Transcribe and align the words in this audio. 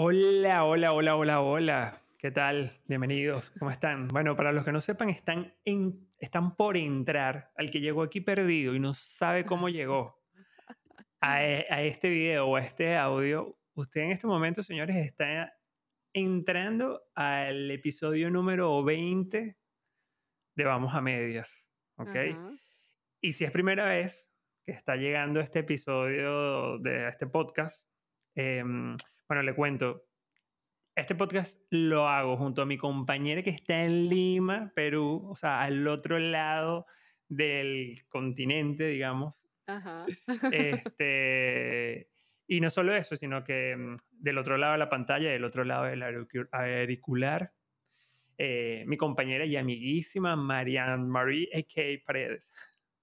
Hola, 0.00 0.64
hola, 0.64 0.92
hola, 0.92 1.16
hola, 1.16 1.40
hola. 1.40 2.02
¿Qué 2.18 2.30
tal? 2.30 2.70
Bienvenidos. 2.86 3.50
¿Cómo 3.58 3.72
están? 3.72 4.06
Bueno, 4.06 4.36
para 4.36 4.52
los 4.52 4.64
que 4.64 4.70
no 4.70 4.80
sepan, 4.80 5.08
están, 5.08 5.52
en, 5.64 6.08
están 6.20 6.54
por 6.54 6.76
entrar 6.76 7.50
al 7.56 7.68
que 7.68 7.80
llegó 7.80 8.04
aquí 8.04 8.20
perdido 8.20 8.76
y 8.76 8.78
no 8.78 8.94
sabe 8.94 9.44
cómo 9.44 9.68
llegó 9.68 10.22
a, 11.20 11.44
e, 11.44 11.66
a 11.68 11.82
este 11.82 12.10
video 12.10 12.46
o 12.46 12.54
a 12.54 12.60
este 12.60 12.96
audio. 12.96 13.58
Usted 13.74 14.02
en 14.02 14.12
este 14.12 14.28
momento, 14.28 14.62
señores, 14.62 14.94
está 14.94 15.52
entrando 16.12 17.02
al 17.16 17.68
episodio 17.68 18.30
número 18.30 18.84
20 18.84 19.58
de 20.54 20.64
Vamos 20.64 20.94
a 20.94 21.00
Medias. 21.00 21.68
¿Ok? 21.96 22.14
Y 23.20 23.32
si 23.32 23.44
es 23.44 23.50
primera 23.50 23.86
vez 23.86 24.30
que 24.64 24.70
está 24.70 24.94
llegando 24.94 25.40
este 25.40 25.58
episodio 25.58 26.78
de 26.78 27.08
este 27.08 27.26
podcast, 27.26 27.84
em, 28.36 28.96
bueno, 29.28 29.42
le 29.42 29.54
cuento. 29.54 30.06
Este 30.96 31.14
podcast 31.14 31.62
lo 31.70 32.08
hago 32.08 32.36
junto 32.36 32.62
a 32.62 32.66
mi 32.66 32.76
compañera 32.76 33.42
que 33.42 33.50
está 33.50 33.84
en 33.84 34.08
Lima, 34.08 34.72
Perú, 34.74 35.28
o 35.28 35.34
sea, 35.34 35.62
al 35.62 35.86
otro 35.86 36.18
lado 36.18 36.86
del 37.28 38.04
continente, 38.08 38.86
digamos. 38.86 39.42
Ajá. 39.66 40.06
Este, 40.88 42.08
y 42.46 42.60
no 42.60 42.70
solo 42.70 42.94
eso, 42.94 43.16
sino 43.16 43.44
que 43.44 43.76
mm, 43.76 43.96
del 44.10 44.38
otro 44.38 44.56
lado 44.56 44.72
de 44.72 44.78
la 44.78 44.88
pantalla, 44.88 45.30
del 45.30 45.44
otro 45.44 45.62
lado 45.62 45.84
del 45.84 46.02
auricu- 46.02 46.48
auricular, 46.50 47.52
eh, 48.38 48.84
mi 48.86 48.96
compañera 48.96 49.44
y 49.44 49.56
amiguísima 49.56 50.36
Marianne 50.36 51.04
Marie 51.04 51.50
A.K. 51.54 52.02
Paredes. 52.06 52.50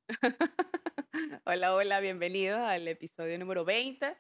hola, 1.46 1.76
hola, 1.76 2.00
bienvenidos 2.00 2.60
al 2.60 2.88
episodio 2.88 3.38
número 3.38 3.64
20. 3.64 4.16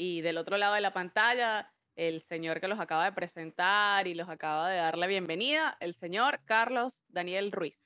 Y 0.00 0.20
del 0.20 0.38
otro 0.38 0.56
lado 0.58 0.74
de 0.74 0.80
la 0.80 0.92
pantalla, 0.92 1.72
el 1.96 2.20
señor 2.20 2.60
que 2.60 2.68
los 2.68 2.78
acaba 2.78 3.04
de 3.04 3.10
presentar 3.10 4.06
y 4.06 4.14
los 4.14 4.28
acaba 4.28 4.68
de 4.68 4.76
dar 4.76 4.96
la 4.96 5.08
bienvenida, 5.08 5.76
el 5.80 5.92
señor 5.92 6.38
Carlos 6.44 7.02
Daniel 7.08 7.50
Ruiz. 7.50 7.82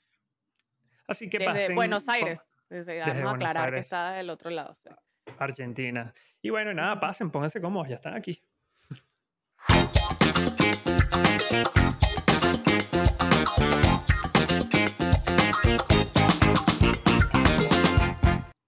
Así 1.08 1.30
que 1.30 1.38
desde 1.38 1.52
pasen 1.52 1.74
Buenos 1.74 2.10
Aires. 2.10 2.50
Desde, 2.68 3.00
vamos 3.00 3.16
a 3.16 3.30
aclarar 3.30 3.70
que 3.70 3.76
Aires. 3.76 3.86
está 3.86 4.12
del 4.12 4.28
otro 4.28 4.50
lado. 4.50 4.74
sí. 4.74 4.90
Argentina. 5.38 6.12
Y 6.42 6.50
bueno, 6.50 6.74
nada, 6.74 7.00
pasen, 7.00 7.30
pónganse 7.30 7.62
cómodos, 7.62 7.88
ya 7.88 7.94
están 7.94 8.14
aquí. 8.14 8.42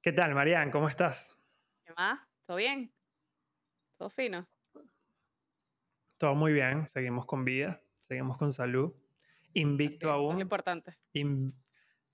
¿Qué 0.00 0.12
tal, 0.12 0.34
Marian? 0.34 0.70
¿Cómo 0.70 0.88
estás? 0.88 1.36
¿Qué 1.84 1.92
más? 1.94 2.20
¿Todo 2.46 2.56
bien? 2.56 2.93
¿Todo 3.96 4.10
fino? 4.10 4.48
Todo 6.18 6.34
muy 6.34 6.52
bien, 6.52 6.88
seguimos 6.88 7.26
con 7.26 7.44
vida, 7.44 7.82
seguimos 7.94 8.36
con 8.38 8.52
salud. 8.52 8.94
Invicto 9.52 10.10
es, 10.10 10.16
eso 10.18 10.32
es 10.32 10.36
lo 10.36 10.42
aún. 10.42 10.42
importante. 10.42 10.98
in- 11.12 11.54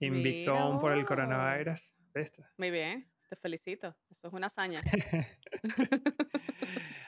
invicto 0.01 0.53
Mira 0.53 0.63
aún 0.63 0.79
por 0.81 0.93
el 0.93 1.05
coronavirus. 1.07 1.95
¿Viste? 2.15 2.45
Muy 2.57 2.71
bien, 2.71 3.13
te 3.29 3.37
felicito. 3.37 3.97
Eso 4.09 4.29
es 4.29 4.33
una 4.35 4.47
hazaña. 4.47 4.89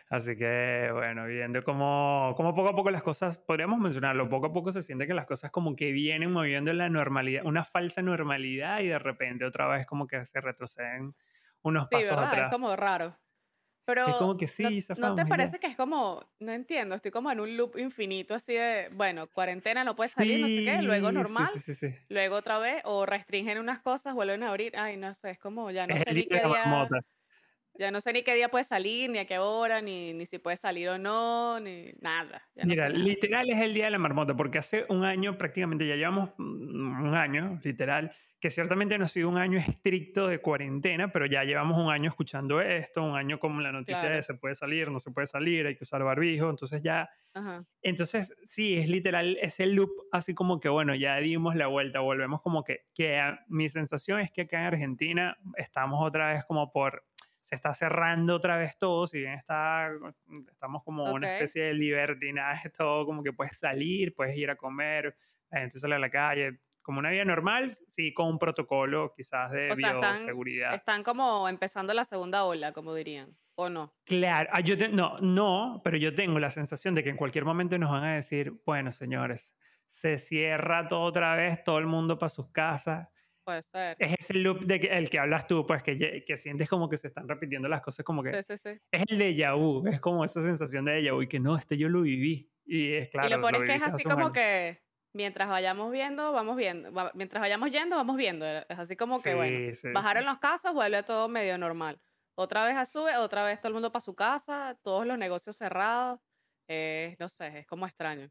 Así 0.09 0.37
que, 0.37 0.91
bueno, 0.93 1.27
viendo 1.27 1.63
cómo, 1.65 2.35
cómo 2.37 2.55
poco 2.55 2.69
a 2.71 2.77
poco 2.77 2.91
las 2.91 3.03
cosas, 3.03 3.39
podríamos 3.39 3.81
mencionarlo, 3.81 4.29
poco 4.29 4.47
a 4.47 4.53
poco 4.53 4.71
se 4.73 4.83
siente 4.83 5.07
que 5.07 5.15
las 5.15 5.27
cosas 5.27 5.51
como 5.51 5.75
que 5.77 5.93
vienen 5.93 6.33
moviendo 6.33 6.71
en 6.71 6.79
la 6.79 6.89
normalidad, 6.91 7.45
una 7.47 7.65
falsa 7.65 8.03
normalidad 8.03 8.81
y 8.81 8.89
de 8.89 8.99
repente 8.99 9.45
otra 9.45 9.67
vez 9.69 9.87
como 9.87 10.07
que 10.07 10.25
se 10.27 10.41
retroceden 10.41 11.15
unos 11.63 11.89
Sí, 11.91 12.03
pasos 12.03 12.05
¿verdad? 12.05 12.25
atrás. 12.25 12.41
Es 12.41 12.47
como 12.49 12.75
raro. 12.77 13.17
Pero 13.89 14.05
Es 14.05 14.17
como 14.17 14.37
que 14.37 14.47
¿no- 14.59 14.71
sí, 14.71 14.81
¿no, 14.95 15.13
te 15.15 15.27
ya. 15.27 15.27
parece 15.27 15.59
que 15.59 15.67
es 15.67 15.77
como, 15.77 16.21
no 16.39 16.53
entiendo, 16.53 16.95
estoy 16.95 17.11
como 17.11 17.31
en 17.31 17.41
un 17.41 17.57
loop 17.57 17.77
infinito 17.79 18.35
así 18.35 18.55
de, 18.55 18.89
bueno, 18.93 19.29
cuarentena, 19.29 19.85
no 19.85 19.97
puedes 19.97 20.13
salir, 20.13 20.39
no 20.41 20.49
sé 20.49 20.63
qué, 20.63 20.83
luego 20.83 21.13
normal, 21.13 21.49
Sí, 21.49 21.59
sí, 21.59 21.75
sí. 21.75 21.95
luego 22.09 22.37
otra 22.37 22.59
vez, 22.59 22.83
o 22.85 23.07
restringen 23.07 23.59
unas 23.59 23.81
cosas, 23.81 24.15
vuelven 24.15 24.43
a 24.45 24.51
abrir, 24.51 24.77
ay, 24.77 24.97
no 24.97 25.15
sé, 25.15 25.31
es 25.33 25.39
como 25.39 25.71
ya 25.71 25.87
no 25.87 25.97
Es 25.97 26.03
sé 26.03 26.15
ni 26.15 26.25
día 26.25 26.27
qué. 26.27 26.39
Ya 27.75 27.91
no 27.91 28.01
sé 28.01 28.13
ni 28.13 28.23
qué 28.23 28.35
día 28.35 28.51
puedes 28.51 28.69
salir, 28.69 29.11
ni 29.11 29.19
a 29.19 29.27
qué 29.27 29.39
hora, 29.39 29.81
ni, 29.81 30.13
ni 30.15 30.27
si 30.27 30.39
puedes 30.39 30.61
salir 30.61 30.89
o 30.91 30.99
no, 30.99 31.61
ni 31.61 31.93
nada, 32.01 32.49
no 32.57 32.65
Mira, 32.65 32.89
nada. 32.89 33.05
literal 33.05 33.51
es 33.51 33.59
el 33.61 33.75
día 33.75 33.87
de 33.87 33.91
la 33.91 33.99
marmota, 33.99 34.37
porque 34.37 34.59
hace 34.59 34.87
un 34.89 35.05
año 35.05 35.37
prácticamente, 35.37 35.87
ya 35.87 35.97
llevamos 35.97 36.31
mm, 36.39 37.03
un 37.09 37.15
año, 37.15 37.59
literal, 37.65 38.13
que 38.39 38.51
ciertamente 38.51 38.99
no 38.99 39.05
ha 39.05 39.09
sido 39.09 39.29
un 39.29 39.37
año 39.39 39.59
estricto 39.59 40.29
de 40.29 40.41
cuarentena, 40.41 41.13
pero 41.13 41.27
ya 41.27 41.45
llevamos 41.45 41.79
un 41.79 41.91
año 41.91 42.09
escuchando 42.09 42.61
esto, 42.61 43.03
un 43.03 43.17
año 43.17 43.39
con 43.41 43.61
la 43.63 43.73
noticia 43.73 44.11
de 44.11 44.23
se 44.23 44.35
puede 44.35 44.55
salir, 44.55 44.91
no 44.91 44.99
se 45.01 45.11
puede 45.13 45.27
salir, 45.27 45.67
hay 45.67 45.77
que 45.77 45.85
usar 45.85 46.03
barbijo, 46.05 46.51
entonces 46.51 46.83
ya, 46.83 47.09
Ajá. 47.35 47.65
entonces 47.83 48.35
sí, 48.45 48.77
es 48.77 48.89
literal 48.89 49.39
ese 49.41 49.67
loop, 49.67 49.91
así 50.11 50.35
como 50.35 50.59
que 50.61 50.69
bueno, 50.69 50.95
ya 50.97 51.17
dimos 51.19 51.55
la 51.55 51.69
vuelta, 51.69 52.01
volvemos 52.01 52.43
como 52.43 52.65
que, 52.65 52.81
que 52.95 53.21
mi 53.49 53.69
sensación 53.69 54.19
es 54.21 54.31
que 54.33 54.43
acá 54.43 54.61
en 54.61 54.67
Argentina 54.67 55.37
estamos 55.57 56.01
otra 56.03 56.33
vez 56.33 56.45
como 56.45 56.73
por, 56.73 57.05
se 57.43 57.55
está 57.57 57.75
cerrando 57.75 58.37
otra 58.37 58.57
vez 58.57 58.79
todo, 58.79 59.07
si 59.07 59.21
bien 59.21 59.35
está, 59.35 59.91
estamos 60.51 60.83
como 60.85 61.13
una 61.13 61.27
Ok. 61.27 61.27
especie 61.27 61.65
de 61.65 61.75
libertinaje, 61.75 62.71
todo 62.71 63.05
como 63.07 63.23
que 63.23 63.33
puedes 63.33 63.59
salir, 63.59 64.15
puedes 64.15 64.37
ir 64.37 64.51
a 64.51 64.57
comer, 64.57 65.17
la 65.51 65.61
gente 65.61 65.79
sale 65.79 65.97
a 65.97 65.99
la 65.99 66.11
calle, 66.11 66.61
como 66.83 66.99
una 67.01 67.11
vida 67.11 67.25
normal, 67.25 67.77
sí, 67.89 68.15
con 68.15 68.29
un 68.29 68.39
protocolo 68.39 69.13
quizás 69.17 69.51
de 69.53 69.73
O 69.73 69.77
sea, 69.77 69.91
están, 69.93 70.35
bioseguridad. 70.35 70.79
están 70.79 71.03
como 71.03 71.49
empezando 71.49 71.95
la 71.95 72.05
segunda 72.05 72.45
ola, 72.45 72.73
como 72.73 72.95
dirían, 72.95 73.37
o 73.57 73.69
no. 73.69 73.97
Claro, 74.05 74.49
ah, 74.53 74.61
yo 74.61 74.77
te- 74.77 74.89
no, 74.89 75.19
no, 75.21 75.81
pero 75.85 75.97
yo 75.97 76.15
tengo 76.15 76.41
la 76.41 76.51
sensación 76.51 76.95
de 76.95 77.05
que 77.05 77.11
en 77.11 77.17
cualquier 77.17 77.45
momento 77.45 77.79
nos 77.79 77.91
van 77.91 78.03
a 78.05 78.15
decir, 78.15 78.61
bueno, 78.67 78.91
señores, 78.91 79.57
se 79.87 80.19
cierra 80.19 80.89
todo 80.89 81.03
otra 81.03 81.37
vez, 81.37 81.63
todo 81.63 81.79
el 81.79 81.87
mundo 81.87 82.19
para 82.19 82.29
sus 82.31 82.51
casas. 82.51 83.09
Puede 83.45 83.63
ser. 83.63 83.97
Es 83.99 84.15
ese 84.21 84.35
loop 84.35 84.61
de 84.61 84.79
que, 84.81 84.87
el 84.87 85.11
que 85.11 85.19
hablas 85.19 85.47
tú, 85.49 85.67
pues 85.67 85.83
que, 85.83 86.25
que 86.25 86.37
sientes 86.37 86.69
como 86.69 86.89
que 86.89 86.97
se 86.97 87.09
están 87.09 87.29
repitiendo 87.29 87.69
las 87.69 87.81
cosas, 87.83 88.05
como 88.05 88.23
que 88.23 88.41
Sí, 88.43 88.57
sí, 88.57 88.59
sí. 88.59 88.81
es 88.93 89.05
el 89.09 89.19
déjà 89.19 89.57
vu, 89.57 89.85
es 89.89 90.01
como 90.01 90.25
esa 90.25 90.41
sensación 90.43 90.85
de 90.85 91.01
déjà 91.03 91.13
vu 91.15 91.23
y 91.23 91.29
que 91.29 91.41
no, 91.41 91.57
este 91.57 91.77
yo 91.77 91.89
lo 91.89 92.03
viví. 92.03 92.51
Y 92.65 92.93
es 92.95 93.09
claro, 93.11 93.27
y 93.29 93.31
lo 93.33 93.41
peor 93.41 93.57
es 93.57 93.63
que 93.71 93.75
es 93.75 93.83
así 93.83 94.05
como 94.05 94.27
año. 94.27 94.33
que 94.33 94.81
mientras 95.13 95.49
vayamos 95.49 95.91
viendo, 95.91 96.31
vamos 96.33 96.57
viendo. 96.57 96.93
va- 96.93 97.11
mientras 97.15 97.41
vayamos 97.41 97.71
yendo, 97.73 97.97
vamos 97.97 98.17
viendo. 98.17 98.47
Es 98.47 98.79
así 98.79 98.95
como 98.97 99.21
que, 99.21 99.35
bueno, 99.35 99.73
bajaron 99.93 100.25
los 100.25 100.39
casos, 100.39 100.73
vuelve 100.73 101.03
todo 101.03 101.29
medio 101.29 101.59
normal. 101.59 102.01
Otra 102.37 102.65
vez 102.65 102.77
a 102.77 102.85
sube, 102.85 103.17
otra 103.17 103.45
vez 103.45 103.61
todo 103.61 103.69
el 103.69 103.75
mundo 103.75 103.91
para 103.93 104.01
su 104.01 104.15
casa, 104.15 104.79
todos 104.85 105.05
los 105.07 105.19
negocios 105.19 105.57
cerrados. 105.57 106.21
eh, 106.69 107.17
no 107.19 107.29
sé, 107.29 107.59
es 107.59 107.67
como 107.67 107.87
extraño. 107.87 108.31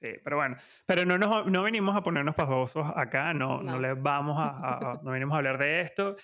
Sí, 0.00 0.08
pero 0.24 0.36
bueno, 0.36 0.56
pero 0.86 1.04
no, 1.04 1.18
nos, 1.18 1.46
no 1.46 1.62
venimos 1.62 1.94
a 1.94 2.02
ponernos 2.02 2.34
pavosos 2.34 2.86
acá, 2.96 3.34
no, 3.34 3.62
no 3.62 3.72
No. 3.72 3.78
les 3.78 4.00
vamos 4.00 4.38
a, 4.38 4.44
a- 4.48 4.92
a- 4.92 5.00
no 5.02 5.10
venimos 5.10 5.34
a 5.34 5.38
hablar 5.38 5.58
de 5.58 5.80
esto. 5.80 6.16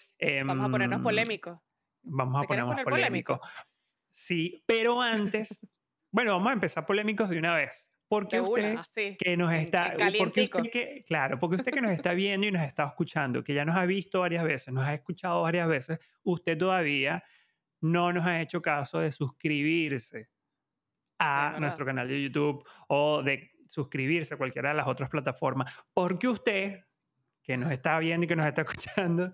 Vamos 0.46 0.66
a 0.66 0.70
ponernos 0.70 0.98
em, 0.98 1.02
polémicos. 1.04 1.58
Vamos 2.02 2.38
a 2.38 2.40
¿Te 2.42 2.46
quieres 2.46 2.64
ponernos 2.64 2.84
poner 2.84 2.84
polémicos. 2.84 3.38
polémico? 3.38 3.62
Sí, 4.10 4.64
pero 4.66 5.02
antes, 5.02 5.60
bueno, 6.10 6.32
vamos 6.32 6.48
a 6.48 6.52
empezar 6.54 6.86
polémicos 6.86 7.28
de 7.28 7.38
una 7.38 7.54
vez. 7.54 7.90
Porque 8.08 8.40
usted 8.40 8.72
una, 8.72 8.80
así. 8.82 9.16
que 9.18 9.36
nos 9.36 9.52
está, 9.52 9.94
porque 10.16 10.42
usted 10.44 10.70
que, 10.70 11.02
claro, 11.06 11.40
porque 11.40 11.56
usted 11.56 11.72
que 11.72 11.80
nos 11.82 11.90
está 11.90 12.14
viendo 12.14 12.46
y 12.46 12.52
nos 12.52 12.62
está 12.62 12.84
escuchando, 12.84 13.42
que 13.42 13.52
ya 13.52 13.64
nos 13.64 13.74
ha 13.74 13.84
visto 13.84 14.20
varias 14.20 14.44
veces, 14.44 14.72
nos 14.72 14.84
ha 14.84 14.94
escuchado 14.94 15.42
varias 15.42 15.66
veces, 15.66 15.98
usted 16.22 16.56
todavía 16.56 17.24
no 17.80 18.12
nos 18.12 18.24
ha 18.24 18.40
hecho 18.40 18.62
caso 18.62 19.00
de 19.00 19.10
suscribirse 19.10 20.28
a 21.18 21.56
nuestro 21.58 21.84
canal 21.84 22.06
de 22.06 22.22
YouTube 22.22 22.64
o 22.88 23.22
de 23.24 23.50
suscribirse 23.68 24.34
a 24.34 24.36
cualquiera 24.38 24.70
de 24.70 24.74
las 24.76 24.86
otras 24.86 25.08
plataformas, 25.10 25.72
porque 25.92 26.28
usted 26.28 26.80
que 27.42 27.56
nos 27.56 27.70
está 27.70 27.98
viendo 28.00 28.24
y 28.24 28.28
que 28.28 28.36
nos 28.36 28.46
está 28.46 28.62
escuchando, 28.66 29.32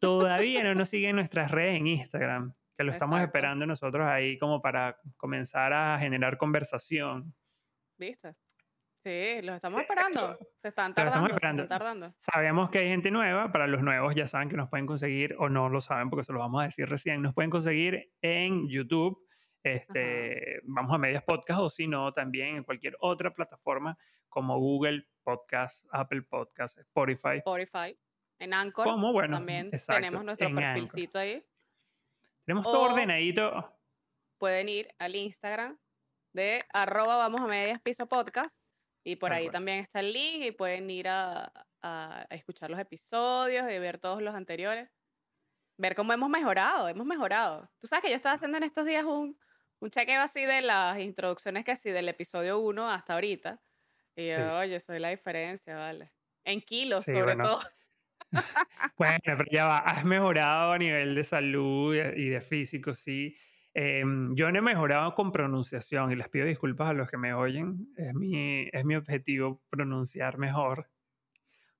todavía 0.00 0.62
no 0.64 0.74
nos 0.74 0.88
sigue 0.88 1.08
en 1.08 1.16
nuestras 1.16 1.50
redes 1.50 1.76
en 1.78 1.86
Instagram, 1.86 2.52
que 2.76 2.84
lo 2.84 2.90
estamos 2.90 3.16
Exacto. 3.18 3.28
esperando 3.38 3.66
nosotros 3.66 4.06
ahí 4.06 4.38
como 4.38 4.60
para 4.60 4.96
comenzar 5.16 5.72
a 5.72 5.98
generar 5.98 6.36
conversación. 6.38 7.34
¿Viste? 7.96 8.34
Sí, 9.04 9.42
los 9.42 9.56
estamos 9.56 9.80
Eh, 9.80 9.82
esperando. 9.82 10.38
Se 10.62 10.68
están 10.68 10.94
pero 10.94 11.08
estamos 11.08 11.28
tardando, 11.28 11.28
se 11.28 11.34
esperando. 11.34 11.62
están 11.64 11.78
tardando. 11.78 12.14
Sabemos 12.16 12.70
que 12.70 12.78
hay 12.78 12.88
gente 12.88 13.10
nueva, 13.10 13.52
para 13.52 13.66
los 13.66 13.82
nuevos 13.82 14.14
ya 14.14 14.26
saben 14.26 14.48
que 14.48 14.56
nos 14.56 14.68
pueden 14.70 14.86
conseguir, 14.86 15.36
o 15.38 15.48
no 15.48 15.68
lo 15.68 15.80
saben 15.80 16.08
porque 16.10 16.24
se 16.24 16.32
lo 16.32 16.38
vamos 16.40 16.62
a 16.62 16.64
decir 16.64 16.88
recién, 16.88 17.20
nos 17.22 17.34
pueden 17.34 17.50
conseguir 17.50 18.10
en 18.22 18.66
YouTube, 18.68 19.23
este, 19.64 20.60
vamos 20.64 20.92
a 20.92 20.98
Medias 20.98 21.22
Podcast, 21.24 21.60
o 21.60 21.68
si 21.68 21.86
no, 21.88 22.12
también 22.12 22.56
en 22.56 22.64
cualquier 22.64 22.96
otra 23.00 23.32
plataforma 23.32 23.96
como 24.28 24.58
Google 24.58 25.06
Podcast, 25.22 25.84
Apple 25.90 26.22
Podcast, 26.22 26.78
Spotify. 26.78 27.38
Spotify. 27.38 27.98
En 28.38 28.52
Anchor 28.52 28.84
Como, 28.84 29.12
bueno, 29.12 29.36
también 29.36 29.68
exacto, 29.72 30.00
tenemos 30.00 30.24
nuestro 30.24 30.48
Anchor. 30.48 30.62
perfilcito 30.62 31.18
ahí. 31.18 31.44
Tenemos 32.44 32.64
todo 32.64 32.82
ordenadito. 32.92 33.72
Pueden 34.38 34.68
ir 34.68 34.94
al 34.98 35.14
Instagram 35.16 35.78
de 36.32 36.64
arroba 36.72 37.16
vamos 37.16 37.40
a 37.40 37.46
medias 37.46 37.80
piso 37.80 38.06
podcast 38.08 38.58
y 39.04 39.16
por 39.16 39.30
Tal 39.30 39.38
ahí 39.38 39.44
cual. 39.44 39.52
también 39.52 39.78
está 39.78 40.00
el 40.00 40.12
link 40.12 40.42
y 40.44 40.50
pueden 40.50 40.90
ir 40.90 41.08
a, 41.08 41.44
a- 41.80 42.26
a 42.28 42.34
escuchar 42.34 42.70
los 42.70 42.78
episodios 42.80 43.70
y 43.70 43.78
ver 43.78 43.98
todos 43.98 44.20
los 44.20 44.34
anteriores. 44.34 44.90
Ver 45.78 45.94
cómo 45.94 46.12
hemos 46.12 46.28
mejorado, 46.28 46.88
hemos 46.88 47.06
mejorado. 47.06 47.70
Tú 47.78 47.86
sabes 47.86 48.02
que 48.02 48.10
yo 48.10 48.16
estaba 48.16 48.34
haciendo 48.34 48.58
en 48.58 48.64
estos 48.64 48.84
días 48.84 49.04
un, 49.04 49.38
un 49.84 49.90
chequeo 49.90 50.22
así 50.22 50.44
de 50.46 50.62
las 50.62 50.98
introducciones 51.00 51.64
que 51.64 51.76
sí, 51.76 51.90
del 51.90 52.08
episodio 52.08 52.58
1 52.60 52.90
hasta 52.90 53.14
ahorita. 53.14 53.62
Y 54.16 54.28
yo, 54.30 54.36
Sí. 54.36 54.42
oye, 54.58 54.80
soy 54.80 54.98
la 55.00 55.10
diferencia, 55.10 55.76
vale. 55.76 56.12
En 56.44 56.60
kilos, 56.62 57.04
Sí, 57.04 57.12
sobre 57.12 57.36
bueno. 57.36 57.44
todo. 57.44 57.60
Bueno, 58.96 59.18
pero 59.24 59.44
ya 59.50 59.66
va, 59.66 59.78
has 59.78 60.04
mejorado 60.04 60.72
a 60.72 60.78
nivel 60.78 61.14
de 61.14 61.24
salud 61.24 61.94
y 61.94 62.28
de 62.28 62.40
físico, 62.40 62.94
sí. 62.94 63.36
Em, 63.74 64.34
yo 64.36 64.52
no 64.52 64.58
he 64.58 64.62
mejorado 64.62 65.14
con 65.14 65.32
pronunciación 65.32 66.12
y 66.12 66.16
les 66.16 66.28
pido 66.28 66.46
disculpas 66.46 66.90
a 66.90 66.92
los 66.92 67.10
que 67.10 67.18
me 67.18 67.34
oyen. 67.34 67.88
Es 67.96 68.14
mi, 68.14 68.68
es 68.72 68.84
mi 68.84 68.94
objetivo 68.96 69.62
pronunciar 69.68 70.38
mejor. 70.38 70.90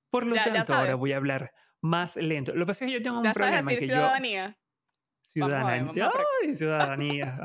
Por 0.09 0.25
lo 0.25 0.35
Ya- 0.35 0.45
ya 0.47 0.53
tanto, 0.53 0.73
ahora 0.73 0.95
voy 0.95 1.13
a 1.13 1.17
hablar 1.17 1.53
más 1.81 2.15
lento. 2.17 2.53
Lo 2.53 2.65
que 2.65 2.67
pasa 2.67 2.85
es 2.85 2.91
que 2.91 2.97
yo 2.97 3.03
tengo 3.03 3.17
un 3.19 3.23
Ya 3.25 3.33
sabes 3.33 3.51
problema 3.51 3.71
decir 3.71 3.79
que 3.79 3.87
yo... 3.95 3.95
ciudadanía. 5.35 5.83
Vamos 5.83 5.97
a 5.97 5.97
ver, 5.99 6.05
Ciudadanía. 6.05 6.05
vamos 6.05 6.15
a 6.15 6.19
prac- 6.19 6.25
¡Ay, 6.43 6.55
ciudadanía! 6.55 7.37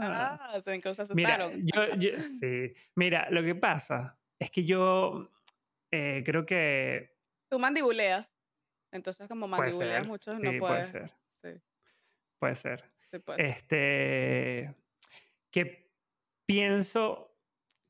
Ah. 0.00 0.38
Ah, 0.54 0.60
se, 0.60 0.80
se 0.80 1.14
Mira, 1.14 1.50
yo, 1.56 1.94
yo- 1.96 2.10
sí. 2.38 2.72
Mira, 2.94 3.26
lo 3.30 3.42
que 3.42 3.56
pasa 3.56 4.16
es 4.38 4.48
que 4.50 4.64
yo 4.64 5.28
eh, 5.90 6.22
creo 6.24 6.46
que 6.46 7.18
Tú 7.50 7.58
mandibuleas. 7.58 8.38
Entonces, 8.92 9.26
como 9.26 9.48
puede 9.48 9.60
mandibuleas 9.62 10.06
mucho, 10.06 10.36
Sí, 10.36 10.42
no 10.42 10.50
puede 10.50 10.60
puedes. 10.60 10.86
ser. 10.88 11.10
Sí, 11.42 11.60
Puede 12.38 12.54
ser. 12.54 12.84
sí 13.10 13.18
puede 13.18 13.38
ser. 13.38 13.46
Este, 13.48 14.74
que 15.50 15.90
pienso, 16.46 17.36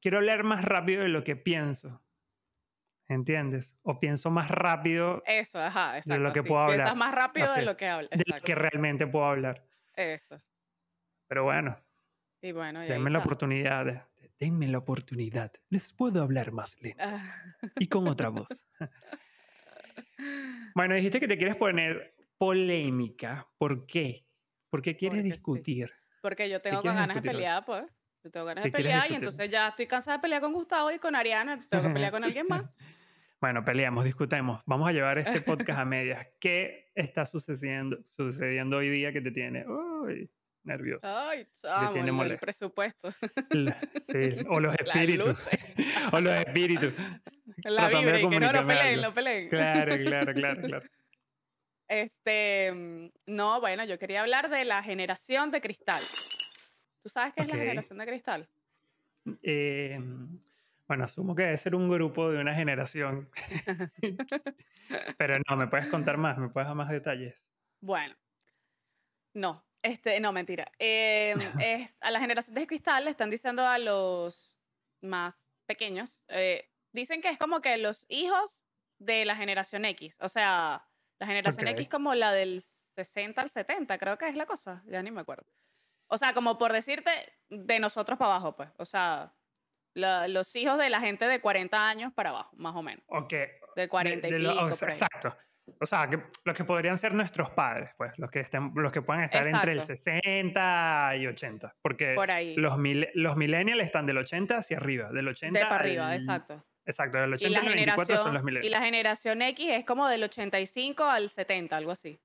quiero 0.01 0.17
hablar 0.19 0.45
más 0.45 0.65
rápido 0.65 1.03
de 1.03 1.09
lo 1.09 1.23
que 1.25 1.37
pienso. 1.37 2.03
¿Entiendes? 3.09 3.77
O 3.83 3.99
pienso 3.99 4.31
más 4.31 4.51
rápido 4.51 5.23
Eso, 5.27 5.59
ajá, 5.61 5.97
exacto. 5.99 6.23
lo 6.23 6.33
que 6.33 6.41
así. 6.41 6.49
puedo 6.49 6.67
Piensas 6.67 6.91
hablar. 6.91 6.97
más 6.99 7.15
rápido 7.15 7.47
Así 7.47 7.61
de 7.61 7.67
lo 7.67 7.77
que 7.77 7.87
hablas. 7.89 8.11
de 8.11 8.25
lo 8.27 8.41
que 8.43 8.55
realmente 8.55 9.07
puedo 9.07 9.25
hablar. 9.25 9.65
Eso. 9.95 10.39
Pero 11.27 11.45
bueno, 11.45 11.77
Y 12.43 12.53
bueno, 12.53 12.85
y 12.85 12.89
denme 12.89 13.11
la 13.11 13.19
oportunidad. 13.21 13.85
de- 13.87 14.03
Denme 14.39 14.69
la 14.69 14.79
oportunidad. 14.79 15.51
Les 15.69 15.93
puedo 15.93 16.23
hablar 16.23 16.53
más 16.53 16.81
lento 16.81 17.03
Ah, 17.03 17.57
y 17.81 17.89
con 17.89 18.07
otra 18.07 18.29
voz. 18.29 18.49
Bueno, 20.75 20.95
dijiste 20.95 21.21
que 21.21 21.29
te 21.29 21.37
quieres 21.37 21.57
poner 21.57 22.15
polémica. 22.39 23.49
¿Por 23.59 23.87
qué? 23.87 24.27
¿Por 24.71 24.83
qué 24.83 24.97
quieres 24.97 25.19
Porque 25.19 25.29
sí. 25.29 25.33
discutir? 25.33 25.93
Porque 26.21 26.49
yo 26.51 26.61
tengo 26.61 26.83
con 26.83 26.95
ganas 26.95 27.09
de 27.09 27.15
discutir 27.15 27.31
hoy? 27.31 27.37
pelear, 27.37 27.65
pues. 27.65 27.85
Yo 28.25 28.31
tengo 28.31 28.47
ganas 28.47 28.65
de 28.65 28.71
¿Qué 28.71 28.77
quieres 28.77 28.93
pelear 28.93 29.11
y 29.11 29.15
entonces 29.15 29.51
ya 29.51 29.69
estoy 29.69 29.87
cansada 29.87 30.17
de 30.19 30.23
pelear 30.23 30.41
con 30.41 30.53
Gustavo 30.53 30.91
y 30.91 30.99
con 30.99 31.15
Ariana. 31.15 31.61
Tengo 31.61 31.85
que 31.85 31.91
pelear 31.91 32.13
con 32.13 32.25
alguien 32.25 32.47
más. 32.49 32.63
Bueno, 33.41 33.65
peleamos, 33.65 34.05
discutamos. 34.05 34.63
Vamos 34.67 34.89
a 34.89 34.93
llevar 34.93 35.19
este 35.19 35.41
podcast 35.41 35.79
a 35.79 35.85
medias. 35.85 36.27
¿Qué 36.41 36.91
está 36.95 37.25
sucediendo, 37.25 37.99
sucediendo 38.17 38.79
hoy 38.79 38.91
día 38.91 39.13
que 39.13 39.21
te 39.21 39.31
tiene 39.31 39.65
uy, 39.65 40.29
nervioso? 40.65 41.07
Ay, 41.07 41.47
chamo, 41.53 41.93
tiene 41.93 42.11
el, 42.11 42.39
presupuesto. 42.39 43.15
La- 43.51 43.79
sí, 44.09 44.45
o 44.49 44.59
los 44.59 44.75
espíritus. 44.75 45.37
o 46.13 46.21
los 46.21 46.35
espíritus. 46.35 46.93
La 47.63 47.89
vibra 47.89 48.01
que 48.01 48.07
no, 48.07 48.19
no 48.19 48.23
comunicarme 48.23 48.75
peleen, 48.75 49.01
no 49.03 49.15
peleen. 49.15 49.49
Claro, 49.49 49.97
claro, 49.99 50.35
claro, 50.35 50.63
claro. 50.63 50.89
Este, 51.87 53.13
no, 53.27 53.61
bueno, 53.61 53.85
yo 53.85 54.01
quería 54.01 54.23
hablar 54.23 54.51
de 54.51 54.65
la 54.65 54.83
generación 54.83 55.53
de 55.53 55.61
cristal. 55.61 56.01
¿Tú 57.01 57.09
sabes 57.09 57.33
qué 57.35 57.43
es 57.43 57.49
la 57.49 57.57
generación 57.57 57.99
de 57.99 58.07
cristal? 58.07 58.49
Eh, 59.43 60.01
bueno, 60.89 61.05
asumo 61.05 61.35
que 61.35 61.43
debe 61.43 61.57
ser 61.59 61.75
un 61.75 61.91
grupo 61.91 62.31
de 62.31 62.41
una 62.41 62.55
generación. 62.55 63.31
Pero 65.19 65.37
no, 65.49 65.57
me 65.57 65.69
puedes 65.69 65.87
contar 65.89 66.17
más, 66.17 66.39
me 66.39 66.49
puedes 66.49 66.67
dar 66.67 66.77
más 66.77 66.89
detalles. 66.89 67.47
Bueno, 67.81 68.17
no, 69.35 69.65
este, 69.83 70.19
no, 70.19 70.33
mentira. 70.33 70.73
Eh, 70.79 71.35
es, 71.61 71.99
a 72.01 72.11
la 72.11 72.21
generación 72.21 72.55
de 72.55 72.67
cristal 72.67 73.05
le 73.05 73.11
están 73.11 73.29
diciendo 73.29 73.67
a 73.67 73.79
los 73.79 74.59
más 75.03 75.53
pequeños, 75.67 76.23
eh, 76.29 76.71
dicen 76.93 77.21
que 77.21 77.29
es 77.29 77.39
como 77.39 77.61
que 77.61 77.77
los 77.77 78.07
hijos 78.09 78.67
de 78.99 79.27
la 79.27 79.37
generación 79.37 79.85
X, 79.85 80.17
o 80.21 80.29
sea, 80.29 80.89
la 81.19 81.27
generación. 81.27 81.69
X 81.69 81.89
como 81.89 82.15
la 82.15 82.33
del 82.33 82.63
60 82.63 83.43
al 83.43 83.51
70, 83.51 83.99
creo 83.99 84.17
que 84.17 84.29
es 84.29 84.35
la 84.35 84.47
cosa, 84.47 84.83
ya 84.87 85.03
ni 85.03 85.11
me 85.11 85.21
acuerdo. 85.21 85.47
O 86.07 86.17
sea, 86.17 86.33
como 86.33 86.57
por 86.57 86.73
decirte, 86.73 87.11
de 87.51 87.79
nosotros 87.79 88.19
para 88.19 88.33
abajo, 88.33 88.57
pues, 88.57 88.71
o 88.79 88.87
sea, 88.87 89.35
la- 89.95 90.29
los 90.29 90.55
hijos 90.57 90.79
de 90.79 90.91
la 90.91 91.01
gente 91.01 91.27
de 91.27 91.41
40 91.41 91.89
años 91.89 92.13
para 92.15 92.31
abajo, 92.31 92.51
más 92.57 92.75
o 92.77 92.83
menos, 92.83 93.05
Ok. 93.09 93.35
de 93.77 93.89
40 93.89 94.27
de- 94.29 94.33
de 94.35 94.39
y 94.41 94.43
lo- 94.43 94.53
pico, 94.53 94.65
o 94.67 94.73
sea, 94.73 94.89
exacto. 94.89 95.37
O 95.81 95.85
sea, 95.87 96.09
que 96.09 96.19
los 96.47 96.57
que 96.57 96.65
podrían 96.65 96.97
ser 96.97 97.13
nuestros 97.13 97.51
padres, 97.51 97.91
pues, 97.99 98.13
los 98.19 98.31
que, 98.31 98.41
estén, 98.41 98.73
los 98.75 98.91
que 98.91 99.03
puedan 99.03 99.25
estar 99.25 99.47
entre 99.47 99.73
el 99.73 99.79
Exacto. 99.81 99.97
60 99.97 101.13
y 101.17 101.27
80. 101.27 101.75
Porque 101.83 102.15
Por 102.15 102.31
ahí. 102.31 102.55
los, 102.57 102.79
mil- 102.79 103.09
los 103.13 103.37
millennials 103.37 103.83
están 103.83 104.07
del 104.07 104.17
80 104.17 104.57
hacia 104.59 104.79
arriba, 104.79 105.11
del 105.13 105.29
80 105.29 105.59
de 105.59 105.65
para 105.67 105.77
arriba, 105.77 106.09
al- 106.09 106.15
exacto. 106.15 106.65
Exacto, 106.87 107.19
del 107.19 107.31
Y 107.33 107.35
80 107.35 107.51
la, 107.53 107.59
al 107.59 107.65
94 107.67 107.97
son 107.97 108.09
los 108.09 108.19
generación, 108.25 108.43
y 108.43 108.47
millennials. 108.47 108.71
la 108.71 108.81
generación 108.87 109.43
X 109.43 109.69
es 109.73 109.85
como 109.85 110.09
del 110.09 110.23
85 110.25 111.05
al 111.05 111.29
70, 111.29 111.77
algo 111.77 111.91
así. 111.91 112.19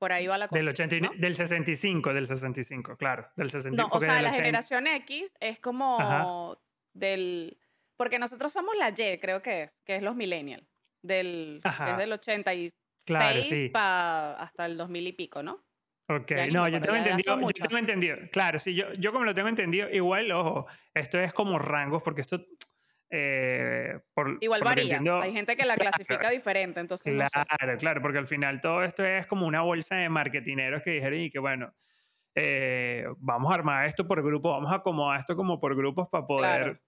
Por 0.00 0.12
ahí 0.12 0.26
va 0.26 0.36
la 0.38 0.48
cosa. 0.48 0.58
Del, 0.58 0.68
80 0.68 0.96
y- 0.96 1.00
¿no? 1.00 1.10
del 1.16 1.36
65, 1.36 2.12
del 2.12 2.26
65, 2.26 2.96
claro. 2.96 3.28
Del 3.36 3.48
65, 3.50 3.76
No, 3.90 3.96
o 3.96 4.00
sea, 4.00 4.14
la 4.22 4.30
80 4.30 4.32
generación 4.44 4.86
X 4.88 5.32
es 5.38 5.60
como 5.60 6.58
del... 6.98 7.58
Porque 7.96 8.18
nosotros 8.18 8.52
somos 8.52 8.76
la 8.76 8.90
Y, 8.90 9.18
creo 9.20 9.42
que 9.42 9.62
es, 9.64 9.80
que 9.84 9.96
es 9.96 10.02
los 10.02 10.14
millennials. 10.16 10.66
Del, 11.02 11.60
que 11.62 11.90
es 11.90 11.96
del 11.96 12.12
86 12.12 12.74
Claro, 13.04 13.42
sí. 13.42 13.68
pa- 13.70 14.32
hasta 14.34 14.66
el 14.66 14.76
2000 14.76 15.06
y 15.06 15.12
pico, 15.12 15.42
¿no? 15.42 15.64
Ok, 16.10 16.30
Ya 16.30 16.46
no, 16.46 16.68
yo 16.68 16.80
tengo, 16.80 16.96
entendido, 16.96 17.40
yo 17.40 17.52
tengo 17.68 17.78
entendido. 17.78 18.16
Claro, 18.32 18.58
sí, 18.58 18.74
yo, 18.74 18.92
yo 18.94 19.12
como 19.12 19.24
lo 19.24 19.34
tengo 19.34 19.48
entendido, 19.48 19.88
igual, 19.90 20.30
ojo, 20.32 20.66
esto 20.94 21.18
es 21.20 21.32
como 21.32 21.58
rangos, 21.58 22.02
porque 22.02 22.22
esto, 22.22 22.40
eh, 23.10 24.00
por, 24.14 24.38
Igual 24.40 24.60
por 24.60 24.68
varía. 24.68 24.82
entiendo, 24.84 25.20
Hay 25.20 25.32
gente 25.32 25.56
que 25.56 25.64
la 25.66 25.74
claro, 25.76 25.90
clasifica 25.90 26.30
diferente, 26.30 26.80
entonces 26.80 27.14
no 27.14 27.26
sé. 27.28 27.44
Claro, 27.58 27.78
claro, 27.78 28.02
porque 28.02 28.18
al 28.18 28.26
final 28.26 28.60
todo 28.60 28.82
esto 28.84 29.04
es 29.04 29.26
como 29.26 29.46
una 29.46 29.60
bolsa 29.62 29.96
de 29.96 30.08
marketineros 30.08 30.82
que 30.82 30.92
dijeron 30.92 31.18
y 31.20 31.30
que 31.30 31.38
bueno, 31.38 31.74
eh, 32.34 33.06
vamos 33.18 33.50
a 33.50 33.54
armar 33.54 33.86
esto 33.86 34.06
por 34.06 34.22
grupos, 34.22 34.52
vamos 34.52 34.70
a 34.72 34.76
acomodar 34.76 35.20
esto 35.20 35.36
como 35.36 35.60
por 35.60 35.76
grupos 35.76 36.08
para 36.08 36.26
poder 36.26 36.62
Claro. 36.62 36.80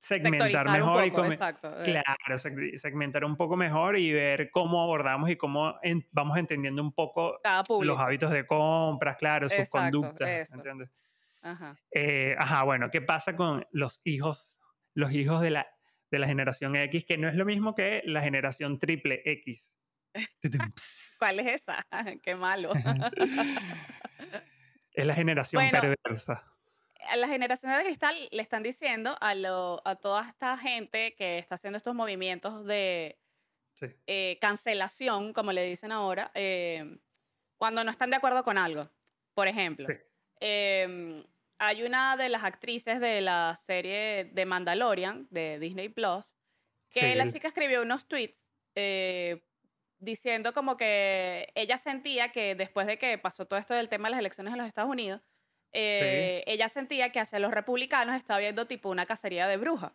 Segmentar 0.00 0.66
un 0.66 0.72
mejor 0.72 1.04
y 1.04 1.08
exacto. 1.32 1.80
eh. 1.80 1.84
Claro, 1.84 2.38
seg- 2.38 2.76
segmentar 2.76 3.24
un 3.24 3.36
poco 3.36 3.56
mejor 3.56 3.98
y 3.98 4.12
ver 4.12 4.50
cómo 4.50 4.82
abordamos 4.82 5.30
y 5.30 5.36
cómo 5.36 5.78
en- 5.82 6.06
vamos 6.12 6.38
entendiendo 6.38 6.82
un 6.82 6.92
poco 6.92 7.40
los 7.80 7.98
hábitos 7.98 8.30
de 8.30 8.46
compras, 8.46 9.16
claro, 9.16 9.48
sus 9.48 9.58
Exacto, 9.58 10.00
conductas. 10.00 10.52
¿entiendes? 10.52 10.90
Ajá. 11.42 11.76
Eh, 11.92 12.34
ajá, 12.38 12.64
bueno, 12.64 12.90
¿qué 12.90 13.00
pasa 13.00 13.36
con 13.36 13.66
los 13.70 14.00
hijos, 14.04 14.60
los 14.94 15.12
hijos 15.12 15.40
de 15.40 15.50
la, 15.50 15.66
de 16.10 16.18
la 16.18 16.26
generación 16.26 16.76
X, 16.76 17.04
que 17.04 17.18
no 17.18 17.28
es 17.28 17.36
lo 17.36 17.44
mismo 17.44 17.74
que 17.74 18.02
la 18.04 18.22
generación 18.22 18.78
triple 18.78 19.22
X? 19.24 19.74
¿Cuál 21.18 21.40
es 21.40 21.62
esa? 21.62 21.86
Qué 22.22 22.34
malo. 22.34 22.72
es 24.92 25.06
la 25.06 25.14
generación 25.14 25.62
Bueno, 25.62 25.80
perversa. 25.80 26.52
A 27.08 27.16
la 27.16 27.28
generación 27.28 27.72
de 27.76 27.84
cristal 27.84 28.16
le 28.30 28.42
están 28.42 28.62
diciendo 28.62 29.16
a, 29.20 29.34
lo- 29.34 29.80
a 29.84 29.96
toda 29.96 30.28
esta 30.28 30.56
gente 30.58 31.14
que 31.16 31.38
está 31.38 31.54
haciendo 31.56 31.76
estos 31.76 31.94
movimientos 31.94 32.64
de 32.64 33.18
Sí. 33.74 33.86
eh, 34.06 34.38
cancelación, 34.40 35.32
como 35.32 35.52
le 35.52 35.62
dicen 35.64 35.92
ahora, 35.92 36.30
eh, 36.34 36.98
cuando 37.58 37.84
no 37.84 37.90
están 37.90 38.10
de 38.10 38.16
acuerdo 38.16 38.42
con 38.42 38.58
algo. 38.58 38.90
Por 39.34 39.46
ejemplo, 39.46 39.86
Sí. 39.88 39.94
em, 40.40 41.24
hay 41.58 41.82
una 41.84 42.16
de 42.16 42.28
las 42.28 42.42
actrices 42.44 42.98
de 43.00 43.20
la 43.20 43.54
serie 43.56 44.24
de 44.32 44.46
Mandalorian 44.46 45.26
de 45.30 45.58
Disney 45.60 45.88
Plus 45.88 46.36
que 46.90 47.00
Sí, 47.00 47.14
la 47.14 47.28
chica 47.28 47.48
escribió 47.48 47.82
unos 47.82 48.06
tweets 48.08 48.46
eh, 48.74 49.44
diciendo 49.98 50.52
como 50.54 50.76
que 50.76 51.52
ella 51.54 51.76
sentía 51.78 52.30
que 52.32 52.54
después 52.54 52.86
de 52.86 52.98
que 52.98 53.18
pasó 53.18 53.46
todo 53.46 53.58
esto 53.58 53.74
del 53.74 53.88
tema 53.88 54.08
de 54.08 54.12
las 54.12 54.20
elecciones 54.20 54.52
en 54.52 54.58
los 54.58 54.66
Estados 54.68 54.90
Unidos, 54.90 55.20
eh, 55.72 56.44
ella 56.46 56.68
sentía 56.68 57.10
que 57.10 57.20
hacia 57.20 57.38
los 57.38 57.52
republicanos 57.52 58.16
estaba 58.16 58.40
viendo 58.40 58.66
tipo 58.66 58.90
una 58.90 59.06
cacería 59.06 59.46
de 59.46 59.56
brujas. 59.56 59.92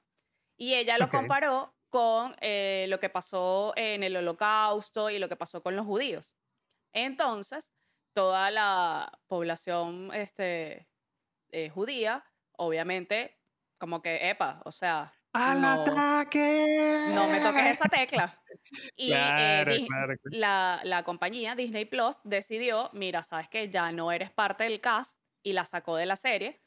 Y 0.58 0.75
ella 0.75 0.98
lo 0.98 1.06
Ok. 1.06 1.12
comparó 1.12 1.75
con 1.89 2.36
eh, 2.42 2.86
lo 2.89 3.00
que 3.00 3.10
pasó 3.10 3.74
en 3.75 4.03
el 4.03 4.15
holocausto 4.15 5.10
y 5.10 5.20
lo 5.20 5.30
que 5.30 5.36
pasó 5.36 5.62
con 5.63 5.75
los 5.75 5.86
judíos. 5.86 6.34
Entonces, 6.94 7.72
toda 8.13 8.51
la 8.51 9.20
población 9.27 10.12
este, 10.13 10.89
eh, 11.51 11.70
judía, 11.70 12.25
obviamente, 12.58 13.39
como 13.80 14.01
que, 14.01 14.30
epa, 14.30 14.62
o 14.65 14.72
sea, 14.72 15.13
¡Al 15.34 15.62
no- 15.62 15.82
ataque! 15.82 17.06
no 17.13 17.27
me 17.27 17.39
toques 17.42 17.65
esa 17.72 17.89
tecla. 17.89 18.39
Y 18.96 19.12
eh, 19.12 19.15
Claro, 19.15 19.72
claro, 19.88 19.88
claro. 19.88 20.18
La, 20.25 20.82
la 20.84 21.03
compañía 21.03 21.56
Disney 21.56 21.86
Plus 21.86 22.18
decidió, 22.24 22.89
mira, 22.94 23.22
sabes 23.24 23.50
que 23.50 23.70
ya 23.70 23.92
no 23.92 24.12
eres 24.12 24.32
parte 24.32 24.63
del 24.63 24.82
cast 24.82 25.20
y 25.43 25.53
la 25.53 25.65
sacó 25.65 25.95
de 25.95 26.05
la 26.05 26.15
serie, 26.15 26.59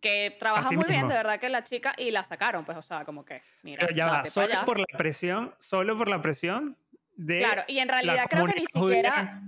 que 0.00 0.36
trabaja 0.38 0.66
Así 0.66 0.76
muy 0.76 0.84
bien, 0.86 1.08
de 1.08 1.14
verdad 1.14 1.40
que 1.40 1.48
la 1.48 1.64
chica, 1.64 1.94
y 1.96 2.10
la 2.10 2.24
sacaron, 2.24 2.64
pues, 2.64 2.78
o 2.78 2.82
sea, 2.82 3.04
como 3.04 3.24
que, 3.24 3.42
mira, 3.62 3.80
Pero 3.80 3.94
ya 3.94 4.06
va, 4.06 4.24
solo 4.24 4.54
por 4.64 4.78
la 4.78 4.86
presión, 4.96 5.54
solo 5.58 5.96
por 5.96 6.08
la 6.08 6.20
presión 6.20 6.76
de 7.16 7.38
Claro, 7.38 7.64
y 7.68 7.78
en 7.78 7.88
realidad 7.88 8.26
creo 8.28 8.46
que 8.46 8.60
ni 8.60 8.66
judía. 8.72 8.96
siquiera, 8.98 9.42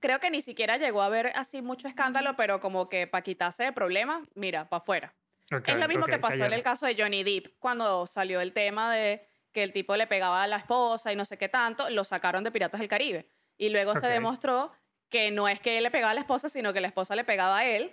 creo 0.00 0.20
que 0.20 0.30
ni 0.30 0.40
siquiera 0.40 0.76
llegó 0.76 1.02
a 1.02 1.06
haber 1.06 1.28
así 1.36 1.62
mucho 1.62 1.88
escándalo, 1.88 2.36
pero 2.36 2.60
como 2.60 2.88
que 2.88 3.06
para 3.06 3.22
quitarse 3.22 3.64
de 3.64 3.72
problemas, 3.72 4.22
mira, 4.34 4.68
para 4.68 4.82
afuera. 4.82 5.14
es 5.50 5.76
lo 5.76 5.88
mismo 5.88 6.06
que 6.06 6.18
pasó 6.18 6.44
en 6.44 6.52
el 6.52 6.62
caso 6.62 6.86
de 6.86 6.94
Johnny 6.98 7.24
Depp, 7.24 7.58
cuando 7.58 8.06
salió 8.06 8.40
el 8.40 8.52
tema 8.52 8.92
de 8.92 9.26
que 9.52 9.62
el 9.62 9.72
tipo 9.72 9.96
le 9.96 10.06
pegaba 10.06 10.42
a 10.42 10.46
la 10.46 10.56
esposa 10.56 11.12
y 11.12 11.16
no 11.16 11.24
sé 11.24 11.38
qué 11.38 11.48
tanto, 11.48 11.88
lo 11.88 12.04
sacaron 12.04 12.44
de 12.44 12.50
Piratas 12.50 12.80
del 12.80 12.88
Caribe. 12.88 13.26
Y 13.56 13.70
luego 13.70 13.94
se 13.94 14.08
demostró 14.08 14.72
que 15.08 15.30
no 15.30 15.48
es 15.48 15.60
que 15.60 15.78
él 15.78 15.84
le 15.84 15.90
pegaba 15.90 16.10
a 16.10 16.14
la 16.14 16.20
esposa, 16.20 16.48
sino 16.48 16.72
que 16.72 16.80
la 16.80 16.88
esposa 16.88 17.14
le 17.14 17.24
pegaba 17.24 17.58
a 17.58 17.64
él. 17.64 17.92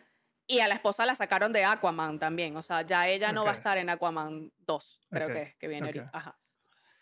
Y 0.51 0.59
a 0.59 0.67
la 0.67 0.75
esposa 0.75 1.05
la 1.05 1.15
sacaron 1.15 1.53
de 1.53 1.63
Aquaman 1.63 2.19
también. 2.19 2.57
O 2.57 2.61
sea, 2.61 2.81
ya 2.81 3.07
ella 3.07 3.31
no 3.31 3.45
va 3.45 3.51
a 3.51 3.55
estar 3.55 3.77
en 3.77 3.89
Aquaman 3.89 4.51
2, 4.57 4.99
creo 5.09 5.29
que, 5.29 5.55
que 5.57 5.67
viene 5.69 5.87
ahorita. 5.87 6.09
Ajá. 6.11 6.37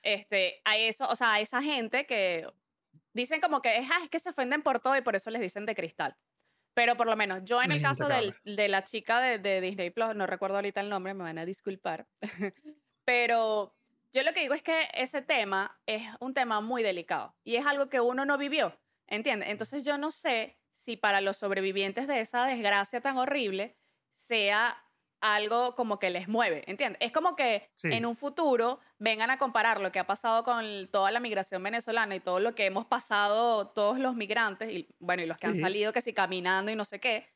Este, 0.04 0.62
a 0.66 0.78
eso, 0.78 1.10
o 1.10 1.16
sea, 1.16 1.34
a 1.34 1.40
esa 1.40 1.60
gente 1.60 2.06
que 2.06 2.46
dicen 3.12 3.42
como 3.42 3.60
que 3.60 3.78
es, 3.78 3.90
ah, 3.90 4.02
es 4.04 4.10
que 4.12 4.20
se 4.20 4.30
ofenden 4.30 4.62
por 4.62 4.80
todo 4.80 4.96
y 4.96 5.02
por 5.02 5.16
eso 5.16 5.32
les 5.32 5.42
dicen 5.42 5.66
de 5.66 5.74
cristal. 5.74 6.16
Pero 6.76 6.96
por 6.96 7.08
lo 7.08 7.16
menos 7.16 7.40
yo 7.44 7.60
en 7.64 7.72
el 7.72 7.82
caso 7.82 8.08
del, 8.08 8.36
de 8.44 8.68
la 8.68 8.84
chica 8.84 9.20
de, 9.20 9.40
de, 9.40 9.62
Disney 9.62 9.90
Plus, 9.90 10.16
no 10.16 10.28
recuerdo 10.28 10.58
ahorita 10.58 10.82
el 10.82 10.90
nombre, 10.90 11.16
me 11.16 11.24
van 11.24 11.40
a 11.40 11.46
disculpar, 11.46 12.08
pero 13.04 13.76
yo 14.14 14.22
lo 14.22 14.32
que 14.32 14.42
digo 14.42 14.54
es 14.54 14.62
que 14.62 14.90
ese 14.94 15.24
tema 15.24 15.82
es 15.88 16.04
un 16.20 16.36
tema 16.36 16.62
muy 16.62 16.84
delicado 16.84 17.36
y 17.44 17.56
es 17.56 17.66
algo 17.66 17.90
que 17.90 18.00
uno 18.00 18.26
no 18.26 18.38
vivió, 18.38 18.80
¿entiendes? 19.08 19.50
Entonces 19.50 19.84
yo 19.84 19.98
no 19.98 20.12
sé 20.12 20.59
si 20.90 20.98
para 20.98 21.22
los 21.22 21.38
sobrevivientes 21.38 22.08
de 22.08 22.20
esa 22.20 22.48
desgracia 22.48 23.00
tan 23.00 23.20
horrible 23.20 23.76
sea 24.12 24.76
algo 25.22 25.76
como 25.76 26.00
que 26.00 26.10
les 26.10 26.28
mueve, 26.28 26.64
¿entiendes? 26.66 26.98
Es 27.00 27.12
como 27.12 27.36
que 27.36 27.70
en 27.84 28.08
un 28.08 28.16
futuro 28.16 28.80
vengan 28.98 29.30
a 29.30 29.38
comparar 29.38 29.82
lo 29.82 29.92
que 29.92 30.00
ha 30.00 30.08
pasado 30.08 30.44
con 30.44 30.90
toda 30.92 31.12
la 31.12 31.20
migración 31.20 31.62
venezolana 31.62 32.16
y 32.16 32.20
todo 32.22 32.40
lo 32.40 32.56
que 32.56 32.66
hemos 32.66 32.86
pasado 32.86 33.68
todos 33.68 34.00
los 34.00 34.16
migrantes, 34.16 34.72
y 34.72 34.88
bueno, 34.98 35.22
y 35.22 35.28
los 35.28 35.38
que 35.38 35.46
han 35.46 35.60
salido 35.60 35.94
que 35.94 36.02
si 36.02 36.12
caminando 36.12 36.72
y 36.72 36.76
no 36.76 36.86
sé 36.86 37.00
qué, 37.00 37.28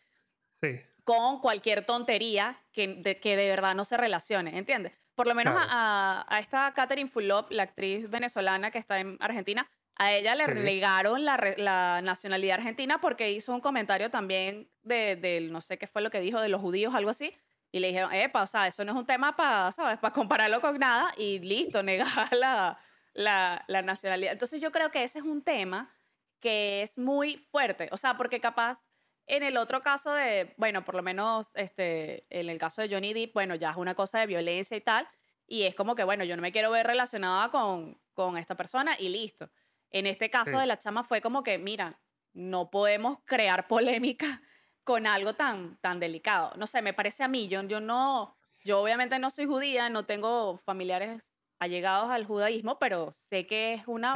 con 1.04 1.40
cualquier 1.40 1.86
tontería 1.86 2.58
que 2.72 2.88
de, 2.88 3.20
que 3.20 3.36
de 3.36 3.50
verdad 3.50 3.76
no 3.76 3.86
se 3.86 3.98
relacione, 3.98 4.58
¿entiendes? 4.58 4.94
Por 5.14 5.28
lo 5.28 5.36
menos 5.36 5.54
a, 5.56 6.26
a, 6.28 6.40
esta 6.40 6.74
Catherine 6.74 7.08
Fulop, 7.08 7.52
la 7.52 7.64
actriz 7.64 8.10
venezolana 8.10 8.72
que 8.72 8.80
está 8.80 9.00
en 9.00 9.18
Argentina, 9.20 9.68
a 9.96 10.14
ella 10.14 10.36
le 10.36 10.48
relegaron 10.48 11.24
la, 11.24 11.54
la, 11.58 12.02
nacionalidad 12.02 12.58
argentina 12.58 13.00
porque 13.00 13.32
hizo 13.32 13.54
un 13.54 13.62
comentario 13.62 14.10
también 14.10 14.70
de, 14.82 15.16
de, 15.16 15.42
no 15.42 15.62
sé 15.62 15.78
qué 15.78 15.88
fue 15.88 16.02
lo 16.02 16.10
que 16.10 16.20
dijo, 16.20 16.42
de 16.42 16.50
los 16.50 16.62
judíos, 16.62 16.96
algo 16.96 17.12
así, 17.12 17.36
y 17.72 17.80
le 17.80 17.88
dijeron, 17.88 18.14
epa, 18.14 18.44
o 18.44 18.48
sea, 18.48 18.68
eso 18.68 18.84
no 18.84 18.92
es 18.92 18.98
un 18.98 19.06
tema 19.06 19.36
para, 19.36 19.72
¿sabes? 19.72 20.00
Para 20.00 20.14
compararlo 20.14 20.62
con 20.62 20.78
nada 20.80 21.14
y 21.18 21.40
listo, 21.40 21.84
negar 21.84 22.32
la, 22.32 22.78
la, 23.14 23.64
la, 23.68 23.82
nacionalidad. 23.82 24.34
Entonces 24.34 24.62
yo 24.62 24.72
creo 24.72 24.92
que 24.92 25.04
ese 25.04 25.20
es 25.20 25.26
un 25.26 25.44
tema 25.44 25.94
que 26.40 26.82
es 26.82 26.98
muy 26.98 27.38
fuerte, 27.52 27.90
o 27.92 27.98
sea, 27.98 28.18
porque 28.18 28.40
capaz 28.40 28.86
en 29.28 29.44
el 29.44 29.58
otro 29.58 29.82
caso 29.82 30.12
de, 30.12 30.54
bueno, 30.58 30.84
por 30.84 30.96
lo 30.96 31.04
menos 31.04 31.56
este, 31.56 32.26
en 32.30 32.50
el 32.50 32.60
caso 32.60 32.82
de 32.82 32.90
Johnny 32.90 33.14
Depp, 33.14 33.34
bueno, 33.34 33.56
ya 33.56 33.72
es 33.72 33.78
una 33.78 33.96
cosa 33.96 34.20
de 34.20 34.28
violencia 34.28 34.76
y 34.76 34.82
tal, 34.82 35.08
y 35.48 35.64
es 35.64 35.76
como 35.76 35.96
que, 35.96 36.04
bueno, 36.04 36.24
yo 36.24 36.36
no 36.36 36.42
me 36.42 36.52
quiero 36.52 36.72
ver 36.72 36.88
relacionada 36.88 37.50
con, 37.50 38.00
con 38.14 38.38
esta 38.38 38.56
persona 38.56 38.96
y 39.00 39.10
listo. 39.10 39.50
En 39.94 40.08
este 40.08 40.32
caso 40.32 40.58
de 40.58 40.66
la 40.66 40.80
chama 40.80 41.04
fue 41.04 41.22
como 41.22 41.44
que, 41.44 41.60
mira, 41.60 42.00
no 42.34 42.72
podemos 42.72 43.20
crear 43.26 43.68
polémica 43.68 44.26
con 44.84 45.06
algo 45.08 45.36
tan, 45.36 45.78
tan 45.78 46.00
delicado. 46.00 46.52
No 46.58 46.68
sé, 46.68 46.82
me 46.82 46.94
parece 46.94 47.24
a 47.24 47.28
mí, 47.28 47.48
yo, 47.48 47.62
yo 47.62 47.80
no, 47.80 48.36
yo 48.66 48.82
obviamente 48.82 49.20
no 49.20 49.30
soy 49.30 49.46
judía, 49.46 49.90
no 49.90 50.06
tengo 50.06 50.58
familiares 50.58 51.36
allegados 51.60 52.10
al 52.10 52.26
judaísmo, 52.26 52.80
pero 52.80 53.12
sé 53.12 53.46
que 53.46 53.76
es 53.76 53.84
una 53.88 54.14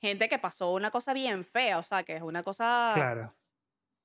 gente 0.00 0.28
que 0.28 0.38
pasó 0.38 0.72
una 0.72 0.92
cosa 0.92 1.12
bien 1.12 1.44
fea, 1.44 1.78
o 1.78 1.82
sea, 1.82 2.04
que 2.04 2.14
es 2.14 2.22
una 2.22 2.42
cosa... 2.42 2.92
Claro. 2.94 3.34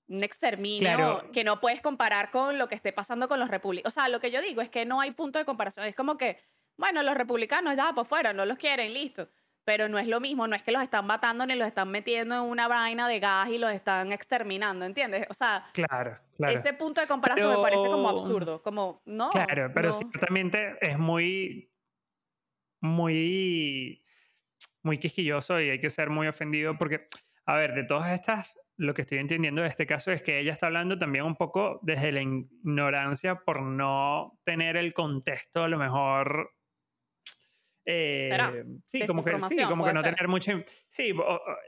Un 0.08 0.24
exterminio 0.25 1.32
que 1.32 1.46
no 1.46 1.62
puedes 1.62 1.80
comparar 1.80 2.32
con 2.32 2.58
lo 2.58 2.68
que 2.68 2.75
esté 2.75 2.92
pasando 2.92 3.30
con 3.30 3.40
los 3.40 3.48
republicanos. 3.48 3.94
O 3.94 3.96
sea, 3.96 4.10
lo 4.10 4.20
que 4.20 4.30
yo 4.30 4.42
digo 4.42 4.62
es 4.62 4.70
que 4.70 4.86
no 4.86 5.00
hay 5.00 5.12
punto 5.12 5.40
de 5.40 5.46
comparación. 5.46 5.86
Es 5.86 5.96
como 5.96 6.18
que, 6.18 6.38
bueno, 6.75 7.01
los 7.01 7.16
republicanos 7.16 7.78
ya 7.78 7.94
por 7.94 8.06
fuera, 8.06 8.34
no 8.34 8.46
los 8.46 8.58
quieren, 8.58 8.94
listo 8.94 9.30
pero 9.72 9.88
no 9.88 9.98
es 9.98 10.06
lo 10.06 10.20
mismo, 10.20 10.48
no 10.48 10.56
es 10.58 10.63
que 10.63 10.74
los 10.74 10.84
están 10.84 11.08
matando 11.08 11.46
ni 11.46 11.56
los 11.56 11.66
están 11.66 11.90
metiendo 11.90 12.36
en 12.36 12.42
una 12.42 12.68
vaina 12.68 13.08
de 13.08 13.22
gas 13.22 13.48
y 13.48 13.58
los 13.58 13.72
están 13.72 14.12
exterminando, 14.12 14.84
¿entiendes? 14.84 15.25
O 15.30 15.34
sea, 15.34 15.66
claro, 15.72 16.20
ese 16.40 16.74
punto 16.74 17.00
de 17.00 17.08
comparación 17.08 17.56
me 17.56 17.62
parece 17.62 17.86
como 17.86 18.10
absurdo, 18.10 18.62
como, 18.62 19.01
no. 19.06 19.30
Claro, 19.30 19.72
pero 19.74 19.94
ciertamente 19.94 20.75
es 20.82 21.00
muy, 21.00 21.72
muy, 22.82 24.04
muy 24.84 24.98
quisquilloso 24.98 25.58
y 25.62 25.70
hay 25.70 25.80
que 25.80 25.90
ser 25.90 26.10
muy 26.10 26.28
ofendido 26.28 26.78
porque, 26.78 27.08
a 27.46 27.58
ver, 27.58 27.74
de 27.74 27.86
todas 27.86 28.12
estas, 28.12 28.60
lo 28.75 28.94
que 28.94 29.04
estoy 29.04 29.20
entendiendo 29.20 29.62
de 29.62 29.70
este 29.70 29.86
caso 29.86 30.12
es 30.12 30.22
que 30.22 30.40
ella 30.40 30.51
está 30.51 30.66
hablando 30.66 31.00
también 31.00 31.24
un 31.24 31.38
poco 31.38 31.80
desde 31.82 32.12
la 32.12 32.22
ignorancia 32.22 33.36
por 33.46 33.62
no 33.62 34.38
tener 34.44 34.75
el 34.75 34.94
contexto 34.94 35.63
a 35.63 35.70
lo 35.70 35.78
mejor 35.78 36.51
eh, 37.86 38.64
sí, 38.86 39.06
como 39.06 39.24
que, 39.24 39.40
sí, 39.42 39.64
como 39.64 39.86
que 39.86 39.94
no 39.94 40.04
tener 40.04 40.28
mucho. 40.28 40.52
Sí, 40.90 41.14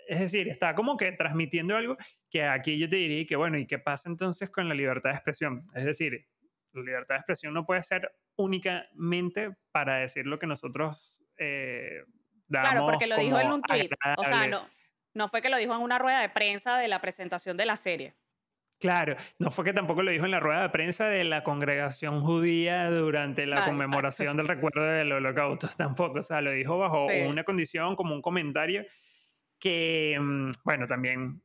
es 0.08 0.20
decir, 0.20 0.48
está 0.48 0.76
como 0.76 0.96
que 0.98 1.12
transmitiendo 1.14 1.76
algo 1.76 1.98
que 2.30 2.44
aquí 2.44 2.78
yo 2.78 2.88
te 2.90 2.98
diría 2.98 3.26
que, 3.26 3.36
bueno, 3.36 3.58
¿y 3.58 3.66
qué 3.66 3.80
pasa 3.80 4.10
entonces 4.10 4.50
con 4.50 4.68
la 4.70 4.76
libertad 4.76 5.12
de 5.12 5.16
expresión? 5.16 5.68
Es 5.74 5.86
decir, 5.86 6.28
la 6.74 6.82
libertad 6.84 7.16
de 7.16 7.20
expresión 7.20 7.54
no 7.54 7.66
puede 7.66 7.82
ser 7.82 8.14
únicamente 8.36 9.52
para 9.72 9.98
decir 9.98 10.26
lo 10.26 10.40
que 10.40 10.48
nosotros 10.48 11.24
eh, 11.38 12.04
damos. 12.48 12.72
Claro, 12.72 12.86
porque 12.86 13.08
lo 13.08 13.18
dijo 13.18 13.40
en 13.40 13.52
un 13.52 13.62
tweet. 13.62 13.90
O 14.18 14.24
sea, 14.24 14.48
no, 14.48 14.68
no 15.14 15.28
fue 15.30 15.42
que 15.42 15.50
lo 15.50 15.58
dijo 15.58 15.76
en 15.76 15.82
una 15.82 16.00
rueda 16.00 16.22
de 16.22 16.30
prensa 16.30 16.78
de 16.78 16.88
la 16.88 17.02
presentación 17.02 17.58
de 17.58 17.66
la 17.66 17.76
serie. 17.76 18.16
Claro, 18.84 19.16
no 19.40 19.50
fue 19.50 19.64
que 19.64 19.72
tampoco 19.72 20.04
lo 20.04 20.12
dijo 20.12 20.26
en 20.26 20.32
la 20.32 20.42
rueda 20.42 20.64
de 20.64 20.70
prensa 20.70 21.08
de 21.08 21.24
la 21.24 21.42
congregación 21.42 22.20
judía 22.20 22.90
durante 22.90 23.46
la 23.46 23.64
ah, 23.64 23.66
conmemoración 23.66 24.36
del 24.36 24.46
recuerdo 24.46 24.84
del 24.84 25.10
holocausto, 25.10 25.70
tampoco, 25.78 26.20
o 26.20 26.22
sea, 26.22 26.42
lo 26.42 26.52
dijo 26.52 26.78
bajo 26.78 27.06
una 27.06 27.46
condición, 27.46 27.96
como 27.96 28.14
un 28.14 28.22
comentario 28.22 28.86
que, 29.58 30.18
mm, 30.20 30.52
bueno, 30.66 30.86
también 30.86 31.42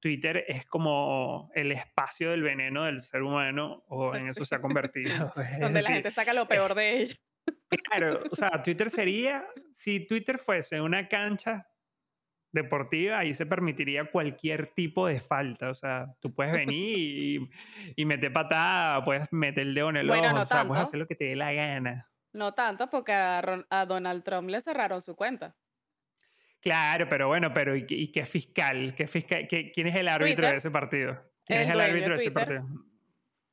Twitter 0.00 0.44
es 0.48 0.66
como 0.66 1.50
el 1.54 1.72
espacio 1.72 2.30
del 2.30 2.42
veneno 2.42 2.84
del 2.84 3.00
ser 3.00 3.22
humano, 3.22 3.82
o 3.88 4.14
en 4.14 4.28
eso 4.28 4.44
se 4.44 4.54
ha 4.54 4.60
convertido. 4.60 5.32
Donde 5.62 5.80
la 5.80 5.88
gente 5.88 6.10
saca 6.10 6.34
lo 6.34 6.46
peor 6.46 6.74
de 6.74 7.00
ella. 7.00 7.14
Claro, 7.88 8.22
o 8.30 8.36
sea, 8.36 8.62
Twitter 8.62 8.90
sería, 8.90 9.48
si 9.72 10.06
Twitter 10.06 10.36
fuese 10.36 10.78
una 10.82 11.08
cancha 11.08 11.66
deportiva, 12.52 13.18
ahí 13.18 13.34
se 13.34 13.46
permitiría 13.46 14.10
cualquier 14.10 14.68
tipo 14.68 15.06
de 15.06 15.20
falta. 15.20 15.70
O 15.70 15.74
sea, 15.74 16.06
tú 16.20 16.34
puedes 16.34 16.52
venir 16.52 16.98
y, 16.98 17.50
y 17.96 18.04
meter 18.04 18.32
patada, 18.32 19.04
puedes 19.04 19.32
meter 19.32 19.66
el 19.66 19.74
dedo 19.74 19.90
en 19.90 19.96
el 19.96 20.10
ojo, 20.10 20.40
o 20.40 20.46
sea, 20.46 20.66
puedes 20.66 20.84
hacer 20.84 20.98
lo 20.98 21.06
que 21.06 21.14
te 21.14 21.26
dé 21.26 21.36
la 21.36 21.52
gana. 21.52 22.10
No 22.32 22.54
tanto, 22.54 22.88
porque 22.88 23.12
a, 23.12 23.86
Donald 23.86 24.22
Trump 24.22 24.48
le 24.48 24.60
cerraron 24.60 25.00
su 25.02 25.16
cuenta. 25.16 25.56
Claro, 26.60 27.08
pero 27.08 27.26
bueno, 27.26 27.52
pero 27.52 27.74
¿y, 27.74 28.12
qué 28.12 28.24
fiscal? 28.24 28.94
¿Qué 28.94 29.06
fiscal 29.06 29.48
¿Quién 29.48 29.86
es 29.86 29.96
el 29.96 30.08
árbitro 30.08 30.46
de 30.46 30.56
ese 30.56 30.70
partido? 30.70 31.18
¿Quién 31.44 31.62
es 31.62 31.70
el 31.70 31.80
árbitro 31.80 32.10
de 32.14 32.20
ese 32.22 32.30
partido? 32.30 32.66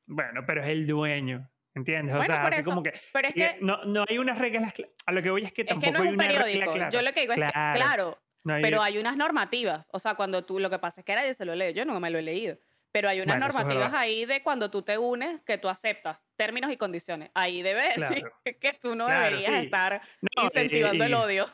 Bueno, 0.06 0.44
pero 0.46 0.60
es 0.62 0.68
el 0.68 0.86
dueño. 0.86 1.50
¿Entiendes? 1.74 2.16
o 2.16 2.24
sea, 2.24 2.44
así 2.46 2.64
como 2.64 2.82
que, 2.82 2.92
pero 3.12 3.28
es 3.28 3.34
que 3.34 3.56
no, 3.60 3.84
no, 3.84 4.04
hay 4.08 4.18
unas 4.18 4.36
reglas. 4.38 4.74
A 5.06 5.12
lo 5.12 5.22
que 5.22 5.30
voy 5.30 5.44
es 5.44 5.52
que 5.52 5.64
tampoco 5.64 6.02
hay 6.02 6.08
una 6.08 6.26
regla 6.26 6.66
clara. 6.66 6.90
Yo 6.90 7.02
lo 7.02 7.12
que 7.12 7.20
digo 7.20 7.34
es 7.34 7.38
que, 7.38 7.50
claro, 7.50 8.18
pero 8.62 8.82
hay 8.82 8.98
unas 8.98 9.16
normativas. 9.16 9.88
O 9.92 9.98
sea, 9.98 10.14
cuando 10.14 10.44
tú, 10.44 10.58
lo 10.58 10.70
que 10.70 10.78
pasa 10.78 11.00
es 11.00 11.04
que 11.04 11.14
nadie 11.14 11.34
se 11.34 11.44
lo 11.44 11.54
lee, 11.54 11.72
yo 11.74 11.84
no 11.84 11.98
me 12.00 12.10
lo 12.10 12.18
he 12.18 12.22
leído. 12.22 12.58
Pero 12.90 13.08
hay 13.08 13.20
unas 13.20 13.38
normativas 13.38 13.92
ahí 13.92 14.24
de 14.24 14.42
cuando 14.42 14.70
tú 14.70 14.82
te 14.82 14.96
unes 14.96 15.40
que 15.40 15.58
tú 15.58 15.68
aceptas 15.68 16.30
términos 16.36 16.72
y 16.72 16.76
condiciones. 16.76 17.30
Ahí 17.34 17.62
debe 17.62 17.82
decir 17.96 18.24
que 18.60 18.72
tú 18.80 18.94
no 18.94 19.06
deberías 19.06 19.64
estar 19.64 20.00
incentivando 20.42 21.04
el 21.04 21.14
odio. 21.14 21.46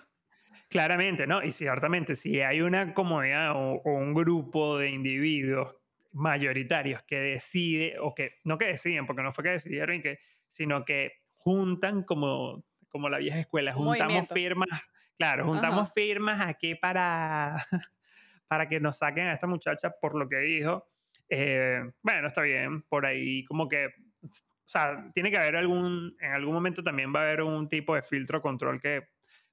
Claramente, 0.68 1.26
¿no? 1.26 1.42
Y 1.42 1.52
ciertamente, 1.52 2.14
si 2.14 2.40
hay 2.40 2.60
una 2.60 2.94
comunidad 2.94 3.52
o, 3.54 3.80
un 3.84 4.14
grupo 4.14 4.78
de 4.78 4.90
individuos 4.90 5.76
mayoritarios 6.12 7.02
que 7.02 7.18
decide, 7.18 7.96
o 8.00 8.14
que 8.14 8.36
no 8.44 8.58
que 8.58 8.66
deciden, 8.66 9.06
porque 9.06 9.22
no 9.22 9.32
fue 9.32 9.44
que 9.44 9.50
decidieron, 9.50 10.00
que, 10.02 10.20
sino 10.48 10.84
que 10.84 11.12
juntan 11.36 12.04
como, 12.04 12.64
como 12.88 13.08
la 13.08 13.18
vieja 13.18 13.38
escuela, 13.38 13.72
juntamos 13.72 14.28
firmas 14.28 14.68
Claro, 15.18 15.46
juntamos 15.46 15.92
firmas 15.92 16.40
aquí 16.40 16.74
para, 16.74 17.56
para 18.48 18.68
que 18.68 18.80
nos 18.80 18.98
saquen 18.98 19.26
a 19.28 19.34
esta 19.34 19.46
muchacha 19.46 19.90
por 19.90 20.14
lo 20.14 20.28
que 20.28 20.38
dijo. 20.38 20.88
Eh, 21.28 21.82
bueno, 22.02 22.26
está 22.26 22.42
bien, 22.42 22.82
por 22.82 23.06
ahí 23.06 23.44
como 23.44 23.68
que, 23.68 23.86
o 23.86 24.28
sea, 24.66 25.10
tiene 25.14 25.30
que 25.30 25.36
haber 25.36 25.56
algún, 25.56 26.16
en 26.20 26.32
algún 26.32 26.54
momento 26.54 26.82
también 26.82 27.14
va 27.14 27.20
a 27.20 27.22
haber 27.24 27.42
un 27.42 27.68
tipo 27.68 27.94
de 27.94 28.02
filtro 28.02 28.42
control 28.42 28.80
que 28.80 29.08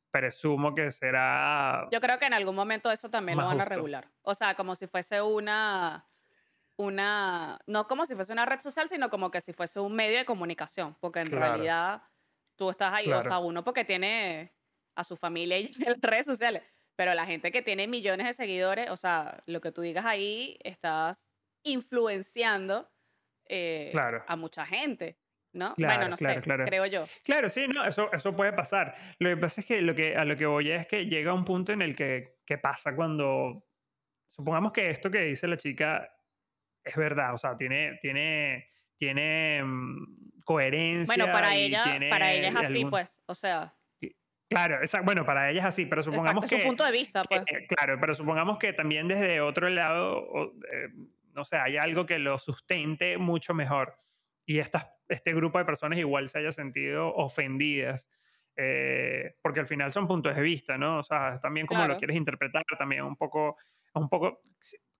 presumo 0.09 0.75
que 0.75 0.91
será... 0.91 1.87
Yo 1.91 2.01
creo 2.01 2.19
que 2.19 2.25
en 2.25 2.33
algún 2.33 2.55
momento 2.55 2.91
eso 2.91 3.09
también 3.09 3.37
lo 3.37 3.45
van 3.45 3.61
a 3.61 3.65
regular. 3.65 4.09
O 4.23 4.35
sea, 4.35 4.55
como 4.55 4.75
si 4.75 4.87
fuese 4.87 5.21
una, 5.21 6.05
una, 6.75 7.59
no 7.65 7.87
como 7.87 8.05
si 8.05 8.15
fuese 8.15 8.33
una 8.33 8.45
red 8.45 8.59
social, 8.59 8.89
sino 8.89 9.09
como 9.09 9.31
que 9.31 9.41
si 9.41 9.53
fuese 9.53 9.79
un 9.79 9.93
medio 9.93 10.17
de 10.17 10.25
comunicación, 10.25 10.97
porque 10.99 11.21
en 11.21 11.31
realidad 11.31 12.03
tú 12.55 12.69
estás 12.69 12.93
ahí, 12.93 13.11
o 13.11 13.23
sea, 13.23 13.39
uno 13.39 13.63
porque 13.63 13.85
tiene 13.85 14.53
a 14.95 15.03
su 15.03 15.17
familia 15.17 15.59
y 15.59 15.71
en 15.79 15.91
las 15.91 16.01
redes 16.01 16.25
sociales. 16.25 16.63
Pero 16.95 17.13
la 17.13 17.25
gente 17.25 17.51
que 17.51 17.61
tiene 17.61 17.87
millones 17.87 18.27
de 18.27 18.33
seguidores, 18.33 18.89
o 18.89 18.97
sea, 18.97 19.41
lo 19.45 19.61
que 19.61 19.71
tú 19.71 19.81
digas 19.81 20.05
ahí, 20.05 20.57
estás 20.63 21.31
influenciando 21.63 22.91
eh, 23.47 23.91
a 24.27 24.35
mucha 24.35 24.65
gente. 24.65 25.17
¿no? 25.53 25.73
bueno, 25.77 26.09
no 26.09 26.17
sé, 26.17 26.39
creo 26.41 26.85
yo. 26.85 27.05
Claro, 27.23 27.49
sí, 27.49 27.67
no, 27.67 27.83
eso, 27.85 28.09
eso 28.13 28.35
puede 28.35 28.53
pasar. 28.53 28.93
Lo 29.19 29.29
que 29.29 29.37
pasa 29.37 29.61
es 29.61 29.67
que, 29.67 29.81
lo 29.81 29.93
que 29.93 30.15
a 30.15 30.23
lo 30.23 30.35
que 30.35 30.45
voy 30.45 30.71
es 30.71 30.87
que 30.87 31.05
llega 31.07 31.33
un 31.33 31.43
punto 31.43 31.73
en 31.73 31.81
el 31.81 31.95
que, 31.95 32.37
¿qué 32.45 32.57
pasa 32.57 32.95
cuando, 32.95 33.65
supongamos 34.27 34.71
que 34.71 34.89
esto 34.89 35.11
que 35.11 35.23
dice 35.23 35.47
la 35.47 35.57
chica 35.57 36.09
es 36.83 36.95
verdad, 36.95 37.33
o 37.33 37.37
sea, 37.37 37.55
tiene, 37.55 37.97
tiene, 38.01 38.67
tiene 38.97 39.61
mm, 39.63 40.41
coherencia. 40.43 41.15
Bueno, 41.15 41.31
para 41.31 41.55
ella, 41.55 41.83
para 42.09 42.33
ella 42.33 42.49
es 42.49 42.55
así, 42.55 42.85
pues, 42.85 43.19
o 43.25 43.35
sea. 43.35 43.75
Claro, 44.51 44.79
bueno, 45.05 45.25
para 45.25 45.49
ella 45.49 45.61
es 45.61 45.65
así, 45.65 45.85
pero 45.85 46.03
supongamos 46.03 46.45
que... 46.45 46.55
Es 46.55 46.61
su 46.61 46.67
punto 46.67 46.83
de 46.83 46.91
vista, 46.91 47.23
pues. 47.23 47.41
claro, 47.69 47.97
pero 48.01 48.13
supongamos 48.13 48.57
que 48.57 48.73
también 48.73 49.07
desde 49.07 49.39
otro 49.39 49.69
lado, 49.69 50.53
eh, 50.69 50.89
no 51.33 51.45
sé, 51.45 51.55
hay 51.55 51.77
algo 51.77 52.05
que 52.05 52.19
lo 52.19 52.37
sustente 52.37 53.17
mucho 53.17 53.53
mejor 53.53 53.95
y 54.45 54.59
este 54.59 55.33
grupo 55.33 55.57
de 55.57 55.63
personas 55.63 55.99
igual 55.99 56.27
se 56.27 56.39
haya 56.39 56.51
sentido 56.51 57.15
ofendidas. 57.15 58.09
Eh, 58.57 59.35
porque 59.41 59.61
al 59.61 59.67
final 59.67 59.93
son 59.93 60.05
puntos 60.05 60.35
de 60.35 60.41
vista, 60.41 60.77
¿no? 60.77 60.99
O 60.99 61.03
sea, 61.03 61.39
también 61.39 61.65
como 61.65 61.87
lo 61.87 61.97
quieres 61.97 62.17
interpretar, 62.17 62.63
también 62.77 63.03
un 63.03 63.15
poco, 63.15 63.55
un 63.93 64.09
poco, 64.09 64.41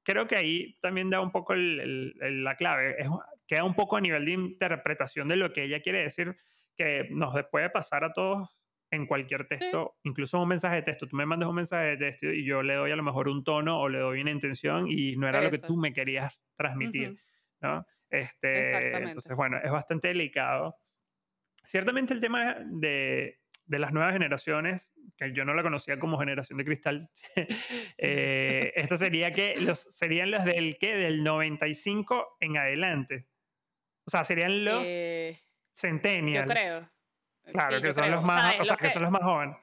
creo 0.03 0.25
que 0.25 0.37
ahí 0.37 0.77
también 0.81 1.09
da 1.09 1.19
un 1.19 1.31
poco 1.31 1.53
la 1.55 2.55
clave, 2.55 2.95
es, 2.97 3.07
queda 3.45 3.65
un 3.65 3.75
poco 3.75 3.97
a 3.97 4.01
nivel 4.01 4.23
de 4.23 4.31
interpretación 4.31 5.27
de 5.27 5.35
lo 5.35 5.51
que 5.51 5.63
ella 5.63 5.81
quiere 5.81 6.03
decir, 6.03 6.37
que 6.77 7.09
nos 7.11 7.35
puede 7.51 7.69
pasar 7.69 8.05
a 8.05 8.13
todos 8.13 8.60
en 8.91 9.07
cualquier 9.07 9.47
texto, 9.47 9.95
incluso 10.03 10.39
un 10.39 10.49
mensaje 10.49 10.75
de 10.75 10.81
texto. 10.81 11.07
Tú 11.07 11.15
me 11.15 11.25
mandas 11.25 11.49
un 11.49 11.55
mensaje 11.55 11.87
de 11.87 11.97
texto 11.97 12.27
y 12.27 12.43
yo 12.45 12.61
le 12.61 12.75
doy 12.75 12.91
a 12.91 12.95
lo 12.95 13.03
mejor 13.03 13.29
un 13.29 13.43
tono 13.43 13.79
o 13.79 13.89
le 13.89 13.99
doy 13.99 14.21
una 14.21 14.31
intención 14.31 14.85
y 14.89 15.15
no 15.15 15.27
era 15.27 15.41
lo 15.41 15.49
que 15.49 15.59
tú 15.59 15.77
me 15.77 15.93
querías 15.93 16.43
transmitir, 16.57 17.17
¿no? 17.61 17.85
Este, 18.09 18.97
entonces, 18.97 19.33
bueno, 19.35 19.57
es 19.63 19.71
bastante 19.71 20.09
delicado. 20.09 20.75
Ciertamente 21.63 22.13
el 22.13 22.19
tema 22.19 22.57
de, 22.65 23.39
de 23.65 23.79
las 23.79 23.93
nuevas 23.93 24.11
generaciones, 24.11 24.93
que 25.15 25.31
yo 25.31 25.45
no 25.45 25.53
la 25.53 25.63
conocía 25.63 25.97
como 25.97 26.19
generación 26.19 26.57
de 26.57 26.65
cristal, 26.65 27.09
eh, 27.97 28.73
esto 28.75 28.97
sería 28.97 29.31
que 29.33 29.55
los, 29.61 29.79
serían 29.79 30.29
los 30.29 30.43
del 30.43 30.77
¿qué? 30.77 30.97
Del 30.97 31.23
95 31.23 32.35
en 32.41 32.57
adelante. 32.57 33.29
O 34.05 34.11
sea, 34.11 34.25
serían 34.25 34.65
los 34.65 34.85
eh, 34.85 35.41
centennials. 35.73 36.49
Yo 36.49 36.53
creo. 36.53 36.91
Claro, 37.45 37.81
que, 37.81 37.91
son 37.91 38.11
Los 38.11 38.23
más, 38.23 38.59
o 38.59 38.65
sea, 38.65 38.77
que, 38.77 38.89
son 38.89 39.01
los 39.01 39.11
más 39.11 39.23
jóvenes. 39.23 39.57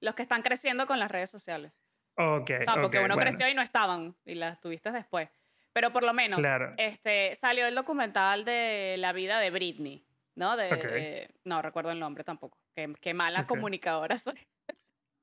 Los 0.00 0.14
que 0.14 0.22
están 0.22 0.42
creciendo 0.42 0.86
con 0.86 0.98
las 0.98 1.10
redes 1.10 1.30
sociales. 1.30 1.72
Ok. 2.16 2.50
O 2.60 2.64
sea, 2.64 2.74
porque 2.80 3.00
uno 3.00 3.16
creció 3.16 3.48
y 3.48 3.54
no 3.54 3.62
estaban 3.62 4.16
y 4.24 4.34
las 4.34 4.60
tuviste 4.60 4.90
después. 4.90 5.28
Pero 5.72 5.92
por 5.92 6.04
lo 6.04 6.14
menos 6.14 6.40
este, 6.78 7.34
salió 7.36 7.66
el 7.66 7.74
documental 7.74 8.44
de 8.44 8.96
la 8.98 9.12
vida 9.12 9.38
de 9.40 9.50
Britney, 9.50 10.06
¿no? 10.34 10.56
De, 10.56 11.28
no 11.44 11.60
recuerdo 11.60 11.90
el 11.90 12.00
nombre 12.00 12.24
tampoco. 12.24 12.58
Qué, 12.74 12.94
qué 13.00 13.12
mala 13.12 13.46
comunicadora 13.46 14.16
soy. 14.18 14.38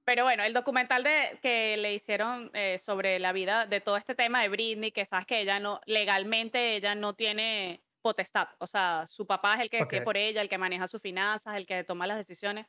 Pero 0.05 0.25
bueno, 0.25 0.43
el 0.43 0.53
documental 0.53 1.03
de, 1.03 1.39
que 1.41 1.77
le 1.77 1.93
hicieron 1.93 2.51
eh, 2.53 2.77
sobre 2.77 3.19
la 3.19 3.31
vida 3.31 3.65
de 3.65 3.79
todo 3.79 3.95
este 3.97 4.15
tema 4.15 4.41
de 4.41 4.49
Britney, 4.49 4.91
que 4.91 5.05
sabes 5.05 5.25
que 5.25 5.39
ella 5.39 5.59
no, 5.59 5.79
legalmente 5.85 6.75
ella 6.75 6.93
no 6.93 7.13
tiene 7.13 7.81
potestad. 8.03 8.49
O 8.59 8.67
sea, 8.67 9.07
su 9.07 9.25
papá 9.25 9.55
es 9.55 9.61
el 9.61 9.69
que 9.71 9.77
decide 9.77 10.01
por 10.01 10.17
ella, 10.17 10.41
el 10.41 10.49
que 10.49 10.59
maneja 10.59 10.85
sus 10.85 11.01
finanzas, 11.01 11.55
el 11.55 11.65
que 11.65 11.83
toma 11.83 12.05
las 12.05 12.17
decisiones. 12.17 12.67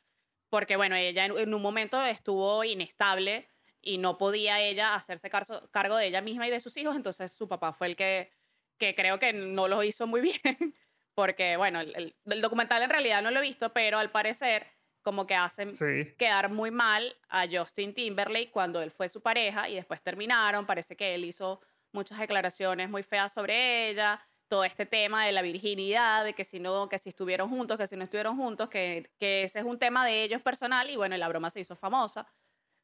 Porque 0.48 0.76
bueno, 0.76 0.96
ella 0.96 1.26
en 1.26 1.52
un 1.52 1.60
momento 1.60 2.02
estuvo 2.02 2.64
inestable 2.64 3.48
y 3.84 3.98
no 3.98 4.16
podía 4.16 4.60
ella 4.60 4.94
hacerse 4.94 5.28
cargo 5.28 5.96
de 5.96 6.06
ella 6.06 6.20
misma 6.22 6.46
y 6.48 6.50
de 6.50 6.60
sus 6.60 6.76
hijos, 6.76 6.96
entonces 6.96 7.32
su 7.32 7.48
papá 7.48 7.72
fue 7.72 7.88
el 7.88 7.96
que, 7.96 8.30
que 8.78 8.94
creo 8.94 9.18
que 9.18 9.32
no 9.32 9.68
lo 9.68 9.82
hizo 9.82 10.06
muy 10.06 10.20
bien, 10.42 10.74
porque 11.14 11.56
bueno, 11.56 11.80
el, 11.80 12.14
documental 12.40 12.82
en 12.82 12.90
realidad 12.90 13.22
no 13.22 13.30
lo 13.30 13.40
he 13.40 13.42
visto, 13.42 13.72
pero 13.72 13.98
al 13.98 14.10
parecer 14.10 14.66
como 15.02 15.26
que 15.26 15.34
hacen 15.34 15.72
quedar 16.16 16.50
muy 16.50 16.70
mal 16.70 17.14
a 17.28 17.46
Justin 17.46 17.92
Timberlake 17.92 18.50
cuando 18.50 18.80
él 18.80 18.90
fue 18.90 19.10
su 19.10 19.20
pareja 19.20 19.68
y 19.68 19.74
después 19.74 20.00
terminaron, 20.00 20.64
parece 20.64 20.96
que 20.96 21.14
él 21.14 21.26
hizo 21.26 21.60
muchas 21.92 22.18
declaraciones 22.18 22.88
muy 22.88 23.02
feas 23.02 23.32
sobre 23.32 23.90
ella, 23.90 24.26
todo 24.48 24.64
este 24.64 24.86
tema 24.86 25.26
de 25.26 25.32
la 25.32 25.42
virginidad, 25.42 26.24
de 26.24 26.34
que 26.34 26.44
si 26.44 26.60
no, 26.60 26.88
que 26.88 26.98
si 26.98 27.08
estuvieron 27.08 27.48
juntos, 27.48 27.78
que 27.78 27.86
si 27.86 27.96
no 27.96 28.04
estuvieron 28.04 28.36
juntos, 28.36 28.68
que, 28.68 29.10
que 29.18 29.44
ese 29.44 29.60
es 29.60 29.64
un 29.64 29.78
tema 29.78 30.04
de 30.04 30.22
ellos 30.22 30.42
personal 30.42 30.90
y 30.90 30.96
bueno, 30.96 31.16
la 31.16 31.28
broma 31.28 31.50
se 31.50 31.60
hizo 31.60 31.76
famosa. 31.76 32.26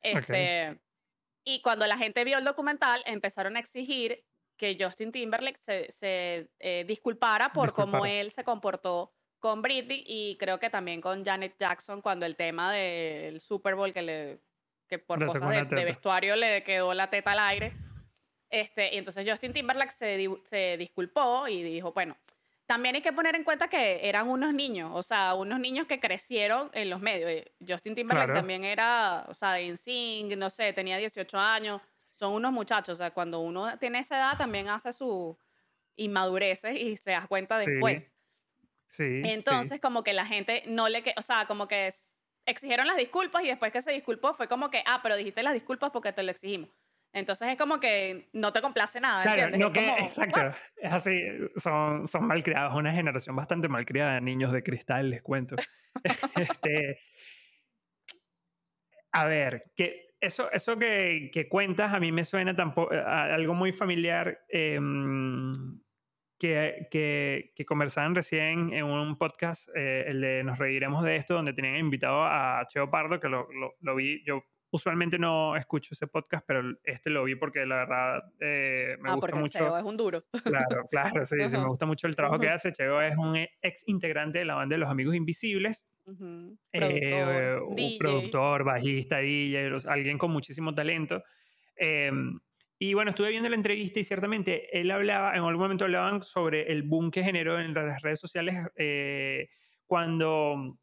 Este, 0.02 0.80
y 1.44 1.60
cuando 1.62 1.86
la 1.86 1.98
gente 1.98 2.24
vio 2.24 2.38
el 2.38 2.44
documental, 2.44 3.02
empezaron 3.06 3.56
a 3.56 3.60
exigir 3.60 4.24
que 4.56 4.76
Justin 4.78 5.12
Timberlake 5.12 5.58
se, 5.58 5.90
se 5.90 6.50
eh, 6.58 6.84
disculpara 6.86 7.52
por 7.52 7.72
cómo 7.72 8.04
él 8.04 8.30
se 8.30 8.44
comportó 8.44 9.14
con 9.38 9.62
Britney 9.62 10.04
y 10.06 10.36
creo 10.38 10.60
que 10.60 10.68
también 10.68 11.00
con 11.00 11.24
Janet 11.24 11.56
Jackson 11.58 12.02
cuando 12.02 12.26
el 12.26 12.36
tema 12.36 12.70
del 12.72 13.40
Super 13.40 13.74
Bowl 13.74 13.92
que 13.92 14.02
le 14.02 14.40
que 14.86 14.98
por 14.98 15.24
cosas 15.24 15.68
de, 15.68 15.84
vestuario 15.84 16.36
le 16.36 16.62
quedó 16.64 16.92
la 16.94 17.08
teta 17.08 17.32
al 17.32 17.38
aire. 17.38 17.72
Este, 18.50 18.94
y 18.94 18.98
entonces 18.98 19.28
Justin 19.28 19.52
Timberlake 19.52 19.92
se, 19.92 20.28
se 20.44 20.76
disculpó 20.76 21.46
y 21.46 21.62
dijo, 21.62 21.92
bueno, 21.92 22.16
también 22.70 22.94
hay 22.94 23.02
que 23.02 23.12
poner 23.12 23.34
en 23.34 23.42
cuenta 23.42 23.66
que 23.66 24.08
eran 24.08 24.28
unos 24.28 24.54
niños, 24.54 24.92
o 24.94 25.02
sea, 25.02 25.34
unos 25.34 25.58
niños 25.58 25.86
que 25.86 25.98
crecieron 25.98 26.70
en 26.72 26.88
los 26.88 27.00
medios. 27.00 27.28
Eh, 27.28 27.52
Justin 27.66 27.96
Timberlake 27.96 28.32
también 28.32 28.62
era, 28.62 29.24
o 29.28 29.34
sea, 29.34 29.54
de 29.54 29.72
NSYNC, 29.72 30.36
no 30.36 30.50
sé, 30.50 30.72
tenía 30.72 30.96
18 30.96 31.36
años. 31.36 31.80
Son 32.14 32.32
unos 32.32 32.52
muchachos, 32.52 32.94
o 32.94 32.96
sea, 32.96 33.10
cuando 33.10 33.40
uno 33.40 33.76
tiene 33.78 33.98
esa 33.98 34.18
edad 34.18 34.38
también 34.38 34.68
hace 34.68 34.92
su 34.92 35.36
inmadureces 35.96 36.76
y 36.76 36.96
se 36.96 37.10
da 37.10 37.26
cuenta 37.26 37.58
después. 37.58 38.12
Sí. 38.86 39.22
Entonces, 39.24 39.80
como 39.80 40.04
que 40.04 40.12
la 40.12 40.26
gente 40.26 40.62
no 40.66 40.88
le, 40.88 41.02
o 41.16 41.22
sea, 41.22 41.46
como 41.46 41.66
que 41.66 41.88
exigieron 42.46 42.86
las 42.86 42.96
disculpas 42.96 43.42
y 43.42 43.48
después 43.48 43.72
que 43.72 43.80
se 43.80 43.90
disculpó 43.90 44.32
fue 44.34 44.46
como 44.46 44.70
que, 44.70 44.84
ah, 44.86 45.00
pero 45.02 45.16
dijiste 45.16 45.42
las 45.42 45.54
disculpas 45.54 45.90
porque 45.90 46.12
te 46.12 46.22
lo 46.22 46.30
exigimos. 46.30 46.70
Entonces 47.12 47.48
es 47.48 47.56
como 47.56 47.80
que 47.80 48.28
no 48.32 48.52
te 48.52 48.62
complace 48.62 49.00
nada. 49.00 49.22
Claro, 49.22 49.56
no 49.58 49.72
que, 49.72 49.88
exacto. 49.88 50.54
Es 50.76 50.92
así, 50.92 51.20
son, 51.56 52.06
son 52.06 52.26
malcriados, 52.26 52.74
una 52.76 52.92
generación 52.92 53.34
bastante 53.34 53.68
malcriada 53.68 54.14
de 54.14 54.20
niños 54.20 54.52
de 54.52 54.62
cristal, 54.62 55.10
les 55.10 55.22
cuento. 55.22 55.56
este, 56.36 57.00
a 59.12 59.24
ver, 59.24 59.72
que 59.76 60.14
eso, 60.20 60.50
eso 60.52 60.78
que, 60.78 61.30
que, 61.32 61.48
cuentas 61.48 61.92
a 61.92 62.00
mí 62.00 62.12
me 62.12 62.24
suena 62.24 62.54
tampoco, 62.54 62.94
a 62.94 63.24
algo 63.34 63.54
muy 63.54 63.72
familiar 63.72 64.44
em, 64.48 65.52
que, 66.38 66.86
que, 66.90 67.52
que, 67.56 67.64
conversaban 67.64 68.14
recién 68.14 68.72
en 68.72 68.84
un 68.84 69.16
podcast, 69.18 69.68
eh, 69.74 70.04
el 70.06 70.20
de 70.20 70.44
Nos 70.44 70.58
Reiremos 70.58 71.02
de 71.02 71.16
Esto, 71.16 71.34
donde 71.34 71.54
tenían 71.54 71.76
invitado 71.76 72.22
a 72.22 72.64
Cheo 72.68 72.88
Pardo, 72.88 73.18
que 73.18 73.28
lo, 73.28 73.48
lo, 73.50 73.74
lo 73.80 73.94
vi, 73.96 74.22
yo 74.24 74.44
usualmente 74.70 75.18
no 75.18 75.56
escucho 75.56 75.90
ese 75.92 76.06
podcast, 76.06 76.44
pero 76.46 76.62
este 76.84 77.10
lo 77.10 77.24
vi 77.24 77.34
porque 77.34 77.66
la 77.66 77.76
verdad 77.76 78.32
eh, 78.40 78.96
me 79.00 79.10
ah, 79.10 79.14
gusta 79.14 79.36
mucho. 79.36 79.58
Cheo 79.58 79.76
es 79.76 79.84
un 79.84 79.96
duro. 79.96 80.24
Claro, 80.44 80.86
claro, 80.90 81.24
sí, 81.26 81.36
sí, 81.48 81.56
me 81.56 81.66
gusta 81.66 81.86
mucho 81.86 82.06
el 82.06 82.16
trabajo 82.16 82.38
que 82.38 82.48
hace. 82.48 82.72
Cheo 82.72 83.00
es 83.02 83.16
un 83.16 83.36
ex 83.36 83.84
integrante 83.86 84.38
de 84.40 84.44
la 84.44 84.54
banda 84.54 84.74
de 84.74 84.78
los 84.78 84.88
Amigos 84.88 85.14
Invisibles. 85.14 85.86
Eh, 86.72 87.56
un 87.64 87.98
productor, 87.98 88.64
bajista, 88.64 89.18
DJ, 89.18 89.76
alguien 89.86 90.18
con 90.18 90.30
muchísimo 90.30 90.74
talento. 90.74 91.22
Em, 91.76 92.38
y 92.78 92.94
bueno, 92.94 93.10
estuve 93.10 93.30
viendo 93.30 93.48
la 93.48 93.56
entrevista 93.56 94.00
y 94.00 94.04
ciertamente 94.04 94.78
él 94.78 94.90
hablaba, 94.90 95.34
en 95.34 95.42
algún 95.42 95.62
momento 95.62 95.84
hablaban 95.84 96.22
sobre 96.22 96.72
el 96.72 96.82
boom 96.82 97.10
que 97.10 97.22
generó 97.22 97.60
en 97.60 97.74
las 97.74 98.00
redes 98.02 98.18
sociales 98.18 98.56
eh, 98.76 99.48
cuando 99.86 100.78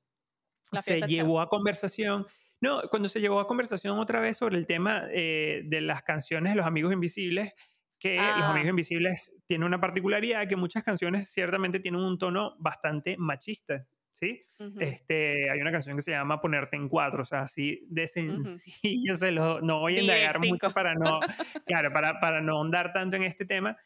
se 0.81 1.01
llevó 1.01 1.41
a 1.41 1.47
conversación 1.47 2.25
no, 2.61 2.81
cuando 2.89 3.09
se 3.09 3.21
llevó 3.21 3.39
a 3.39 3.47
conversación 3.47 3.99
otra 3.99 4.19
vez 4.19 4.37
sobre 4.37 4.57
el 4.57 4.65
tema 4.65 5.03
eh, 5.11 5.61
de 5.65 5.81
las 5.81 6.03
canciones 6.03 6.53
de 6.53 6.57
los 6.57 6.65
Amigos 6.65 6.91
Invisibles, 6.91 7.53
que 7.99 8.15
los 8.15 8.25
ah. 8.25 8.51
Amigos 8.51 8.69
Invisibles 8.69 9.35
tienen 9.45 9.65
una 9.65 9.79
particularidad 9.79 10.47
que 10.47 10.55
muchas 10.55 10.83
canciones 10.83 11.29
ciertamente 11.31 11.79
tienen 11.79 12.01
un 12.01 12.17
tono 12.17 12.55
bastante 12.59 13.15
machista. 13.17 13.85
¿Sí? 14.11 14.43
este, 14.79 15.47
hay 15.51 15.61
una 15.61 15.71
canción 15.71 15.95
que 15.95 16.01
se 16.01 16.09
llama 16.09 16.41
Ponerte 16.41 16.75
en 16.75 16.89
cuatro, 16.89 17.21
o 17.21 17.25
sea, 17.25 17.41
así 17.41 17.85
de 17.87 18.07
sencillo, 18.07 19.15
se 19.15 19.29
lo, 19.31 19.61
no 19.61 19.81
voy 19.81 19.97
a 19.97 20.01
indagar 20.01 20.39
mucho 20.39 20.71
para 20.71 20.95
no, 20.95 21.19
claro, 21.67 21.93
para, 21.93 22.19
para 22.19 22.41
no 22.41 22.53
ahondar 22.53 22.93
tanto 22.93 23.15
en 23.15 23.21
este 23.21 23.45
tema. 23.45 23.77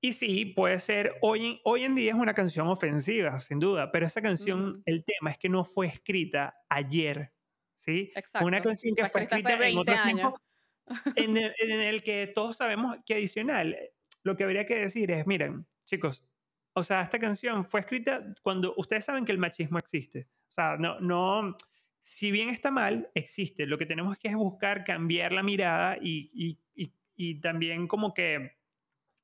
Y 0.00 0.12
sí, 0.12 0.46
puede 0.46 0.78
ser, 0.78 1.16
hoy, 1.20 1.60
hoy 1.64 1.84
en 1.84 1.96
día 1.96 2.12
es 2.12 2.16
una 2.16 2.32
canción 2.32 2.68
ofensiva, 2.68 3.38
sin 3.40 3.58
duda, 3.58 3.90
pero 3.92 4.06
esa 4.06 4.22
canción, 4.22 4.80
el 4.86 5.04
tema 5.04 5.30
es 5.32 5.38
que 5.38 5.48
no 5.48 5.62
fue 5.64 5.88
escrita 5.88 6.54
ayer, 6.70 7.32
¿sí? 7.80 8.12
Exacto. 8.14 8.40
Fue 8.40 8.48
una 8.48 8.60
canción 8.60 8.94
que 8.94 9.08
fue 9.08 9.22
escrita 9.22 9.54
en 9.66 9.78
otro 9.78 9.94
tiempo 10.02 10.40
en 11.16 11.36
el, 11.36 12.02
que 12.02 12.26
todos 12.26 12.56
sabemos 12.56 12.96
que 13.06 13.14
adicional, 13.14 13.76
lo 14.22 14.36
que 14.36 14.44
habría 14.44 14.66
que 14.66 14.76
decir 14.76 15.10
es, 15.10 15.26
miren, 15.26 15.66
chicos, 15.84 16.24
o 16.72 16.82
sea, 16.82 17.02
esta 17.02 17.18
canción 17.18 17.64
fue 17.64 17.80
escrita 17.80 18.34
cuando 18.42 18.74
ustedes 18.76 19.04
saben 19.04 19.24
que 19.24 19.32
el 19.32 19.38
machismo 19.38 19.78
existe. 19.78 20.28
O 20.48 20.52
sea, 20.52 20.76
no, 20.76 21.00
no, 21.00 21.56
si 22.00 22.30
bien 22.30 22.48
está 22.48 22.70
mal, 22.70 23.10
existe. 23.14 23.66
Lo 23.66 23.78
que 23.78 23.86
tenemos 23.86 24.18
que 24.18 24.28
es 24.28 24.34
buscar 24.34 24.84
cambiar 24.84 25.32
la 25.32 25.42
mirada 25.42 25.96
y, 26.00 26.30
y, 26.34 26.92
y, 27.16 27.40
también 27.40 27.86
como 27.86 28.14
que 28.14 28.58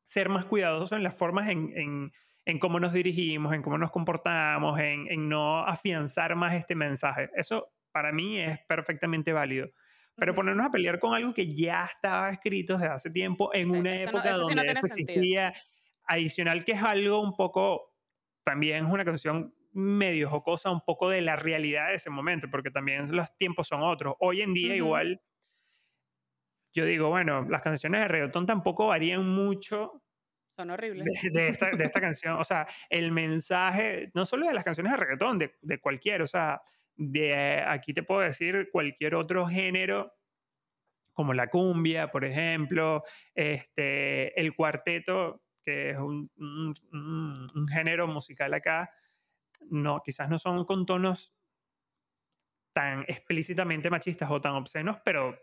ser 0.05 0.29
más 0.29 0.45
cuidadosos 0.45 0.97
en 0.97 1.03
las 1.03 1.15
formas 1.15 1.49
en, 1.49 1.73
en, 1.77 2.13
en, 2.45 2.59
cómo 2.59 2.79
nos 2.79 2.93
dirigimos, 2.93 3.55
en 3.55 3.63
cómo 3.63 3.79
nos 3.79 3.91
comportamos, 3.91 4.79
en, 4.79 5.11
en 5.11 5.29
no 5.29 5.65
afianzar 5.67 6.37
más 6.37 6.55
este 6.55 6.75
mensaje. 6.75 7.31
Eso 7.35 7.73
para 7.97 8.13
mí 8.13 8.39
es 8.39 8.59
perfectamente 8.69 9.33
válido. 9.33 9.71
Pero 10.17 10.35
ponernos 10.35 10.67
a 10.67 10.71
pelear 10.71 10.99
con 10.99 11.15
algo 11.15 11.33
que 11.33 11.55
ya 11.55 11.87
estaba 11.87 12.29
escrito 12.29 12.75
desde 12.75 12.93
hace 12.93 13.09
tiempo 13.09 13.55
en 13.55 13.71
una 13.71 13.97
época 13.97 14.37
donde 14.37 14.71
eso 14.71 14.87
existía, 14.87 15.55
adicional 16.05 16.63
que 16.63 16.73
es 16.73 16.83
algo 16.83 17.23
un 17.23 17.35
poco, 17.35 17.95
también 18.45 18.85
es 18.85 18.93
una 18.93 19.03
canción 19.03 19.55
medio 19.73 20.29
jocosa, 20.29 20.71
un 20.71 20.83
poco 20.83 21.09
de 21.09 21.23
la 21.23 21.37
realidad 21.37 21.89
de 21.89 21.95
ese 21.95 22.11
momento, 22.11 22.51
porque 22.51 22.71
también 22.71 23.17
los 23.17 23.35
tiempos 23.39 23.67
son 23.67 23.81
otros. 23.83 24.13
Hoy 24.21 24.43
en 24.43 24.53
día 24.53 24.77
igual, 24.77 25.23
yo 26.75 26.85
digo, 26.85 27.09
bueno, 27.09 27.47
las 27.49 27.63
canciones 27.63 28.03
de 28.03 28.09
reggaetón 28.09 28.45
tampoco 28.45 28.89
varían 28.89 29.27
mucho. 29.27 30.03
Son 30.55 30.69
horribles. 30.69 31.07
De, 31.33 31.49
esta, 31.49 31.71
de 31.71 31.85
esta, 31.85 32.01
canción, 32.03 32.35
o 32.35 32.45
sea, 32.45 32.67
el 32.91 33.11
mensaje, 33.11 34.11
no 34.13 34.27
solo 34.27 34.47
de 34.47 34.53
las 34.53 34.65
canciones 34.65 34.93
de 34.93 34.99
reggaetón, 34.99 35.39
de, 35.39 35.57
de 35.63 35.81
cualquier, 35.81 36.21
o 36.21 36.27
sea, 36.27 36.61
de 36.97 37.63
aquí 37.67 37.93
te 37.93 38.03
puedo 38.03 38.21
decir 38.21 38.69
cualquier 38.73 39.15
otro 39.15 39.47
género 39.47 40.13
como 41.13 41.33
la 41.33 41.49
cumbia, 41.49 42.11
por 42.11 42.27
ejemplo, 42.27 43.03
este, 43.35 44.39
el 44.39 44.55
cuarteto, 44.55 45.43
que 45.63 45.91
es 45.91 45.99
un, 45.99 46.31
un, 46.37 47.69
género 47.69 48.07
musical 48.07 48.53
acá, 48.53 48.91
no, 49.71 50.03
quizás 50.05 50.29
no 50.29 50.39
son 50.39 50.67
con 50.67 50.85
tonos 50.85 51.35
tan 52.75 53.01
explícitamente 53.09 53.89
machistas 53.89 54.31
o 54.31 54.43
tan 54.43 54.53
obscenos, 54.53 54.99
pero 55.07 55.39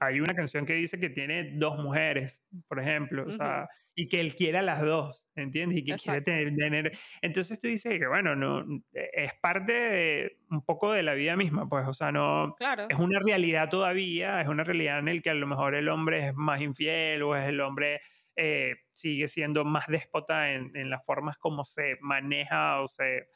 hay 0.00 0.20
una 0.20 0.34
canción 0.34 0.64
que 0.64 0.74
dice 0.74 0.98
que 0.98 1.10
tiene 1.10 1.52
dos 1.54 1.78
mujeres, 1.78 2.42
por 2.68 2.80
ejemplo, 2.80 3.24
o 3.26 3.30
sea, 3.30 3.68
y 3.94 4.08
que 4.08 4.20
él 4.20 4.34
quiere 4.34 4.58
a 4.58 4.62
las 4.62 4.80
dos, 4.80 5.24
¿entiendes? 5.34 5.78
Y 5.78 5.84
que 5.84 5.96
quiere 5.96 6.20
tener, 6.22 6.92
Entonces 7.20 7.58
tú 7.60 7.66
dices 7.68 7.98
que, 7.98 8.06
bueno, 8.06 8.34
no, 8.36 8.64
es 8.92 9.32
parte 9.40 9.72
de, 9.72 10.38
un 10.50 10.64
poco 10.64 10.92
de 10.92 11.02
la 11.02 11.14
vida 11.14 11.36
misma, 11.36 11.68
pues, 11.68 11.86
o 11.86 11.92
sea, 11.92 12.12
no... 12.12 12.54
Claro. 12.56 12.86
Es 12.88 12.98
una 12.98 13.18
realidad 13.18 13.68
todavía, 13.68 14.40
es 14.40 14.48
una 14.48 14.64
realidad 14.64 15.00
en 15.00 15.06
la 15.06 15.20
que 15.20 15.30
a 15.30 15.34
lo 15.34 15.46
mejor 15.46 15.74
el 15.74 15.88
hombre 15.88 16.28
es 16.28 16.34
más 16.34 16.60
infiel 16.60 17.22
o 17.22 17.36
es 17.36 17.46
el 17.46 17.60
hombre... 17.60 18.00
Eh, 18.40 18.76
sigue 18.92 19.26
siendo 19.26 19.64
más 19.64 19.88
déspota 19.88 20.52
en, 20.52 20.70
en, 20.76 20.90
las 20.90 21.04
formas 21.04 21.36
como 21.38 21.64
se 21.64 21.96
maneja 22.00 22.80
o 22.80 22.86
se 22.86 23.26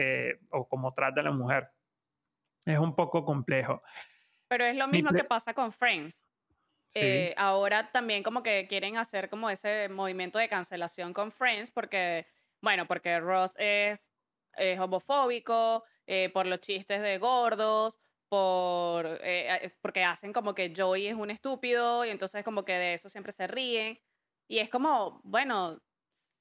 eh, 0.00 0.38
o 0.50 0.68
como 0.68 0.92
trata 0.92 1.22
a 1.22 1.24
la 1.24 1.32
mujer. 1.32 1.70
Es 2.64 2.78
un 2.78 2.94
poco 2.94 3.24
complejo. 3.24 3.82
Pero 4.48 4.64
es 4.64 4.76
lo 4.76 4.88
mismo 4.88 5.10
que 5.10 5.24
pasa 5.24 5.54
con 5.54 5.72
Friends. 5.72 6.24
Eh, 6.94 7.34
ahora 7.36 7.92
también 7.92 8.22
como 8.22 8.42
que 8.42 8.66
quieren 8.66 8.96
hacer 8.96 9.28
como 9.28 9.50
ese 9.50 9.88
movimiento 9.90 10.38
de 10.38 10.48
cancelación 10.48 11.12
con 11.12 11.30
Friends 11.30 11.70
porque, 11.70 12.26
bueno, 12.62 12.86
porque 12.86 13.20
Ross 13.20 13.52
es, 13.58 14.10
homofóbico, 14.78 15.84
eh, 16.06 16.30
por 16.32 16.46
los 16.46 16.60
chistes 16.60 17.02
de 17.02 17.18
gordos, 17.18 18.00
por, 18.28 19.06
eh, 19.22 19.72
porque 19.82 20.02
hacen 20.02 20.32
como 20.32 20.54
que 20.54 20.72
Joey 20.74 21.08
es 21.08 21.14
un 21.14 21.30
estúpido 21.30 22.04
y 22.04 22.10
entonces 22.10 22.42
como 22.42 22.64
que 22.64 22.72
de 22.72 22.94
eso 22.94 23.08
siempre 23.08 23.32
se 23.32 23.46
ríen. 23.46 24.00
Y 24.48 24.58
es 24.58 24.70
como, 24.70 25.20
bueno, 25.24 25.78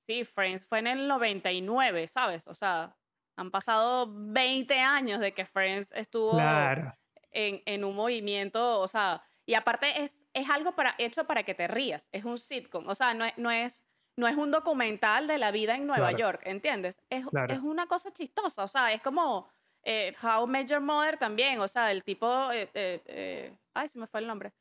sí, 0.08 0.24
Friends 0.24 0.66
fue 0.66 0.80
en 0.80 0.88
el 0.88 1.08
99, 1.08 2.08
¿sabes? 2.08 2.48
O 2.48 2.56
sea, 2.56 2.96
han 3.36 3.52
pasado 3.52 4.08
20 4.10 4.80
años 4.80 5.20
de 5.20 5.34
que 5.34 5.46
Friends 5.46 5.92
estuvo... 5.92 6.32
Claro 6.32 6.98
en, 7.38 7.84
un 7.84 7.96
movimiento, 7.96 8.80
o 8.80 8.88
sea, 8.88 9.22
y 9.46 9.54
aparte 9.54 10.02
es, 10.02 10.24
es 10.34 10.50
algo 10.50 10.74
para, 10.74 10.96
hecho 10.98 11.26
para 11.26 11.44
que 11.44 11.54
te 11.54 11.68
rías, 11.68 12.10
es 12.12 12.26
un 12.26 12.40
sitcom, 12.40 12.88
o 12.88 12.96
sea, 12.96 13.14
no, 13.14 13.26
no, 13.38 13.52
es, 13.52 13.84
no 14.16 14.28
es 14.28 14.36
un 14.36 14.52
documental 14.52 15.28
de 15.28 15.38
la 15.38 15.52
vida 15.52 15.76
en 15.76 15.86
Nueva 15.86 16.12
York, 16.12 16.42
¿entiendes? 16.46 17.02
Es, 17.10 17.26
es, 17.50 17.60
una 17.60 17.86
cosa 17.86 18.12
chistosa, 18.12 18.64
o 18.64 18.68
sea, 18.68 18.92
es 18.92 19.02
como 19.02 19.48
eh, 19.84 20.16
How 20.22 20.48
Major 20.48 20.82
Mother 20.82 21.18
también, 21.18 21.60
o 21.60 21.68
sea, 21.68 21.92
el 21.92 22.04
tipo, 22.04 22.52
eh, 22.52 22.70
eh, 22.74 23.54
ay, 23.74 23.88
se 23.88 24.00
me 24.00 24.08
fue 24.08 24.22
el 24.22 24.28
nombre. 24.28 24.54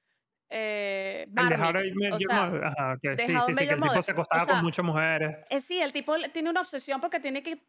Eh, 0.49 1.27
Barney, 1.29 1.91
el 1.91 2.13
o 2.13 2.19
sea, 2.19 2.97
sí, 3.01 3.09
sí, 3.27 3.37
sí, 3.49 3.67
que 3.67 3.73
el 3.73 3.81
tipo 3.81 4.03
se 4.03 4.13
acostaba 4.13 4.47
con 4.47 4.63
muchas 4.63 4.85
mujeres. 4.85 5.39
sí, 5.65 5.81
el 5.81 5.93
tipo 5.93 6.15
tiene 6.33 6.51
una 6.51 6.61
obsesión 6.61 7.01
porque 7.01 7.19
tiene 7.19 7.43
que 7.43 7.67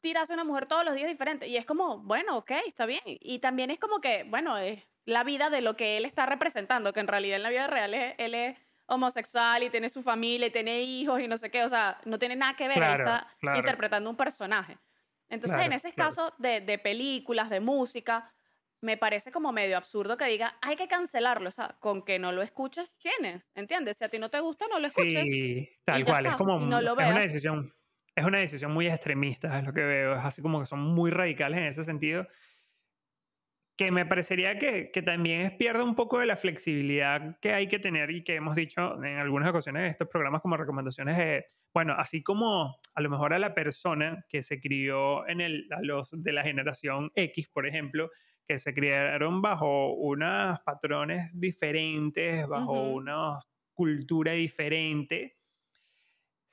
tiras 0.00 0.30
a 0.30 0.34
una 0.34 0.44
mujer 0.44 0.66
todos 0.66 0.84
los 0.84 0.94
días 0.94 1.08
diferente. 1.08 1.46
Y 1.48 1.56
es 1.56 1.66
como, 1.66 1.98
bueno, 1.98 2.38
ok, 2.38 2.52
está 2.66 2.86
bien. 2.86 3.02
Y 3.04 3.38
también 3.38 3.70
es 3.70 3.78
como 3.78 4.00
que, 4.00 4.24
bueno, 4.24 4.56
es 4.58 4.82
la 5.04 5.24
vida 5.24 5.50
de 5.50 5.60
lo 5.60 5.76
que 5.76 5.96
él 5.96 6.04
está 6.04 6.26
representando, 6.26 6.92
que 6.92 7.00
en 7.00 7.08
realidad 7.08 7.36
en 7.36 7.42
la 7.42 7.50
vida 7.50 7.66
real 7.66 7.94
él 7.94 8.34
es 8.34 8.58
homosexual 8.86 9.62
y 9.62 9.70
tiene 9.70 9.88
su 9.88 10.02
familia 10.02 10.46
y 10.46 10.50
tiene 10.50 10.82
hijos 10.82 11.20
y 11.20 11.28
no 11.28 11.36
sé 11.36 11.50
qué, 11.50 11.64
o 11.64 11.68
sea, 11.68 12.00
no 12.04 12.18
tiene 12.18 12.36
nada 12.36 12.54
que 12.54 12.68
ver, 12.68 12.78
él 12.78 12.92
está 12.92 13.26
interpretando 13.56 14.10
un 14.10 14.16
personaje. 14.16 14.78
Entonces, 15.28 15.60
en 15.60 15.72
ese 15.72 15.92
caso 15.92 16.32
de, 16.38 16.60
de, 16.60 16.78
películas, 16.78 17.50
de 17.50 17.58
música, 17.58 18.32
me 18.80 18.96
parece 18.96 19.32
como 19.32 19.50
medio 19.52 19.76
absurdo 19.76 20.16
que 20.16 20.26
diga, 20.26 20.56
hay 20.62 20.76
que 20.76 20.86
cancelarlo, 20.86 21.48
o 21.48 21.52
sea, 21.52 21.76
con 21.80 22.04
que 22.04 22.20
no 22.20 22.30
lo 22.30 22.42
escuches, 22.42 22.96
tienes, 22.98 23.50
¿entiendes? 23.54 23.96
Si 23.96 24.04
a 24.04 24.08
ti 24.08 24.18
no 24.18 24.30
te 24.30 24.38
gusta, 24.38 24.66
no 24.72 24.78
lo 24.78 24.86
escuches. 24.86 25.22
Sí, 25.24 25.68
tal 25.84 26.04
cual, 26.04 26.26
es 26.26 26.36
como 26.36 26.60
no 26.60 26.80
lo 26.80 26.92
es 26.98 27.10
una 27.10 27.20
decisión 27.20 27.75
es 28.16 28.24
una 28.24 28.38
decisión 28.38 28.72
muy 28.72 28.88
extremista, 28.88 29.58
es 29.58 29.64
lo 29.64 29.74
que 29.74 29.84
veo. 29.84 30.14
Es 30.14 30.24
así 30.24 30.40
como 30.40 30.58
que 30.58 30.66
son 30.66 30.80
muy 30.80 31.10
radicales 31.10 31.60
en 31.60 31.66
ese 31.66 31.84
sentido. 31.84 32.26
Que 33.76 33.90
me 33.92 34.06
parecería 34.06 34.58
que, 34.58 34.90
que 34.90 35.02
también 35.02 35.58
pierde 35.58 35.82
un 35.82 35.94
poco 35.94 36.18
de 36.18 36.24
la 36.24 36.36
flexibilidad 36.36 37.38
que 37.40 37.52
hay 37.52 37.68
que 37.68 37.78
tener 37.78 38.10
y 38.10 38.24
que 38.24 38.36
hemos 38.36 38.54
dicho 38.54 39.04
en 39.04 39.18
algunas 39.18 39.50
ocasiones 39.50 39.82
en 39.82 39.90
estos 39.90 40.08
programas 40.08 40.40
como 40.40 40.56
recomendaciones 40.56 41.18
de, 41.18 41.44
bueno, 41.74 41.94
así 41.98 42.22
como 42.22 42.78
a 42.94 43.00
lo 43.02 43.10
mejor 43.10 43.34
a 43.34 43.38
la 43.38 43.52
persona 43.52 44.24
que 44.30 44.42
se 44.42 44.60
crió 44.60 45.28
en 45.28 45.42
el, 45.42 45.68
a 45.72 45.82
los 45.82 46.10
de 46.10 46.32
la 46.32 46.42
generación 46.42 47.10
X, 47.14 47.48
por 47.48 47.66
ejemplo, 47.66 48.08
que 48.48 48.56
se 48.56 48.72
criaron 48.72 49.42
bajo 49.42 49.92
unos 49.92 50.58
patrones 50.60 51.38
diferentes, 51.38 52.46
bajo 52.48 52.80
una 52.88 53.40
cultura 53.74 54.32
diferente, 54.32 55.36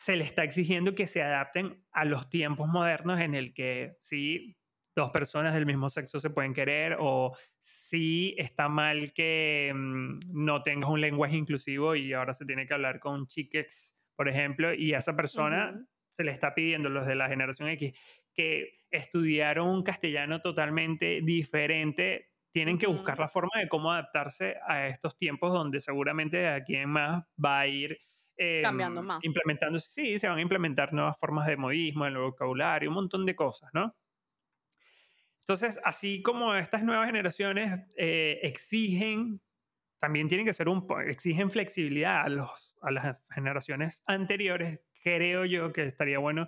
se 0.03 0.17
le 0.17 0.25
está 0.25 0.43
exigiendo 0.43 0.95
que 0.95 1.07
se 1.07 1.23
adapten 1.23 1.81
a 1.93 2.03
los 2.03 2.29
tiempos 2.29 2.67
modernos 2.67 3.21
en 3.21 3.35
el 3.35 3.53
que 3.53 3.95
sí, 4.01 4.57
dos 4.93 5.11
personas 5.11 5.53
del 5.53 5.65
mismo 5.65 5.87
sexo 5.87 6.19
se 6.19 6.29
pueden 6.29 6.53
querer 6.53 6.97
o 6.99 7.37
sí 7.57 8.35
está 8.37 8.67
mal 8.67 9.13
que 9.13 9.71
mm, 9.73 10.19
no 10.33 10.61
tengas 10.61 10.89
un 10.89 10.99
lenguaje 10.99 11.37
inclusivo 11.37 11.95
y 11.95 12.11
ahora 12.11 12.33
se 12.33 12.43
tiene 12.43 12.67
que 12.67 12.73
hablar 12.73 12.99
con 12.99 13.27
chiques, 13.27 13.95
por 14.17 14.27
ejemplo, 14.27 14.73
y 14.73 14.93
a 14.93 14.97
esa 14.97 15.15
persona 15.15 15.87
se 16.09 16.25
le 16.25 16.31
está 16.31 16.53
pidiendo, 16.53 16.89
los 16.89 17.07
de 17.07 17.15
la 17.15 17.29
generación 17.29 17.69
X, 17.69 17.93
que 18.33 18.81
estudiaron 18.91 19.69
un 19.69 19.83
castellano 19.83 20.41
totalmente 20.41 21.21
diferente, 21.23 22.33
tienen 22.51 22.77
que 22.77 22.87
buscar 22.87 23.19
la 23.19 23.29
forma 23.29 23.57
de 23.57 23.69
cómo 23.69 23.93
adaptarse 23.93 24.57
a 24.67 24.85
estos 24.85 25.15
tiempos 25.15 25.53
donde 25.53 25.79
seguramente 25.79 26.35
de 26.35 26.49
aquí 26.49 26.75
en 26.75 26.89
más 26.89 27.23
va 27.41 27.61
a 27.61 27.67
ir 27.67 27.97
Cambiando 28.62 29.02
em, 29.02 29.08
más. 29.08 29.24
Implementándose, 29.24 29.89
sí, 29.89 30.17
se 30.17 30.28
van 30.28 30.38
a 30.38 30.41
implementar 30.41 30.93
nuevas 30.93 31.17
formas 31.17 31.48
de 31.48 31.58
modismo, 31.58 32.06
el 32.06 32.17
vocabulario, 32.17 32.89
un 32.89 32.96
montón 32.96 33.26
de 33.26 33.36
cosas, 33.36 33.69
¿no? 33.74 33.96
Entonces, 35.39 35.80
así 35.84 36.22
como 36.22 36.56
estas 36.56 36.84
nuevas 36.84 37.06
generaciones 37.08 37.82
eh, 37.98 38.39
exigen, 38.43 39.41
también 40.00 40.28
tienen 40.28 40.46
que 40.46 40.54
ser 40.54 40.69
un, 40.69 40.88
exigen 41.06 41.52
flexibilidad 41.52 42.22
a, 42.22 42.30
los, 42.30 42.78
a 42.82 42.91
las 42.91 43.26
generaciones 43.30 44.04
anteriores, 44.06 44.82
creo 45.04 45.46
yo 45.46 45.74
que 45.74 45.84
estaría 45.84 46.17
bueno 46.19 46.48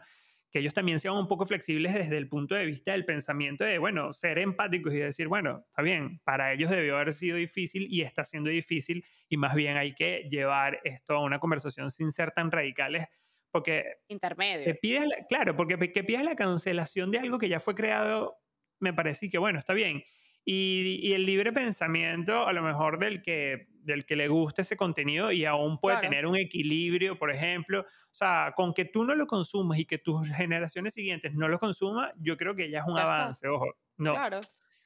que 0.55 0.59
ellos 0.59 0.73
también 0.73 1.01
sean 1.01 1.15
un 1.15 1.27
poco 1.27 1.45
flexibles 1.45 1.93
desde 1.93 2.15
el 2.15 2.29
punto 2.29 2.55
de 2.55 2.65
vista 2.65 2.93
del 2.93 3.03
pensamiento 3.03 3.65
de, 3.65 3.77
bueno, 3.77 4.13
ser 4.13 4.39
empáticos 4.39 4.93
y 4.93 4.99
decir, 4.99 5.27
bueno, 5.27 5.65
está 5.67 5.81
bien, 5.81 6.21
para 6.23 6.53
ellos 6.53 6.69
debió 6.69 6.95
haber 6.95 7.11
sido 7.11 7.35
difícil 7.35 7.87
y 7.89 8.03
está 8.03 8.23
siendo 8.23 8.49
difícil 8.49 9.03
y 9.27 9.35
más 9.35 9.53
bien 9.53 9.75
hay 9.75 9.93
que 9.93 10.29
llevar 10.29 10.79
esto 10.85 11.15
a 11.15 11.21
una 11.21 11.39
conversación 11.39 11.91
sin 11.91 12.09
ser 12.13 12.31
tan 12.31 12.51
radicales 12.51 13.05
porque... 13.51 13.97
Intermedio. 14.07 14.63
Que 14.63 14.75
pides 14.75 15.09
claro, 15.27 15.57
porque 15.57 15.77
que 15.91 16.05
pides 16.05 16.23
la 16.23 16.37
cancelación 16.37 17.11
de 17.11 17.19
algo 17.19 17.37
que 17.37 17.49
ya 17.49 17.59
fue 17.59 17.75
creado, 17.75 18.37
me 18.79 18.93
parece 18.93 19.29
que, 19.29 19.37
bueno, 19.37 19.59
está 19.59 19.73
bien. 19.73 20.05
Y, 20.45 21.01
y, 21.03 21.11
el 21.11 21.25
libre 21.25 21.51
pensamiento, 21.51 22.47
a 22.47 22.53
lo 22.53 22.61
mejor 22.61 22.97
del 22.97 23.21
que, 23.21 23.67
del 23.85 24.05
que 24.05 24.15
le 24.15 24.27
gusta 24.27 24.61
ese 24.61 24.75
contenido 24.75 25.31
y 25.31 25.45
aún 25.45 25.79
puede 25.79 25.99
tener 26.01 26.25
un 26.25 26.35
equilibrio, 26.35 27.17
por 27.17 27.31
ejemplo. 27.31 27.81
O 27.81 28.15
sea, 28.15 28.53
con 28.55 28.73
que 28.73 28.85
tú 28.85 29.03
no 29.03 29.15
lo 29.15 29.27
consumas 29.27 29.79
y 29.79 29.85
que 29.85 29.97
tus 29.97 30.27
generaciones 30.35 30.93
siguientes 30.93 31.33
no 31.33 31.47
lo 31.47 31.59
consuman, 31.59 32.11
yo 32.17 32.37
creo 32.37 32.55
que 32.55 32.69
ya 32.69 32.79
es 32.79 32.85
un 32.85 32.97
avance, 32.97 33.47
ojo. 33.47 33.73
No. 33.97 34.13
Claro. 34.13 34.41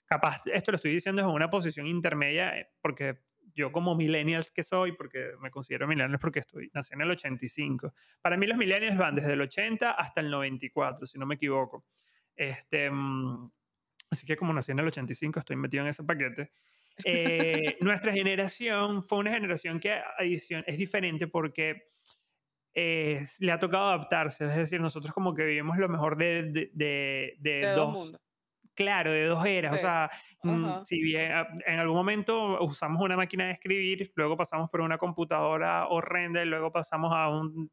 Capaz, 0.06 0.42
esto 0.48 0.72
lo 0.72 0.76
estoy 0.76 0.92
diciendo 0.92 1.22
en 1.22 1.28
una 1.28 1.50
posición 1.50 1.86
intermedia, 1.86 2.58
eh, 2.58 2.70
porque 2.82 3.20
yo 3.54 3.72
como 3.72 3.96
millennials 3.96 4.52
que 4.52 4.64
soy, 4.64 4.94
porque 4.94 5.32
me 5.40 5.52
considero 5.52 5.88
millennials 5.88 6.20
porque 6.20 6.40
estoy, 6.40 6.70
nací 6.74 6.94
en 6.94 7.02
el 7.02 7.12
85. 7.12 7.94
Para 8.22 8.38
mí 8.38 8.48
los 8.48 8.58
millennials 8.58 8.98
van 8.98 9.16
desde 9.16 9.34
el 9.34 9.42
80 9.42 9.92
hasta 9.92 10.22
el 10.22 10.30
94, 10.32 11.06
si 11.06 11.20
no 11.20 11.26
me 11.26 11.36
equivoco. 11.36 11.86
Este, 12.36 12.90
mm, 12.90 13.52
Así 14.10 14.26
que 14.26 14.36
como 14.36 14.54
nací 14.54 14.72
en 14.72 14.80
el 14.80 14.88
85, 14.88 15.40
estoy 15.40 15.56
metido 15.56 15.84
en 15.84 15.90
ese 15.90 16.04
paquete. 16.04 16.52
Eh, 17.04 17.78
nuestra 17.82 18.12
generación 18.12 19.04
fue 19.04 19.20
una 19.20 19.32
generación 19.32 19.80
que 19.80 20.02
adición, 20.18 20.64
es 20.68 20.78
diferente 20.78 21.28
porque 21.28 21.90
eh, 22.74 23.26
le 23.40 23.52
ha 23.52 23.60
tocado 23.60 23.86
adaptarse. 23.86 24.46
Es 24.46 24.56
decir, 24.56 24.80
nosotros 24.82 25.14
como 25.14 25.34
que 25.34 25.44
vivimos 25.44 25.78
lo 25.78 25.90
mejor 25.90 26.18
de, 26.18 26.44
de, 26.44 26.72
de, 26.74 27.36
de 27.40 27.72
dos, 27.72 28.14
claro, 28.74 29.12
de 29.12 29.26
dos 29.26 29.46
eras. 29.46 29.74
O 29.74 29.78
sea, 29.78 30.10
mm, 30.44 30.84
si 30.84 31.02
bien 31.02 31.32
ah, 31.32 31.48
en 31.66 31.80
algún 31.80 31.98
momento 31.98 32.62
usamos 32.64 33.02
una 33.02 33.18
máquina 33.18 33.46
de 33.46 33.52
escribir, 33.52 34.12
luego 34.16 34.36
pasamos 34.38 34.70
por 34.70 34.82
una 34.82 34.98
computadora 34.98 35.88
horrenda 35.88 36.42
y 36.42 36.46
luego 36.46 36.72
pasamos 36.72 37.12
a 37.14 37.30
un, 37.30 37.72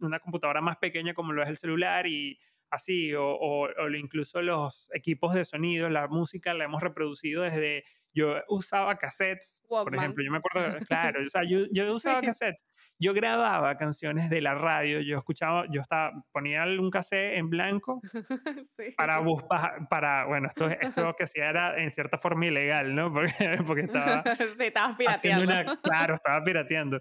una 0.00 0.20
computadora 0.20 0.60
más 0.60 0.76
pequeña 0.76 1.14
como 1.14 1.32
lo 1.32 1.42
es 1.42 1.48
el 1.48 1.56
celular 1.56 2.06
y 2.06 2.38
así, 2.70 3.14
o, 3.14 3.36
o, 3.36 3.90
incluso 3.90 4.42
los 4.42 4.90
equipos 4.94 5.34
de 5.34 5.44
sonido, 5.44 5.88
la 5.88 6.08
música 6.08 6.54
la 6.54 6.64
hemos 6.64 6.82
reproducido 6.82 7.42
desde 7.42 7.84
yo 8.14 8.40
usaba 8.48 8.96
cassettes, 8.96 9.60
por 9.68 9.94
ejemplo, 9.94 10.24
yo 10.24 10.30
me 10.30 10.38
acuerdo, 10.38 10.78
claro, 10.88 11.20
o 11.20 11.28
sea, 11.28 11.42
yo, 11.42 11.66
yo 11.72 11.92
usaba 11.92 12.22
cassettes, 12.22 12.64
yo 12.98 13.12
grababa 13.12 13.76
canciones 13.76 14.30
de 14.30 14.40
la 14.40 14.54
radio, 14.54 15.00
yo 15.00 15.18
escuchaba, 15.18 15.66
yo 15.70 15.80
estaba, 15.80 16.12
ponía 16.32 16.64
un 16.64 16.90
cassette 16.90 17.36
en 17.36 17.50
blanco 17.50 18.00
para, 18.96 19.22
para, 19.48 19.88
para, 19.88 20.26
bueno, 20.26 20.48
esto, 20.48 20.68
esto 20.68 21.14
que 21.16 21.24
hacía 21.24 21.50
era 21.50 21.82
en 21.82 21.90
cierta 21.90 22.16
forma 22.16 22.46
ilegal, 22.46 22.94
¿no? 22.94 23.12
Porque, 23.12 23.58
porque 23.66 23.82
estaba... 23.82 24.22
Sí, 24.36 24.64
estabas 24.64 24.96
pirateando. 24.96 25.44
Una, 25.44 25.76
claro, 25.80 26.14
estaba 26.14 26.42
pirateando, 26.44 27.00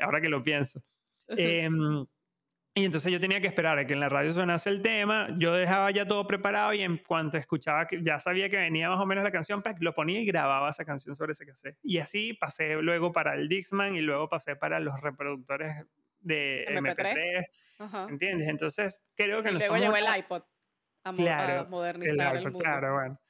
ahora 0.00 0.20
que 0.20 0.28
lo 0.28 0.42
pienso. 0.42 0.82
Eh, 1.28 1.68
y 2.76 2.84
entonces 2.84 3.12
yo 3.12 3.20
tenía 3.20 3.40
que 3.40 3.46
esperar 3.46 3.78
a 3.78 3.86
que 3.86 3.92
en 3.92 4.00
la 4.00 4.08
radio 4.08 4.32
sonase 4.32 4.68
el 4.68 4.82
tema, 4.82 5.28
yo 5.38 5.54
dejaba 5.54 5.92
ya 5.92 6.08
todo 6.08 6.26
preparado 6.26 6.72
y 6.74 6.80
en 6.80 6.98
cuanto 6.98 7.38
escuchaba, 7.38 7.86
que 7.86 8.02
ya 8.02 8.18
sabía 8.18 8.50
que 8.50 8.56
venía 8.56 8.90
más 8.90 9.00
o 9.00 9.06
menos 9.06 9.22
la 9.22 9.30
canción, 9.30 9.62
lo 9.78 9.94
ponía 9.94 10.20
y 10.20 10.26
grababa 10.26 10.70
esa 10.70 10.84
canción 10.84 11.14
sobre 11.14 11.32
ese 11.32 11.46
cassette. 11.46 11.78
Y 11.84 11.98
así 11.98 12.32
pasé 12.32 12.74
luego 12.82 13.12
para 13.12 13.34
el 13.34 13.48
Dixman 13.48 13.94
y 13.94 14.00
luego 14.00 14.28
pasé 14.28 14.56
para 14.56 14.80
los 14.80 15.00
reproductores 15.00 15.84
de 16.18 16.66
MP3. 16.68 18.08
¿Entiendes? 18.10 18.48
Entonces 18.48 19.04
creo 19.14 19.40
que 19.42 19.50
y 19.50 19.52
Luego 19.52 19.76
llegó 19.76 19.96
el 19.96 20.16
iPod 20.18 20.42
a, 21.04 21.12
claro, 21.12 21.68
modernizar 21.68 22.36
el, 22.36 22.42
iPod, 22.42 22.60
Claro, 22.60 22.94
bueno. 22.94 23.20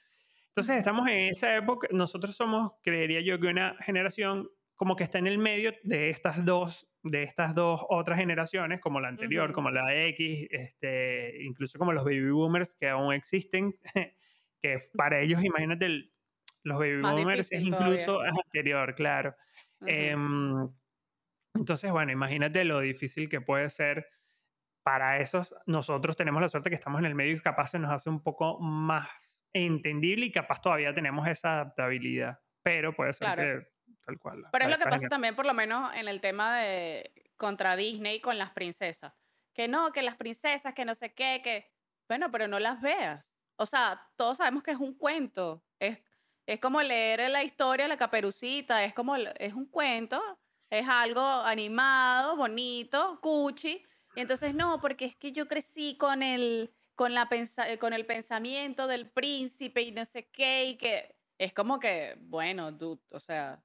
Entonces 0.49 0.79
estamos 0.79 1.07
en 1.09 1.29
esa 1.29 1.55
época, 1.55 1.89
nosotros 1.91 2.35
somos, 2.35 2.73
creería 2.83 3.21
yo, 3.21 3.39
que 3.39 3.49
una 3.49 3.77
generación 3.81 4.49
como 4.75 4.97
que 4.97 5.05
está 5.05 5.19
en 5.19 5.27
el 5.27 5.37
medio 5.37 5.73
de 5.83 6.09
estas 6.09 6.45
dos, 6.47 6.89
de 7.05 7.23
estas 7.23 7.55
dos 7.55 7.85
otras 7.91 8.19
generaciones, 8.19 8.81
como 8.81 8.99
la 8.99 9.09
anterior, 9.09 9.53
como 9.53 9.71
la 9.71 9.95
X, 10.07 10.49
este, 10.51 11.43
incluso 11.45 11.79
como 11.79 11.93
los 11.93 12.03
baby 12.03 12.31
boomers 12.31 12.75
que 12.75 12.89
aún 12.89 13.13
existen, 13.13 13.75
que 14.63 14.79
para 14.97 15.21
ellos, 15.21 15.43
imagínate, 15.45 16.11
los 16.63 16.79
baby 16.79 17.03
boomers 17.03 17.53
es 17.53 17.63
incluso 17.63 18.23
anterior, 18.23 18.95
claro. 18.95 19.37
Em, 19.87 20.67
entonces, 21.55 21.93
bueno, 21.93 22.11
imagínate 22.11 22.65
lo 22.65 22.81
difícil 22.81 23.29
que 23.29 23.43
puede 23.43 23.69
ser 23.69 24.07
para 24.83 25.19
esos. 25.19 25.55
Nosotros 25.67 26.17
tenemos 26.17 26.41
la 26.41 26.49
suerte 26.49 26.71
que 26.71 26.77
estamos 26.77 27.01
en 27.01 27.07
el 27.07 27.15
medio 27.15 27.37
y 27.37 27.41
capaz 27.41 27.69
se 27.69 27.79
nos 27.79 27.91
hace 27.91 28.09
un 28.09 28.23
poco 28.23 28.59
más 28.61 29.07
entendible 29.53 30.27
y 30.27 30.33
capaz 30.33 30.63
todavía 30.63 30.95
tenemos 30.95 31.29
esa 31.29 31.55
adaptabilidad, 31.55 32.41
pero 32.63 32.95
puede 32.95 33.13
ser 33.13 33.37
que 33.37 33.74
cual. 34.19 34.45
Pero 34.53 34.65
es 34.65 34.71
lo 34.71 34.79
que 34.79 34.91
pasa 34.91 35.09
también, 35.09 35.35
por 35.35 35.47
lo 35.47 35.55
menos, 35.55 35.95
en 35.95 36.09
el 36.09 36.21
tema 36.21 36.59
de 36.59 37.13
contra 37.37 37.77
Disney 37.77 38.21
con 38.21 38.39
las 38.39 38.51
princesas. 38.51 39.13
Que 39.53 39.69
no, 39.69 39.93
que 39.93 40.03
las 40.03 40.17
princesas, 40.17 40.75
que 40.75 40.85
no 40.85 40.95
sé 40.95 41.15
qué, 41.15 41.41
que. 41.43 41.71
Bueno, 42.09 42.31
pero 42.31 42.49
no 42.49 42.59
las 42.59 42.81
veas. 42.81 43.25
O 43.57 43.67
sea, 43.67 44.11
todos 44.17 44.39
sabemos 44.39 44.63
que 44.63 44.73
es 44.73 44.79
un 44.79 44.95
cuento. 44.95 45.65
Es, 45.79 46.01
es 46.47 46.61
como 46.61 46.83
leer 46.83 47.31
la 47.31 47.43
historia 47.43 47.85
de 47.85 47.89
la 47.89 47.97
caperucita. 47.97 48.85
Es 48.85 48.95
como. 48.95 49.17
Es 49.17 49.55
un 49.55 49.67
cuento. 49.67 50.21
Es 50.71 50.89
algo 50.89 51.21
animado, 51.21 52.37
bonito, 52.37 53.21
cuchi. 53.21 53.85
Y 54.17 54.21
entonces, 54.21 54.55
no, 54.55 54.81
porque 54.81 55.05
es 55.05 55.17
que 55.17 55.33
yo 55.33 55.47
crecí 55.47 55.97
con 55.97 56.23
el, 56.23 56.75
con, 56.95 57.15
la 57.15 57.29
con 57.79 57.93
el 57.93 58.07
pensamiento 58.07 58.87
del 58.87 59.11
príncipe 59.11 59.83
y 59.83 59.93
no 59.93 60.05
sé 60.05 60.29
qué, 60.31 60.67
y 60.67 60.77
que 60.77 61.15
es 61.39 61.53
como 61.53 61.81
que, 61.81 62.17
bueno, 62.21 62.73
dude, 62.73 63.03
o 63.11 63.21
sea, 63.21 63.63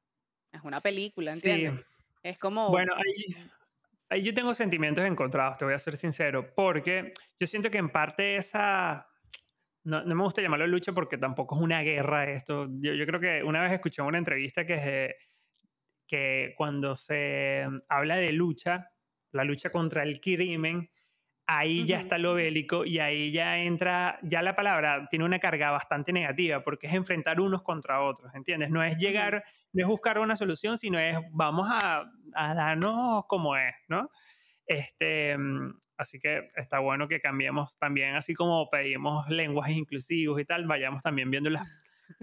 es 0.51 0.61
una 0.63 0.81
película, 0.81 1.33
¿entiendes? 1.33 1.85
Es 2.23 2.37
como... 2.37 2.69
Bueno, 2.69 2.93
ahí, 4.09 4.21
yo 4.21 4.33
tengo 4.33 4.53
sentimientos 4.53 5.05
encontrados, 5.05 5.57
te 5.57 5.65
voy 5.65 5.73
a 5.73 5.79
ser 5.79 5.95
sincero, 5.95 6.53
porque 6.55 7.11
yo 7.39 7.47
siento 7.47 7.69
que 7.69 7.77
en 7.77 7.89
parte 7.89 8.35
esa... 8.35 9.07
No, 9.83 10.03
no 10.03 10.15
me 10.15 10.23
gusta 10.23 10.41
llamarlo 10.41 10.67
lucha 10.67 10.91
porque 10.91 11.17
tampoco 11.17 11.55
es 11.55 11.61
una 11.61 11.81
guerra 11.81 12.29
esto. 12.29 12.67
Yo, 12.81 12.93
yo 12.93 13.05
creo 13.05 13.19
que 13.19 13.43
una 13.43 13.61
vez 13.61 13.71
escuché 13.71 14.01
una 14.01 14.17
entrevista 14.17 14.65
que, 14.65 15.15
que 16.05 16.53
cuando 16.57 16.95
se 16.95 17.65
habla 17.87 18.17
de 18.17 18.31
lucha, 18.33 18.91
la 19.31 19.45
lucha 19.45 19.71
contra 19.71 20.03
el 20.03 20.19
crimen, 20.19 20.89
ahí 21.51 21.83
ya 21.83 21.97
está 21.97 22.19
lo 22.19 22.35
bélico 22.35 22.85
y 22.85 22.99
ahí 22.99 23.31
ya 23.31 23.57
entra, 23.57 24.19
ya 24.21 24.43
la 24.43 24.55
palabra 24.55 25.07
tiene 25.09 25.25
una 25.25 25.39
carga 25.39 25.71
bastante 25.71 26.13
negativa 26.13 26.61
porque 26.63 26.85
es 26.85 26.93
enfrentar 26.93 27.41
unos 27.41 27.63
contra 27.63 28.01
otros, 28.01 28.35
¿entiendes? 28.35 28.69
No 28.69 28.83
es 28.83 28.97
llegar, 28.97 29.43
no 29.73 29.81
es 29.81 29.87
buscar 29.87 30.19
una 30.19 30.35
solución, 30.35 30.77
sino 30.77 30.99
es 30.99 31.17
vamos 31.31 31.67
a, 31.71 32.11
a 32.35 32.53
darnos 32.53 33.25
como 33.25 33.57
es, 33.57 33.73
¿no? 33.87 34.11
Este, 34.67 35.35
mm, 35.35 35.73
así 35.97 36.19
que 36.19 36.51
está 36.55 36.77
bueno 36.77 37.07
que 37.07 37.19
cambiemos 37.19 37.79
también, 37.79 38.15
así 38.15 38.35
como 38.35 38.69
pedimos 38.69 39.27
lenguajes 39.27 39.75
inclusivos 39.75 40.39
y 40.39 40.45
tal, 40.45 40.67
vayamos 40.67 41.01
también 41.01 41.31
viendo 41.31 41.49
las 41.49 41.67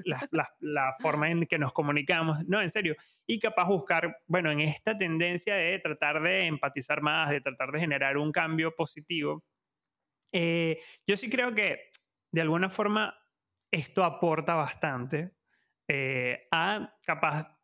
la, 0.05 0.49
la, 0.61 0.93
forma 1.01 1.31
en 1.31 1.47
que 1.47 1.59
nos 1.59 1.73
comunicamos, 1.73 2.47
no, 2.47 2.61
en 2.61 2.71
serio, 2.71 2.97
y 3.27 3.39
capaz 3.39 3.67
buscar, 3.67 4.19
bueno, 4.27 4.51
en 4.51 4.61
esta 4.61 4.97
tendencia 4.97 5.55
de 5.55 5.79
tratar 5.79 6.23
de 6.23 6.47
empatizar 6.47 7.03
más, 7.03 7.31
de 7.31 7.41
tratar 7.41 7.73
de 7.73 7.81
generar 7.81 8.17
un 8.17 8.33
cambio 8.33 8.75
positivo, 8.75 9.45
eh, 10.33 10.81
yo 11.07 11.17
sí 11.17 11.31
creo 11.31 11.55
que 11.55 11.91
de 12.33 12.41
alguna 12.41 12.69
forma 12.69 13.17
esto 13.71 14.05
aporta 14.05 14.55
bastante 14.55 15.33
eh, 15.89 16.47
a 16.51 16.95
capaz 17.05 17.57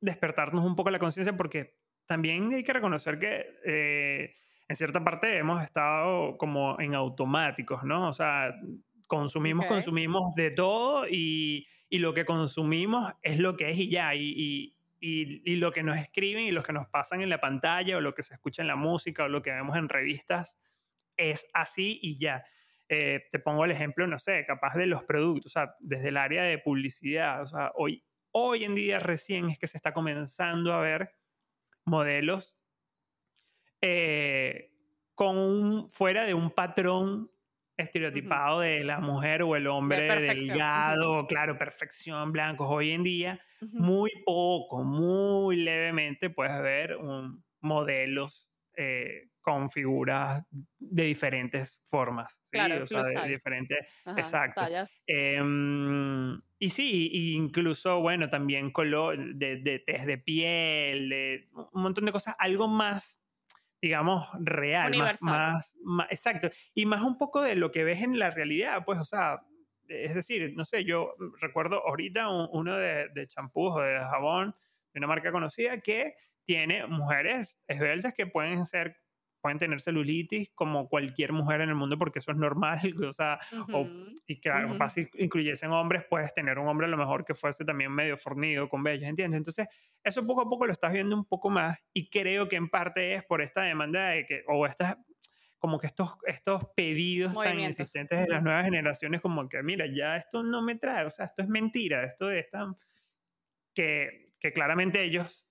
despertarnos 0.00 0.64
un 0.64 0.76
poco 0.76 0.90
la 0.90 0.98
conciencia 0.98 1.36
porque 1.36 1.78
también 2.06 2.52
hay 2.52 2.62
que 2.62 2.72
reconocer 2.72 3.18
que 3.18 3.58
eh, 3.64 4.34
en 4.68 4.76
cierta 4.76 5.02
parte 5.02 5.36
hemos 5.36 5.62
estado 5.62 6.36
como 6.36 6.78
en 6.80 6.94
automáticos, 6.94 7.82
¿no? 7.84 8.08
O 8.08 8.12
sea, 8.12 8.54
consumimos, 9.06 9.66
consumimos 9.66 10.34
de 10.34 10.50
todo 10.50 11.06
y, 11.08 11.66
y, 11.88 11.98
lo 11.98 12.14
que 12.14 12.24
consumimos 12.24 13.12
es 13.22 13.38
lo 13.38 13.56
que 13.56 13.70
es 13.70 13.78
y 13.78 13.88
ya. 13.88 14.14
Y, 14.14 14.74
y, 15.00 15.42
y, 15.44 15.56
lo 15.56 15.72
que 15.72 15.82
nos 15.82 15.98
escriben 15.98 16.44
y 16.44 16.50
lo 16.50 16.62
que 16.62 16.72
nos 16.72 16.88
pasan 16.88 17.20
en 17.20 17.28
la 17.28 17.40
pantalla 17.40 17.96
o 17.96 18.00
lo 18.00 18.14
que 18.14 18.22
se 18.22 18.34
escucha 18.34 18.62
en 18.62 18.68
la 18.68 18.76
música 18.76 19.24
o 19.24 19.28
lo 19.28 19.42
que 19.42 19.50
vemos 19.50 19.76
en 19.76 19.88
revistas 19.88 20.56
es 21.16 21.48
así 21.52 21.98
y 22.02 22.18
ya. 22.18 22.44
Eh, 22.88 23.24
te 23.32 23.38
pongo 23.38 23.64
el 23.64 23.72
ejemplo, 23.72 24.06
no 24.06 24.18
sé, 24.18 24.44
capaz 24.46 24.74
de 24.76 24.86
los 24.86 25.02
productos, 25.02 25.52
o 25.52 25.54
sea, 25.54 25.74
desde 25.80 26.08
el 26.08 26.16
área 26.16 26.44
de 26.44 26.58
publicidad, 26.58 27.42
o 27.42 27.46
sea, 27.46 27.72
hoy, 27.74 28.04
hoy 28.30 28.62
en 28.62 28.76
día 28.76 29.00
recién 29.00 29.48
es 29.48 29.58
que 29.58 29.66
se 29.66 29.76
está 29.76 29.92
comenzando 29.92 30.72
a 30.72 30.80
ver 30.80 31.10
modelos 31.84 32.56
eh, 33.80 34.72
con 35.14 35.36
un, 35.36 35.90
fuera 35.90 36.24
de 36.24 36.34
un 36.34 36.50
patrón 36.50 37.30
estereotipado 37.76 38.60
de 38.60 38.84
la 38.84 39.00
mujer 39.00 39.42
o 39.42 39.56
el 39.56 39.66
hombre 39.66 40.20
delgado, 40.20 41.26
claro, 41.26 41.58
perfección, 41.58 42.32
blancos. 42.32 42.66
Hoy 42.70 42.90
en 42.90 43.02
día, 43.02 43.40
muy 43.60 44.10
poco, 44.24 44.82
muy 44.84 45.56
levemente 45.56 46.30
puedes 46.30 46.60
ver 46.62 46.96
un, 46.96 47.44
modelos 47.60 48.48
eh, 48.76 49.28
con 49.40 49.70
figuras 49.70 50.44
de 50.78 51.04
diferentes 51.04 51.80
formas. 51.84 52.40
¿sí? 52.50 52.58
o 52.58 52.86
sea, 52.86 53.22
de 53.22 53.28
diferentes. 53.28 53.78
exacto. 54.16 54.60
Em, 55.06 56.40
y 56.58 56.70
sí, 56.70 57.10
incluso, 57.34 58.00
bueno, 58.00 58.28
también 58.28 58.70
color, 58.70 59.34
de, 59.34 59.56
de 59.56 59.78
test 59.78 60.04
de 60.06 60.18
piel, 60.18 61.08
de 61.10 61.48
un 61.72 61.82
montón 61.82 62.06
de 62.06 62.12
cosas, 62.12 62.34
algo 62.38 62.66
más 62.66 63.20
digamos, 63.86 64.28
real, 64.40 64.96
más, 64.96 65.22
más, 65.22 66.08
exacto, 66.10 66.50
y 66.74 66.86
más 66.86 67.02
un 67.02 67.16
poco 67.18 67.40
de 67.40 67.54
lo 67.54 67.70
que 67.70 67.84
ves 67.84 68.02
en 68.02 68.18
la 68.18 68.30
realidad, 68.30 68.84
pues, 68.84 68.98
o 68.98 69.04
sea, 69.04 69.42
es 69.86 70.12
decir, 70.12 70.52
no 70.56 70.64
sé, 70.64 70.84
yo 70.84 71.14
recuerdo 71.40 71.86
ahorita 71.86 72.28
uno 72.28 72.76
de, 72.76 73.08
de 73.14 73.26
champús 73.28 73.76
o 73.76 73.80
de 73.80 73.96
jabón 74.00 74.56
de 74.92 74.98
una 74.98 75.06
marca 75.06 75.30
conocida 75.30 75.80
que 75.80 76.16
tiene 76.44 76.84
mujeres 76.88 77.60
esbeltas 77.68 78.12
que 78.12 78.26
pueden 78.26 78.66
ser 78.66 78.96
pueden 79.46 79.60
tener 79.60 79.80
celulitis 79.80 80.50
como 80.56 80.88
cualquier 80.88 81.32
mujer 81.32 81.60
en 81.60 81.68
el 81.68 81.76
mundo 81.76 81.96
porque 81.96 82.18
eso 82.18 82.32
es 82.32 82.36
normal, 82.36 82.80
o 83.08 83.12
sea, 83.12 83.38
y 84.26 84.40
que 84.40 84.50
uh 84.50 84.88
si 84.88 85.08
incluyesen 85.18 85.70
hombres, 85.70 86.02
puedes 86.10 86.34
tener 86.34 86.58
un 86.58 86.66
hombre 86.66 86.86
a 86.86 86.88
lo 86.90 86.96
mejor 86.96 87.24
que 87.24 87.32
fuese 87.32 87.64
también 87.64 87.92
medio 87.92 88.16
fornido, 88.16 88.68
con 88.68 88.82
bellas, 88.82 89.08
¿entiendes? 89.08 89.38
Entonces, 89.38 89.68
eso 90.02 90.26
poco 90.26 90.40
a 90.40 90.48
poco 90.48 90.66
lo 90.66 90.72
estás 90.72 90.92
viendo 90.92 91.14
un 91.14 91.24
poco 91.24 91.48
más 91.48 91.78
y 91.92 92.10
creo 92.10 92.48
que 92.48 92.56
en 92.56 92.68
parte 92.68 93.14
es 93.14 93.22
por 93.22 93.40
esta 93.40 93.62
demanda 93.62 94.08
de 94.08 94.26
que, 94.26 94.42
o 94.48 94.66
esta, 94.66 94.98
como 95.60 95.78
que 95.78 95.86
estos, 95.86 96.16
estos 96.26 96.64
pedidos 96.74 97.32
tan 97.32 97.60
insistentes 97.60 98.18
de 98.18 98.26
las 98.26 98.42
nuevas 98.42 98.64
generaciones, 98.64 99.20
como 99.20 99.48
que, 99.48 99.62
mira, 99.62 99.86
ya 99.86 100.16
esto 100.16 100.42
no 100.42 100.60
me 100.60 100.74
trae, 100.74 101.04
o 101.04 101.10
sea, 101.10 101.26
esto 101.26 101.42
es 101.42 101.48
mentira, 101.48 102.02
esto 102.02 102.32
es 102.32 102.50
tan... 102.50 102.76
que, 103.72 104.32
que 104.40 104.52
claramente 104.52 105.04
ellos 105.04 105.45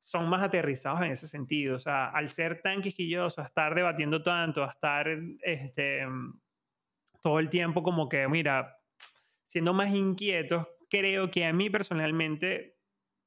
son 0.00 0.28
más 0.28 0.42
aterrizados 0.42 1.02
en 1.02 1.12
ese 1.12 1.28
sentido, 1.28 1.76
o 1.76 1.78
sea, 1.78 2.06
al 2.06 2.28
ser 2.30 2.62
tan 2.62 2.80
quisquillosos, 2.80 3.38
a 3.38 3.46
estar 3.46 3.74
debatiendo 3.74 4.22
tanto, 4.22 4.64
a 4.64 4.68
estar 4.68 5.06
este, 5.42 6.06
todo 7.20 7.38
el 7.38 7.50
tiempo 7.50 7.82
como 7.82 8.08
que, 8.08 8.26
mira, 8.26 8.78
siendo 9.44 9.74
más 9.74 9.94
inquietos, 9.94 10.66
creo 10.88 11.30
que 11.30 11.44
a 11.44 11.52
mí 11.52 11.70
personalmente 11.70 12.76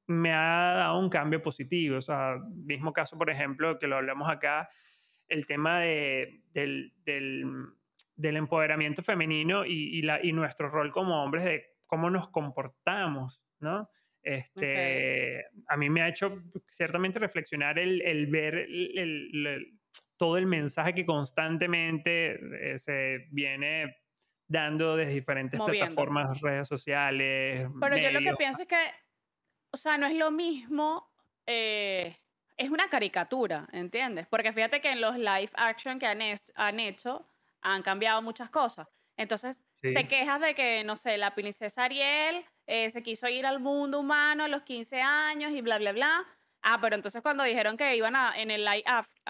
me 0.06 0.32
ha 0.32 0.74
dado 0.74 0.98
un 0.98 1.08
cambio 1.08 1.42
positivo. 1.42 1.98
O 1.98 2.02
sea, 2.02 2.36
mismo 2.50 2.92
caso, 2.92 3.16
por 3.16 3.30
ejemplo, 3.30 3.78
que 3.78 3.86
lo 3.86 3.96
hablamos 3.96 4.28
acá, 4.28 4.68
el 5.28 5.46
tema 5.46 5.80
de, 5.80 6.42
del, 6.52 6.92
del, 7.04 8.36
empoderamiento 8.36 9.02
femenino 9.02 9.64
y, 9.64 9.98
y, 9.98 10.02
la, 10.02 10.20
y, 10.22 10.32
nuestro 10.32 10.68
rol 10.68 10.92
como 10.92 11.22
hombres 11.22 11.44
de 11.44 11.64
cómo 11.86 12.10
nos 12.10 12.28
comportamos, 12.28 13.42
¿no? 13.60 13.88
Este, 14.24 15.44
A 15.68 15.76
mí 15.76 15.90
me 15.90 16.00
ha 16.00 16.08
hecho 16.08 16.42
ciertamente 16.66 17.18
reflexionar 17.18 17.78
el, 17.78 18.00
el 18.00 18.26
ver 18.28 18.54
el, 18.56 19.78
todo 20.16 20.38
el 20.38 20.46
mensaje 20.46 20.94
que 20.94 21.04
constantemente 21.04 22.72
eh, 22.72 22.78
se 22.78 23.26
viene 23.30 23.98
dando 24.48 24.96
desde 24.96 25.12
diferentes 25.12 25.60
plataformas, 25.60 26.40
redes 26.40 26.66
sociales. 26.68 27.68
Pero 27.80 27.96
yo 27.98 28.10
lo 28.12 28.20
que 28.20 28.32
pienso 28.34 28.62
es 28.62 28.68
que, 28.68 28.80
o 29.70 29.76
sea, 29.76 29.98
no 29.98 30.06
es 30.06 30.14
lo 30.14 30.30
mismo, 30.30 31.12
eh, 31.46 32.16
es 32.56 32.70
una 32.70 32.88
caricatura, 32.88 33.68
¿entiendes? 33.72 34.26
Porque 34.28 34.52
fíjate 34.52 34.80
que 34.80 34.92
en 34.92 35.02
los 35.02 35.18
live 35.18 35.50
action 35.54 35.98
que 35.98 36.06
han, 36.06 36.20
han 36.54 36.80
hecho 36.80 37.28
han 37.60 37.82
cambiado 37.82 38.22
muchas 38.22 38.48
cosas. 38.48 38.88
Entonces, 39.16 39.60
te 39.80 40.08
quejas 40.08 40.40
de 40.40 40.54
que, 40.54 40.82
no 40.84 40.96
sé, 40.96 41.18
la 41.18 41.34
princesa 41.34 41.84
Ariel 41.84 42.44
eh, 42.66 42.90
se 42.90 43.02
quiso 43.02 43.28
ir 43.28 43.46
al 43.46 43.60
mundo 43.60 44.00
humano 44.00 44.44
a 44.44 44.48
los 44.48 44.62
15 44.62 45.00
años 45.00 45.52
y 45.52 45.60
bla, 45.60 45.78
bla, 45.78 45.92
bla. 45.92 46.26
Ah, 46.62 46.78
pero 46.80 46.96
entonces 46.96 47.20
cuando 47.20 47.44
dijeron 47.44 47.76
que 47.76 47.94
iban 47.94 48.16
a, 48.16 48.32
en 48.36 48.50
el 48.50 48.64
live, 48.64 48.84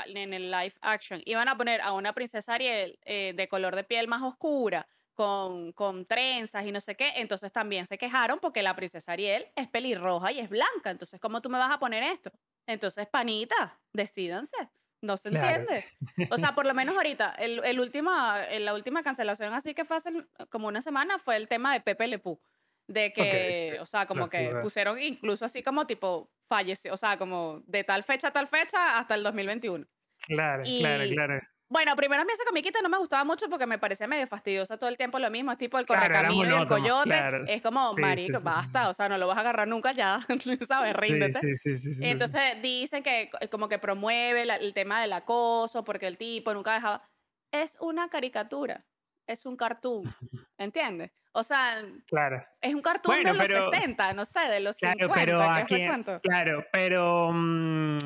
en 0.06 0.32
el 0.32 0.50
live 0.50 0.74
action, 0.80 1.20
iban 1.24 1.48
a 1.48 1.56
poner 1.56 1.80
a 1.80 1.92
una 1.92 2.12
princesa 2.12 2.54
Ariel 2.54 2.98
eh, 3.04 3.32
de 3.34 3.48
color 3.48 3.74
de 3.74 3.82
piel 3.82 4.06
más 4.06 4.22
oscura, 4.22 4.86
con, 5.14 5.72
con 5.72 6.06
trenzas 6.06 6.64
y 6.66 6.72
no 6.72 6.80
sé 6.80 6.96
qué, 6.96 7.12
entonces 7.16 7.52
también 7.52 7.86
se 7.86 7.98
quejaron 7.98 8.40
porque 8.40 8.62
la 8.62 8.74
princesa 8.74 9.12
Ariel 9.12 9.46
es 9.54 9.68
pelirroja 9.68 10.32
y 10.32 10.40
es 10.40 10.48
blanca, 10.48 10.90
entonces 10.90 11.20
¿cómo 11.20 11.40
tú 11.40 11.50
me 11.50 11.58
vas 11.58 11.70
a 11.72 11.78
poner 11.78 12.02
esto? 12.02 12.32
Entonces, 12.66 13.06
panita, 13.06 13.78
decídanse. 13.92 14.70
No 15.00 15.18
se 15.18 15.28
entiende. 15.28 15.84
O 16.30 16.38
sea, 16.38 16.54
por 16.54 16.64
lo 16.66 16.72
menos 16.72 16.96
ahorita, 16.96 17.34
el, 17.38 17.62
el 17.64 17.78
última, 17.78 18.46
la 18.58 18.72
última 18.72 19.02
cancelación 19.02 19.52
así 19.52 19.74
que 19.74 19.84
fue 19.84 19.98
hace 19.98 20.10
como 20.48 20.68
una 20.68 20.80
semana 20.80 21.18
fue 21.18 21.36
el 21.36 21.46
tema 21.46 21.74
de 21.74 21.80
Pepe 21.82 22.08
Lepú. 22.08 22.40
De 22.86 23.12
que, 23.12 23.78
o 23.80 23.86
sea, 23.86 24.06
como 24.06 24.28
que 24.28 24.56
pusieron 24.62 25.00
incluso 25.00 25.44
así 25.44 25.62
como 25.62 25.86
tipo 25.86 26.30
falleció, 26.48 26.92
o 26.92 26.96
sea, 26.96 27.16
como 27.16 27.62
de 27.66 27.82
tal 27.84 28.04
fecha 28.04 28.28
a 28.28 28.32
tal 28.32 28.46
fecha 28.46 28.98
hasta 28.98 29.14
el 29.14 29.22
2021. 29.22 29.86
Claro, 30.26 30.62
claro, 30.64 31.04
claro. 31.10 31.40
Bueno, 31.70 31.96
primero 31.96 32.22
a 32.22 32.24
mí 32.24 32.32
esa 32.32 32.44
comiquita 32.44 32.80
no 32.82 32.88
me 32.88 32.98
gustaba 32.98 33.24
mucho 33.24 33.48
porque 33.48 33.66
me 33.66 33.78
parecía 33.78 34.06
medio 34.06 34.26
fastidiosa 34.26 34.76
todo 34.78 34.90
el 34.90 34.98
tiempo 34.98 35.18
lo 35.18 35.30
mismo, 35.30 35.50
es 35.50 35.58
tipo 35.58 35.78
el 35.78 35.86
correcamino 35.86 36.58
y 36.58 36.60
el 36.60 36.66
coyote. 36.68 37.20
Es 37.48 37.62
como, 37.62 37.94
marico, 37.94 38.40
basta, 38.42 38.88
o 38.88 38.94
sea, 38.94 39.08
no 39.08 39.16
lo 39.18 39.26
vas 39.26 39.38
a 39.38 39.40
agarrar 39.40 39.66
nunca 39.66 39.92
ya, 39.92 40.20
¿sabes? 40.68 40.94
Ríndete. 40.94 41.40
Entonces 42.02 42.62
dicen 42.62 43.02
que 43.02 43.30
como 43.50 43.68
que 43.68 43.78
promueve 43.78 44.42
el 44.42 44.74
tema 44.74 45.00
del 45.00 45.14
acoso 45.14 45.84
porque 45.84 46.06
el 46.06 46.18
tipo 46.18 46.52
nunca 46.52 46.74
dejaba... 46.74 47.02
Es 47.50 47.76
una 47.80 48.08
caricatura, 48.08 48.84
es 49.26 49.46
un 49.46 49.56
cartoon, 49.56 50.04
¿entiendes? 50.58 51.12
O 51.32 51.42
sea, 51.42 51.82
claro. 52.06 52.44
es 52.60 52.74
un 52.74 52.82
cartoon 52.82 53.22
de 53.22 53.34
los 53.34 53.46
60, 53.46 54.12
no 54.12 54.24
sé, 54.24 54.40
de 54.50 54.60
los 54.60 54.76
claro, 54.76 55.08
50. 55.08 55.24
Pero 55.24 55.42
aquí, 55.42 55.87
claro, 56.22 56.64
pero 56.72 57.30
mm, 57.32 57.98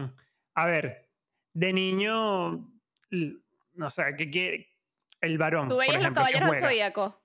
a 0.54 0.66
ver, 0.66 1.10
de 1.52 1.72
niño 1.72 2.72
no 3.78 3.90
sé, 3.90 4.02
que 4.16 4.28
quiere 4.28 4.68
el 5.20 5.38
varón. 5.38 5.68
¿Tú 5.68 5.76
veías 5.76 6.02
los 6.02 6.12
caballeros 6.12 6.50
del 6.50 6.60
zodíaco? 6.62 7.22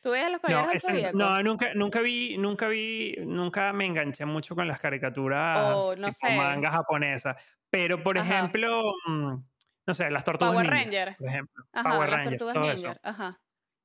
¿Tú 0.00 0.10
veías 0.10 0.30
los 0.30 0.40
caballeros 0.40 0.72
del 0.72 0.80
zodíaco? 0.80 1.18
No, 1.18 1.42
nunca, 1.42 1.72
nunca 1.74 2.00
vi, 2.00 2.36
nunca 2.36 2.68
vi, 2.68 3.16
nunca 3.20 3.72
me 3.72 3.86
enganché 3.86 4.26
mucho 4.26 4.54
con 4.54 4.68
las 4.68 4.80
caricaturas 4.80 5.72
oh, 5.72 5.96
no 5.96 6.10
sé. 6.10 6.36
manga 6.36 6.70
japonesa. 6.70 7.36
Pero, 7.70 8.02
por 8.02 8.18
ejemplo, 8.18 8.82
mm, 9.06 9.34
no 9.86 9.94
sé, 9.94 10.10
las 10.10 10.24
tortugas 10.24 10.52
Power 10.52 10.66
Ranger. 10.66 11.16
por 11.16 11.28
ejemplo. 11.28 11.64
Ajá, 11.72 11.90
Power 11.90 12.10
las 12.10 12.18
Ranger, 12.24 12.38
tortugas 12.38 12.76
Ninja. 12.76 13.00
Ajá. 13.02 13.40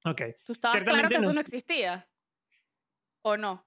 Ok. 0.05 0.21
¿Tú 0.45 0.53
estabas 0.53 0.83
claro 0.83 1.09
que 1.09 1.15
eso 1.15 1.33
no 1.33 1.41
existía? 1.41 2.07
¿O 3.21 3.38
no? 3.38 3.65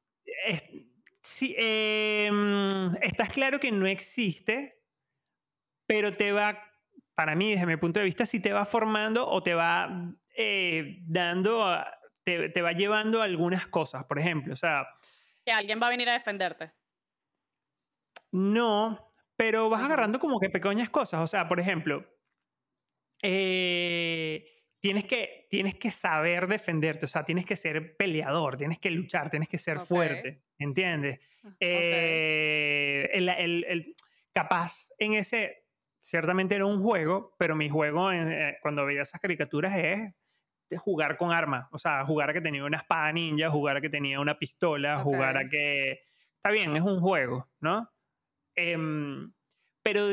sí, 1.22 1.54
eh, 1.58 2.30
estás 3.02 3.32
claro 3.32 3.60
que 3.60 3.70
no 3.70 3.86
existe, 3.86 4.80
pero 5.86 6.16
te 6.16 6.32
va 6.32 6.58
para 7.14 7.34
mí, 7.34 7.52
desde 7.52 7.66
mi 7.66 7.76
punto 7.76 8.00
de 8.00 8.06
vista, 8.06 8.26
si 8.26 8.40
te 8.40 8.52
va 8.52 8.64
formando 8.64 9.28
o 9.28 9.42
te 9.42 9.54
va 9.54 10.12
eh, 10.36 10.98
dando, 11.02 11.64
te, 12.24 12.62
va 12.62 12.72
llevando 12.72 13.20
a 13.20 13.24
algunas 13.24 13.66
cosas. 13.66 14.04
Por 14.04 14.18
ejemplo, 14.18 14.52
o 14.52 14.56
sea... 14.56 14.86
Que 15.44 15.52
alguien 15.52 15.80
va 15.80 15.88
a 15.88 15.90
venir 15.90 16.08
a 16.08 16.14
defenderte. 16.14 16.72
No, 18.30 19.12
pero 19.36 19.68
vas 19.68 19.82
agarrando 19.82 20.18
como 20.18 20.40
que 20.40 20.48
pequeñas 20.48 20.88
cosas. 20.88 21.20
O 21.20 21.26
sea, 21.26 21.48
por 21.48 21.60
ejemplo, 21.60 22.06
eh, 23.22 24.44
tienes, 24.80 25.04
que, 25.04 25.46
tienes 25.48 25.76
que 25.76 25.90
saber 25.90 26.48
defenderte, 26.48 27.06
o 27.06 27.08
sea, 27.08 27.24
tienes 27.24 27.46
que 27.46 27.56
ser 27.56 27.96
peleador, 27.96 28.56
tienes 28.56 28.78
que 28.78 28.90
luchar, 28.90 29.30
tienes 29.30 29.48
que 29.48 29.58
ser 29.58 29.78
fuerte, 29.78 30.42
¿entiendes? 30.58 31.20
Ah, 31.44 31.54
eh, 31.60 33.08
el, 33.12 33.94
capaz 34.32 34.90
en 34.98 35.14
ese, 35.14 35.66
ciertamente 36.00 36.56
era 36.56 36.66
un 36.66 36.82
juego, 36.82 37.34
pero 37.38 37.54
mi 37.54 37.68
juego 37.68 38.12
eh, 38.12 38.58
cuando 38.60 38.84
veía 38.84 39.02
esas 39.02 39.20
caricaturas 39.20 39.76
es 39.76 40.12
de 40.68 40.78
jugar 40.78 41.16
con 41.16 41.30
armas, 41.30 41.68
o 41.70 41.78
sea, 41.78 42.04
jugar 42.04 42.30
a 42.30 42.32
que 42.32 42.40
tenía 42.40 42.64
una 42.64 42.78
espada 42.78 43.12
ninja, 43.12 43.50
jugar 43.50 43.76
a 43.76 43.80
que 43.80 43.90
tenía 43.90 44.18
una 44.18 44.38
pistola, 44.38 44.98
jugar 44.98 45.36
a 45.36 45.48
que... 45.48 46.00
Está 46.36 46.50
bien, 46.50 46.74
es 46.74 46.82
un 46.82 46.98
juego, 46.98 47.48
¿no? 47.60 47.88
Em, 48.56 49.32
pero 49.82 50.08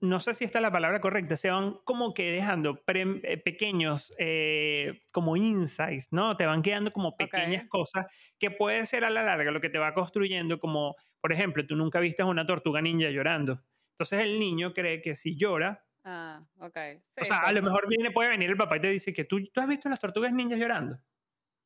no 0.00 0.20
sé 0.20 0.34
si 0.34 0.44
esta 0.44 0.58
es 0.58 0.62
la 0.62 0.72
palabra 0.72 1.00
correcta, 1.00 1.36
se 1.36 1.50
van 1.50 1.78
como 1.84 2.12
que 2.12 2.30
dejando 2.30 2.82
eh, 2.86 3.38
pequeños 3.38 4.12
eh, 4.18 5.00
como 5.12 5.36
insights, 5.36 6.12
¿no? 6.12 6.36
Te 6.36 6.46
van 6.46 6.62
quedando 6.62 6.92
como 6.92 7.16
pequeñas 7.16 7.64
cosas 7.68 8.06
que 8.38 8.50
puede 8.50 8.84
ser 8.86 9.04
a 9.04 9.10
la 9.10 9.22
larga 9.22 9.50
lo 9.50 9.60
que 9.60 9.70
te 9.70 9.78
va 9.78 9.94
construyendo 9.94 10.58
como, 10.58 10.94
por 11.20 11.32
ejemplo, 11.32 11.66
tú 11.66 11.76
nunca 11.76 12.00
viste 12.00 12.22
a 12.22 12.26
una 12.26 12.44
tortuga 12.44 12.82
ninja 12.82 13.08
llorando. 13.08 13.62
Entonces 13.92 14.20
el 14.20 14.38
niño 14.38 14.74
cree 14.74 15.00
que 15.00 15.14
si 15.14 15.36
llora... 15.36 15.84
Ah, 16.06 16.44
ok. 16.58 16.76
o 17.18 17.24
sea, 17.24 17.38
a 17.38 17.52
lo 17.52 17.62
mejor 17.62 17.88
viene, 17.88 18.10
puede 18.10 18.28
venir 18.28 18.50
el 18.50 18.58
papá 18.58 18.76
y 18.76 18.80
te 18.80 18.90
dice 18.90 19.14
que 19.14 19.24
tú, 19.24 19.42
tú 19.50 19.60
has 19.60 19.66
visto 19.66 19.88
las 19.88 20.00
tortugas 20.00 20.32
ninjas 20.34 20.58
llorando. 20.58 21.00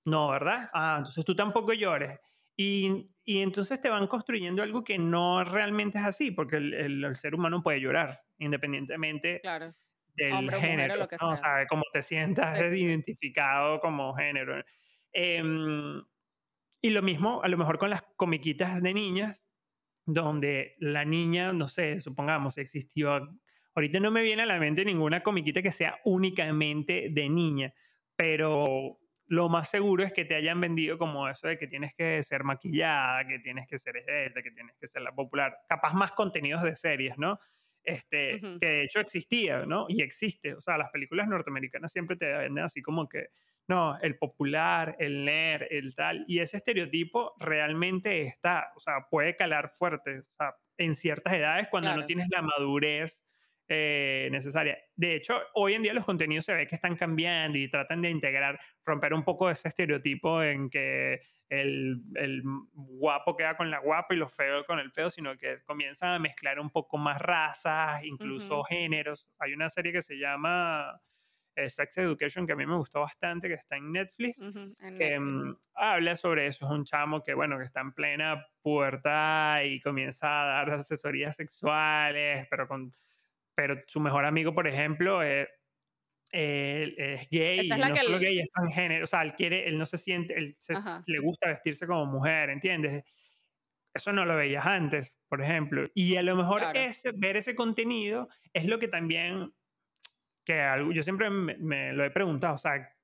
No, 0.05 0.31
¿verdad? 0.31 0.71
Ah, 0.73 0.97
entonces 0.99 1.25
tú 1.25 1.35
tampoco 1.35 1.73
llores. 1.73 2.19
Y, 2.57 3.11
y, 3.29 3.43
entonces 3.43 3.81
te 3.81 3.91
van 3.91 4.07
construyendo 4.07 4.63
algo 4.63 4.83
que 4.83 4.99
no 4.99 5.45
realmente 5.45 5.99
es 5.99 6.05
así, 6.05 6.31
porque 6.31 6.57
el, 6.57 6.73
el, 6.75 7.17
ser 7.17 7.35
humano 7.35 7.63
puede 7.63 7.81
llorar, 7.81 8.23
independientemente 8.39 9.43
del 10.15 10.51
género. 10.53 10.97
lo 10.97 11.09
que 11.09 11.17
¿no? 11.21 11.37
sea. 11.37 11.37
¿Sabe? 11.37 11.67
Cómo 11.67 11.83
te 11.93 12.03
sientas 12.03 12.59
identificado 12.73 13.81
como 13.81 14.15
género. 14.15 14.63
Em, 15.13 16.03
y 16.81 16.91
lo 16.91 17.03
mismo, 17.03 17.43
a 17.43 17.49
lo 17.49 17.59
mejor 17.59 17.79
con 17.79 17.91
las 17.91 18.03
comiquitas 18.17 18.83
de 18.83 18.95
niñas, 18.95 19.45
donde 20.07 20.77
la 20.79 21.05
niña, 21.05 21.53
no 21.53 21.69
sé, 21.69 22.01
supongamos, 22.01 22.57
existió. 22.57 23.29
Ahorita 23.75 24.01
no 24.01 24.11
me 24.11 24.23
viene 24.23 24.43
a 24.43 24.47
la 24.47 24.59
mente 24.59 24.85
ninguna 24.85 25.23
comiquita 25.23 25.61
que 25.61 25.73
sea 25.73 26.01
únicamente 26.05 27.09
de 27.11 27.29
niña, 27.29 27.75
pero 28.17 28.99
lo 29.29 29.49
más 29.49 29.69
seguro 29.69 30.05
es 30.05 30.13
que 30.13 30.25
te 30.25 30.35
hayan 30.35 30.61
vendido 30.61 30.99
como 30.99 31.29
eso 31.29 31.49
de 31.49 31.59
que 31.59 31.67
tienes 31.67 31.95
que 31.95 32.23
ser 32.23 32.45
maquillada, 32.45 33.27
que 33.27 33.39
tienes 33.39 33.67
que 33.67 33.79
ser 33.79 33.99
esta, 33.99 34.43
que 34.43 34.51
tienes 34.51 34.77
que 34.81 34.87
ser 34.87 35.03
la 35.03 35.15
popular. 35.15 35.59
Capaz 35.69 35.93
más 35.95 36.13
contenidos 36.13 36.63
de 36.63 36.75
series, 36.75 37.19
¿no? 37.19 37.39
Este, 37.85 38.41
Que 38.61 38.67
de 38.67 38.83
hecho 38.85 39.01
existía, 39.01 39.65
¿no? 39.67 39.87
Y 39.89 40.03
existe. 40.03 40.55
O 40.55 40.61
sea, 40.61 40.79
las 40.79 40.91
películas 40.91 41.29
norteamericanas 41.29 41.93
siempre 41.93 42.17
te 42.17 42.27
venden 42.27 42.65
así 42.65 42.83
como 42.83 43.09
que 43.09 43.29
no, 43.69 43.99
el 44.01 44.17
popular, 44.17 44.97
el 44.99 45.27
nerd, 45.27 45.67
el 45.71 45.95
tal, 45.95 46.25
y 46.27 46.39
ese 46.41 46.57
estereotipo 46.57 47.35
realmente 47.39 48.23
está, 48.23 48.73
o 48.75 48.81
sea, 48.81 49.07
puede 49.11 49.37
calar 49.37 49.69
fuerte, 49.69 50.21
o 50.21 50.23
sea, 50.25 50.57
en 50.79 50.95
ciertas 50.95 51.35
edades 51.35 51.69
cuando 51.69 51.95
no 51.95 52.07
tienes 52.07 52.29
la 52.31 52.41
madurez 52.41 53.21
eh, 53.69 54.29
necesaria. 54.31 54.79
De 54.97 55.15
hecho, 55.15 55.41
hoy 55.55 55.75
en 55.75 55.83
día 55.83 55.93
los 55.95 56.05
contenidos 56.05 56.45
se 56.47 56.55
ve 56.55 56.67
que 56.67 56.75
están 56.75 56.97
cambiando 56.97 57.59
y 57.59 57.69
tratan 57.69 58.03
de 58.03 58.11
integrar, 58.11 58.59
romper 58.85 59.13
un 59.15 59.23
poco 59.23 59.51
ese 59.51 59.69
estereotipo 59.69 60.43
en 60.43 60.71
que 60.71 61.21
el, 61.49 62.03
el 62.15 62.43
guapo 62.73 63.37
queda 63.37 63.57
con 63.57 63.71
la 63.71 63.81
guapa 63.81 64.15
y 64.15 64.19
lo 64.19 64.29
feo 64.29 64.65
con 64.65 64.79
el 64.79 64.91
feo, 64.91 65.11
sino 65.11 65.37
que 65.37 65.63
comienzan 65.65 66.15
a 66.15 66.19
mezclar 66.19 66.61
un 66.61 66.71
poco 66.71 66.99
más 66.99 67.19
razas, 67.21 68.03
incluso 68.05 68.63
géneros. 68.65 69.29
Hay 69.39 69.53
una 69.55 69.69
serie 69.69 69.93
que 69.93 70.03
se 70.03 70.19
llama 70.19 71.01
eh, 71.59 71.69
Sex 71.69 71.99
Education 71.99 72.47
que 72.47 72.53
a 72.53 72.57
mí 72.57 72.67
me 72.67 72.77
gustó 72.77 73.01
bastante, 73.01 73.49
que 73.49 73.55
está 73.55 73.77
en 73.77 73.93
Netflix 73.93 74.39
en 74.41 74.75
que 74.95 75.19
Netflix. 75.19 75.21
mm, 75.21 75.57
habla 75.75 76.17
sobre 76.17 76.47
eso. 76.47 76.67
Es 76.67 76.71
un 76.71 76.85
chamo 76.85 77.23
que, 77.23 77.35
bueno, 77.35 77.59
que 77.59 77.65
está 77.65 77.81
en 77.81 77.93
plena 77.93 78.47
pubertad 78.63 79.63
y 79.63 79.81
comienza 79.81 80.43
a 80.43 80.47
dar 80.47 80.71
asesorías 80.71 81.37
sexuales, 81.37 82.47
pero, 82.49 82.69
con, 82.69 82.93
pero 83.59 83.75
su 83.89 83.99
mejor 83.99 84.25
amigo, 84.25 84.55
por 84.55 84.69
ejemplo, 84.69 85.21
eh, 85.25 85.49
él 86.33 86.95
es 86.99 87.29
gay 87.31 87.59
es 87.61 87.67
y 87.67 87.71
no 87.71 87.97
solo 87.97 88.19
el- 88.19 88.23
gay, 88.25 88.39
es 88.41 88.51
transgénero. 88.51 89.05
O 89.05 89.07
sea, 89.07 89.23
él 89.23 89.35
quiere, 89.35 89.69
él 89.69 89.79
no 89.79 89.87
se 89.87 89.99
siente, 89.99 90.39
él 90.39 90.55
se- 90.61 90.75
le 91.07 91.19
gusta 91.21 91.49
vestirse 91.49 91.87
como 91.87 92.07
mujer, 92.07 92.51
¿entiendes? 92.51 93.05
Eso 93.95 94.13
no 94.13 94.25
lo 94.27 94.37
veías 94.37 94.67
antes, 94.67 95.15
por 95.29 95.43
ejemplo. 95.43 95.89
Y 95.95 96.17
a 96.17 96.23
lo 96.23 96.37
mejor 96.37 96.61
Claro. 96.61 96.79
ese, 96.79 97.13
ver 97.17 97.37
ese 97.37 97.55
contenido 97.57 98.29
es 98.53 98.67
lo 98.67 98.79
que 98.79 98.89
también, 98.89 99.55
que 100.45 100.61
algo, 100.61 100.93
yo 100.93 101.03
siempre 101.03 101.31
me, 101.31 101.57
me 101.59 101.93
lo 101.95 102.05
he 102.05 102.11
preguntado, 102.11 102.55
o 102.55 102.59
sea, 102.59 102.97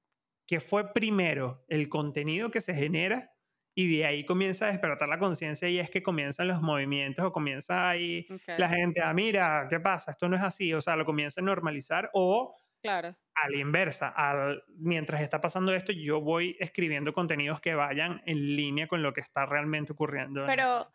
¿qué 0.46 0.60
fue 0.60 0.94
primero? 0.94 1.64
¿El 1.68 1.88
contenido 1.90 2.50
que 2.50 2.62
se 2.62 2.74
genera? 2.74 3.33
Y 3.74 3.96
de 3.98 4.06
ahí 4.06 4.24
comienza 4.24 4.66
a 4.66 4.68
despertar 4.70 5.08
la 5.08 5.18
conciencia 5.18 5.68
y 5.68 5.78
es 5.80 5.90
que 5.90 6.02
comienzan 6.02 6.48
los 6.48 6.62
movimientos 6.62 7.24
o 7.24 7.32
comienza 7.32 7.88
ahí 7.90 8.26
la 8.56 8.68
gente, 8.68 9.02
ah, 9.02 9.12
mira, 9.14 9.66
¿qué 9.68 9.80
pasa? 9.80 10.12
Esto 10.12 10.28
no 10.28 10.36
es 10.36 10.42
así, 10.42 10.72
o 10.74 10.80
sea, 10.80 10.96
lo 10.96 11.04
comienza 11.04 11.40
a 11.40 11.44
normalizar 11.44 12.10
o 12.14 12.54
claro. 12.82 13.16
a 13.34 13.48
la 13.50 13.58
inversa, 13.58 14.08
al- 14.10 14.62
mientras 14.78 15.20
está 15.22 15.40
pasando 15.40 15.74
esto, 15.74 15.92
yo 15.92 16.20
voy 16.20 16.56
escribiendo 16.60 17.12
contenidos 17.12 17.60
que 17.60 17.74
vayan 17.74 18.22
en 18.26 18.56
línea 18.56 18.86
con 18.88 19.02
lo 19.02 19.12
que 19.12 19.20
está 19.22 19.46
realmente 19.46 19.92
ocurriendo. 19.92 20.46
en- 20.46 20.46
Pero, 20.46 20.94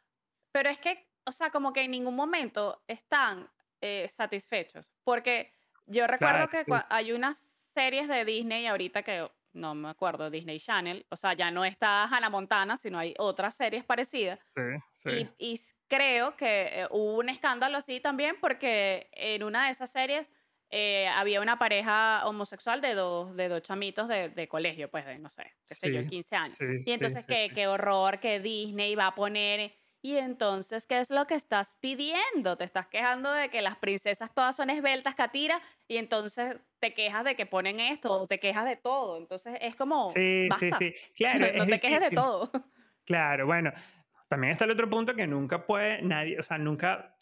pero 0.51 0.69
es 0.69 0.79
que, 0.79 1.09
o 1.25 1.31
sea, 1.31 1.49
como 1.51 1.73
que 1.73 1.81
en 1.83 1.91
ningún 1.91 2.15
momento 2.15 2.83
están 2.87 3.49
eh, 3.81 4.07
satisfechos. 4.09 4.93
Porque 5.03 5.53
yo 5.85 6.05
recuerdo 6.07 6.47
Claro, 6.47 6.49
que 6.49 6.65
sí. 6.65 6.71
hay 6.89 7.11
unas 7.13 7.37
series 7.73 8.07
de 8.09 8.25
Disney 8.25 8.65
ahorita 8.67 9.03
que 9.03 9.29
no 9.53 9.75
me 9.75 9.89
acuerdo, 9.89 10.29
Disney 10.29 10.59
Channel, 10.59 11.05
o 11.09 11.15
sea, 11.15 11.33
ya 11.33 11.51
no 11.51 11.65
está 11.65 12.03
Hannah 12.03 12.29
Montana, 12.29 12.77
sino 12.77 12.99
hay 12.99 13.13
otras 13.17 13.55
series 13.55 13.83
parecidas. 13.83 14.39
Sí, 14.53 14.61
sí. 14.91 15.27
Y, 15.37 15.59
creo 15.87 16.35
que 16.35 16.81
eh, 16.81 16.87
hubo 16.91 17.17
un 17.17 17.29
escándalo 17.29 17.77
así 17.77 17.99
también 17.99 18.35
porque 18.39 19.09
en 19.13 19.43
una 19.43 19.65
de 19.65 19.71
esas 19.71 19.91
series 19.91 20.29
eh, 20.69 21.07
había 21.07 21.41
una 21.41 21.57
pareja 21.57 22.21
homosexual 22.27 22.79
de 22.79 22.93
dos, 22.93 23.35
de 23.35 23.49
dos 23.49 23.63
chamitos 23.63 24.07
de, 24.07 24.29
de 24.29 24.47
colegio, 24.47 24.89
pues 24.89 25.05
de, 25.05 25.17
no 25.17 25.29
sé, 25.29 25.51
qué 25.67 25.73
sé 25.73 25.91
yo, 25.91 26.01
Sí, 26.01 26.07
15 26.07 26.35
años. 26.35 26.53
sí, 26.55 26.65
Y 26.85 26.91
entonces, 26.91 27.25
sí, 27.25 27.33
qué, 27.33 27.51
qué 27.53 27.67
horror 27.67 28.19
que 28.19 28.39
Disney 28.39 28.93
va 28.93 29.07
a 29.07 29.15
poner. 29.15 29.73
Y 30.01 30.15
entonces, 30.15 30.87
¿qué 30.87 30.99
es 30.99 31.09
lo 31.09 31.27
que 31.27 31.35
estás 31.35 31.75
pidiendo? 31.81 32.55
Te 32.57 32.63
estás 32.63 32.87
quejando 32.87 33.31
de 33.33 33.49
que 33.49 33.61
las 33.61 33.75
princesas 33.75 34.33
todas 34.33 34.55
son 34.55 34.69
esbeltas, 34.69 35.13
Katira, 35.15 35.61
y 35.87 35.97
entonces 35.97 36.57
te 36.79 36.93
quejas 36.93 37.25
de 37.25 37.35
que 37.35 37.45
ponen 37.45 37.81
esto, 37.81 38.13
o 38.13 38.27
te 38.27 38.39
quejas 38.39 38.65
de 38.65 38.77
todo. 38.77 39.17
Entonces, 39.17 39.57
es 39.59 39.75
como, 39.75 40.09
Sí, 40.09 40.47
sí, 40.57 40.69
basta. 40.69 40.77
sí. 40.77 40.93
Claro, 41.15 41.47
no 41.57 41.65
te 41.65 41.79
quejes 41.79 42.09
de 42.09 42.11
todo. 42.11 42.49
Claro, 43.05 43.47
bueno, 43.47 43.71
también 44.27 44.51
está 44.51 44.65
el 44.65 44.71
otro 44.71 44.87
punto 44.87 45.15
que 45.15 45.25
nunca 45.25 45.65
puede 45.65 45.99
nadie, 46.03 46.39
o 46.39 46.43
sea, 46.43 46.59
nunca... 46.59 47.15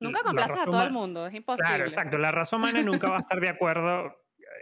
Nunca 0.00 0.20
la 0.20 0.24
complaces 0.24 0.60
a 0.60 0.64
todo 0.64 0.82
el 0.82 0.90
mundo, 0.90 1.26
es 1.26 1.34
imposible. 1.34 1.68
Claro, 1.68 1.84
exacto. 1.84 2.16
La 2.16 2.32
raza 2.32 2.56
humana 2.56 2.80
nunca 2.80 3.10
va 3.10 3.16
a 3.18 3.20
estar 3.20 3.38
de 3.38 3.50
acuerdo 3.50 4.06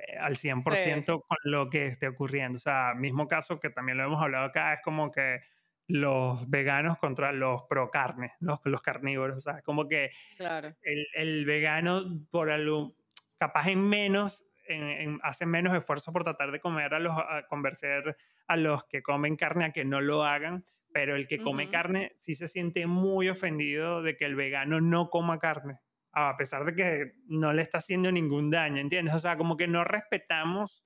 eh, 0.09 0.19
al 0.19 0.35
100% 0.35 0.65
Sí, 1.07 1.07
con 1.07 1.39
lo 1.45 1.71
que 1.71 1.87
esté 1.87 2.09
ocurriendo. 2.09 2.57
O 2.57 2.59
sea, 2.59 2.95
mismo 2.97 3.29
caso 3.29 3.61
que 3.61 3.71
también 3.71 3.97
lo 3.99 4.05
hemos 4.05 4.21
hablado 4.21 4.47
acá, 4.47 4.75
es 4.75 4.81
como 4.83 5.13
que 5.13 5.41
los 5.87 6.49
veganos 6.49 6.99
contra 6.99 7.33
los 7.33 7.65
pro 7.65 7.91
carne, 7.91 8.33
los, 8.41 8.59
los 8.65 8.81
carnívoros. 8.83 9.37
O 9.37 9.41
sea, 9.41 9.63
como 9.63 9.87
que 9.89 10.11
claro. 10.37 10.75
el, 10.83 11.07
el 11.15 11.45
vegano, 11.45 12.27
por 12.31 12.51
algo, 12.51 12.97
capaz 13.39 13.69
en 13.69 13.87
menos, 13.87 14.47
en, 14.67 14.83
en- 14.83 15.21
hace 15.23 15.45
menos 15.47 15.75
esfuerzo 15.75 16.13
por 16.13 16.25
tratar 16.25 16.53
de 16.53 16.61
comer 16.61 16.95
a 16.95 16.99
los, 17.01 17.17
a 17.17 17.47
convencer 17.49 18.17
a 18.47 18.57
los 18.57 18.85
que 18.85 19.03
comen 19.03 19.37
carne 19.37 19.67
a 19.67 19.73
que 19.73 19.85
no 19.85 20.01
lo 20.01 20.25
hagan, 20.25 20.65
pero 20.93 21.17
el 21.17 21.27
que 21.27 21.39
come 21.39 21.69
carne 21.71 22.13
sí 22.15 22.35
se 22.35 22.47
siente 22.47 22.87
muy 22.87 23.29
ofendido 23.29 24.01
de 24.03 24.17
que 24.17 24.25
el 24.27 24.37
vegano 24.37 24.81
no 24.81 25.11
coma 25.11 25.39
carne, 25.39 25.81
a 26.13 26.37
pesar 26.37 26.65
de 26.65 26.75
que 26.75 27.13
no 27.27 27.53
le 27.53 27.63
está 27.63 27.79
haciendo 27.79 28.13
ningún 28.13 28.49
daño, 28.51 28.81
¿entiendes? 28.81 29.15
O 29.15 29.19
sea, 29.19 29.37
como 29.37 29.57
que 29.57 29.67
no 29.67 29.83
respetamos 29.83 30.85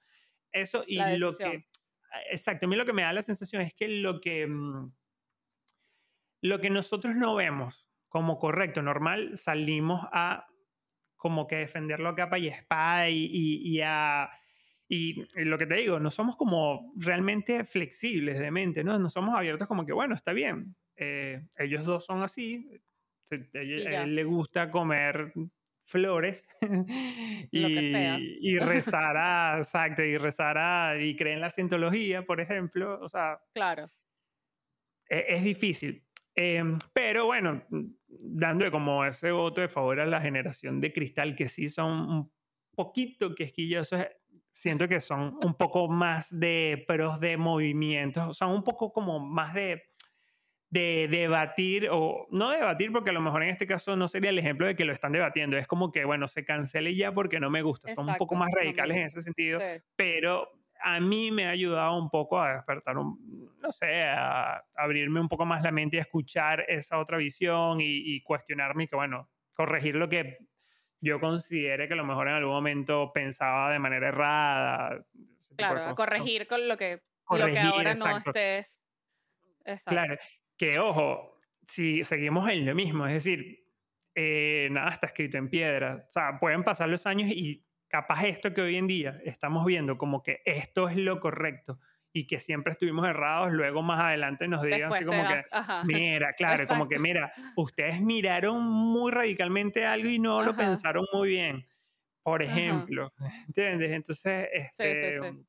eso 0.51 0.83
y 0.87 0.99
lo 1.19 1.37
que... 1.37 1.67
Exacto, 2.31 2.67
a 2.67 2.69
mí 2.69 2.77
lo 2.77 2.87
que 2.87 2.93
me 2.93 3.03
da 3.03 3.13
la 3.13 3.23
sensación 3.23 3.63
es 3.63 3.75
que 3.75 3.89
lo 3.89 4.21
que... 4.21 4.47
mm, 4.47 4.93
lo 6.43 6.61
que 6.61 6.71
nosotros 6.71 7.15
no 7.17 7.35
vemos 7.35 7.89
como 8.09 8.39
correcto, 8.39 8.83
normal, 8.83 9.37
salimos 9.37 10.07
a 10.13 10.47
como 11.17 11.47
que 11.47 11.57
defenderlo 11.57 12.09
a 12.11 12.15
capa 12.17 12.39
y 12.39 12.49
espada 12.49 13.09
y, 13.11 13.25
y- 13.27 13.77
y 13.77 13.81
a... 13.83 14.31
Y, 14.89 15.23
y 15.41 15.45
lo 15.45 15.59
que 15.59 15.67
te 15.67 15.75
digo, 15.75 16.01
no 16.01 16.11
somos 16.11 16.37
como 16.37 16.93
realmente 16.97 17.65
flexibles 17.65 18.39
de 18.39 18.51
mente, 18.51 18.85
¿no? 18.85 18.99
No 18.99 19.11
somos 19.11 19.35
abiertos 19.37 19.69
como 19.69 19.85
que, 19.85 19.93
bueno, 19.93 20.15
está 20.15 20.33
bien, 20.33 20.77
eh, 20.97 21.47
ellos 21.59 21.85
dos 21.85 22.07
son 22.07 22.23
así, 22.23 22.71
a 23.31 24.03
él 24.03 24.15
le 24.15 24.25
gusta 24.25 24.71
comer 24.71 25.33
flores 25.89 26.47
Lo 26.61 27.69
que 27.69 27.91
sea. 27.93 28.19
y, 28.19 28.39
y 28.55 28.59
rezar 28.59 29.17
a, 29.17 29.57
exacto, 29.59 30.03
y 30.05 30.17
rezar 30.19 30.57
a, 30.59 30.95
y 31.01 31.17
creen 31.17 31.37
en 31.37 31.41
la 31.43 31.51
cientología, 31.51 32.25
por 32.25 32.41
ejemplo, 32.41 32.99
o 33.01 33.09
sea, 33.09 33.41
Claro. 33.55 33.91
e- 35.09 35.25
es 35.29 35.43
difícil. 35.45 36.05
Em, 36.35 36.79
pero 36.93 37.27
bueno, 37.27 37.63
dándole 38.09 38.71
como 38.71 39.05
ese 39.05 39.33
voto 39.33 39.61
de 39.61 39.69
favor 39.69 39.99
a 40.01 40.07
la 40.07 40.21
generación 40.21 40.81
de 40.81 40.93
cristal, 40.93 41.35
que 41.35 41.49
sí 41.49 41.69
son 41.69 41.91
un 42.11 42.33
poquito 42.77 43.35
quisquillosos, 43.35 44.01
eh, 44.01 44.17
siento 44.53 44.87
que 44.87 45.01
son 45.01 45.37
un 45.43 45.55
poco 45.55 45.89
más 45.89 46.29
de 46.39 46.85
pros 46.87 47.19
de 47.19 47.37
movimientos, 47.37 48.37
son 48.37 48.51
un 48.53 48.63
poco 48.63 48.93
como 48.93 49.19
más 49.19 49.53
de, 49.55 49.83
de 50.71 51.09
debatir, 51.11 51.89
o 51.91 52.27
no 52.31 52.51
debatir, 52.51 52.93
porque 52.93 53.11
a 53.11 53.15
lo 53.15 53.21
mejor 53.23 53.43
en 53.43 53.51
este 53.51 53.67
caso 53.67 53.97
no 53.97 54.07
sería 54.09 54.31
el 54.31 54.39
ejemplo 54.39 54.67
de 54.67 54.77
que 54.77 54.85
lo 54.85 54.93
están 54.93 55.13
debatiendo, 55.13 55.57
es 55.57 55.67
como 55.67 55.91
que, 55.93 56.05
bueno, 56.05 56.29
se 56.29 56.45
cancele 56.45 56.95
ya 56.95 57.13
porque 57.13 57.41
no 57.41 57.49
me 57.51 57.63
gusta, 57.63 57.95
son 57.95 58.09
un 58.09 58.17
poco 58.17 58.35
Exacto, 58.35 58.37
más 58.37 58.51
no 58.53 58.59
radicales 58.61 58.97
en 58.99 59.07
ese 59.07 59.21
sentido 59.21 59.61
Sí. 59.61 59.81
pero 59.97 60.51
a 60.81 61.01
mí 61.01 61.31
me 61.33 61.47
ha 61.47 61.51
ayudado 61.51 61.99
un 61.99 62.11
poco 62.11 62.41
a 62.41 62.55
despertar, 62.55 62.99
un, 62.99 63.57
no 63.61 63.73
sé, 63.73 64.05
a 64.05 64.63
abrirme 64.77 65.21
un 65.21 65.29
poco 65.29 65.45
más 65.45 65.63
la 65.63 65.73
mente 65.73 65.97
y 65.97 65.99
a 65.99 66.03
escuchar 66.03 66.65
esa 66.69 66.99
otra 66.99 67.17
visión 67.19 67.81
y, 67.81 68.15
y 68.15 68.23
cuestionarme 68.23 68.85
y 68.85 68.89
que, 68.89 68.97
bueno, 68.97 69.31
corregir 69.55 69.97
lo 69.97 70.09
que 70.09 70.39
yo 71.01 71.19
considere 71.21 71.89
que 71.89 71.95
a 71.95 71.97
lo 71.97 72.05
mejor 72.05 72.29
en 72.29 72.35
algún 72.35 72.55
momento 72.55 73.11
pensaba 73.13 73.73
de 73.73 73.79
manera 73.79 74.09
errada. 74.09 75.05
Claro, 75.57 75.81
a 75.81 75.89
¿no? 75.89 75.95
corregir 75.95 76.47
con 76.47 76.69
lo 76.69 76.77
que, 76.77 76.93
lo 76.93 77.01
que 77.01 77.03
Corregir, 77.25 77.59
ahora 77.61 77.95
no 77.95 78.07
exacto. 78.07 78.31
estés. 78.31 78.81
Exacto. 79.65 79.91
Claro, 79.91 80.17
que 80.59 80.79
ojo, 80.79 81.39
si 81.67 82.05
seguimos 82.05 82.49
en 82.51 82.67
lo 82.67 82.75
mismo, 82.75 83.07
es 83.07 83.15
decir, 83.15 83.65
eh, 84.15 84.69
nada 84.73 84.91
está 84.91 85.07
escrito 85.07 85.39
en 85.39 85.49
piedra. 85.49 86.05
O 86.07 86.11
sea, 86.11 86.39
pueden 86.41 86.65
pasar 86.65 86.89
los 86.89 87.07
años 87.07 87.31
y 87.31 87.65
capaz 87.89 88.25
esto 88.25 88.53
que 88.53 88.61
hoy 88.63 88.77
en 88.77 88.87
día 88.87 89.21
estamos 89.25 89.65
viendo 89.65 89.97
como 89.97 90.23
que 90.23 90.43
esto 90.45 90.89
es 90.89 90.97
lo 90.97 91.21
correcto 91.21 91.79
y 92.13 92.27
que 92.27 92.39
siempre 92.41 92.73
estuvimos 92.73 93.07
errados, 93.07 93.53
luego 93.53 93.83
más 93.83 94.01
adelante 94.01 94.49
nos 94.49 94.63
digan 94.63 94.93
así 94.93 95.05
como 95.05 95.27
que, 95.27 95.45
ajá, 95.51 95.85
mira, 95.85 96.33
claro, 96.35 96.67
como 96.67 96.89
que 96.89 96.99
mira, 96.99 97.33
ustedes 97.57 98.01
miraron 98.01 98.63
muy 98.65 99.13
radicalmente 99.13 99.85
algo 99.87 100.09
y 100.09 100.19
no 100.19 100.43
lo 100.43 100.57
pensaron 100.57 101.05
muy 101.13 101.29
bien, 101.29 101.69
por 102.23 102.43
ajá. 102.43 102.53
ejemplo, 102.53 103.13
¿entiendes? 103.47 103.93
Entonces, 103.93 104.49
Sí, 104.79 104.95
sí, 104.97 105.07
este, 105.07 105.21
sí. 105.21 105.47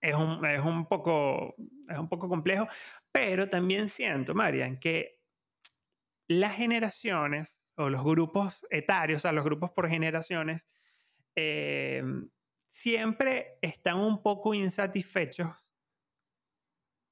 es 0.00 0.14
un, 0.14 0.44
es 0.46 0.60
un 0.62 0.86
poco, 0.86 1.54
es 1.88 1.98
un 1.98 2.08
poco 2.08 2.28
complejo, 2.28 2.68
pero 3.14 3.48
también 3.48 3.88
siento, 3.88 4.34
Marian, 4.34 4.78
que 4.80 5.22
las 6.28 6.56
generaciones 6.56 7.60
o 7.76 7.88
los 7.90 8.02
grupos 8.04 8.66
etarios, 8.70 9.18
o 9.18 9.22
sea, 9.22 9.32
los 9.32 9.44
grupos 9.44 9.70
por 9.72 9.88
generaciones, 9.88 10.66
eh, 11.36 12.02
siempre 12.68 13.58
están 13.62 13.98
un 13.98 14.22
poco 14.22 14.54
insatisfechos 14.54 15.48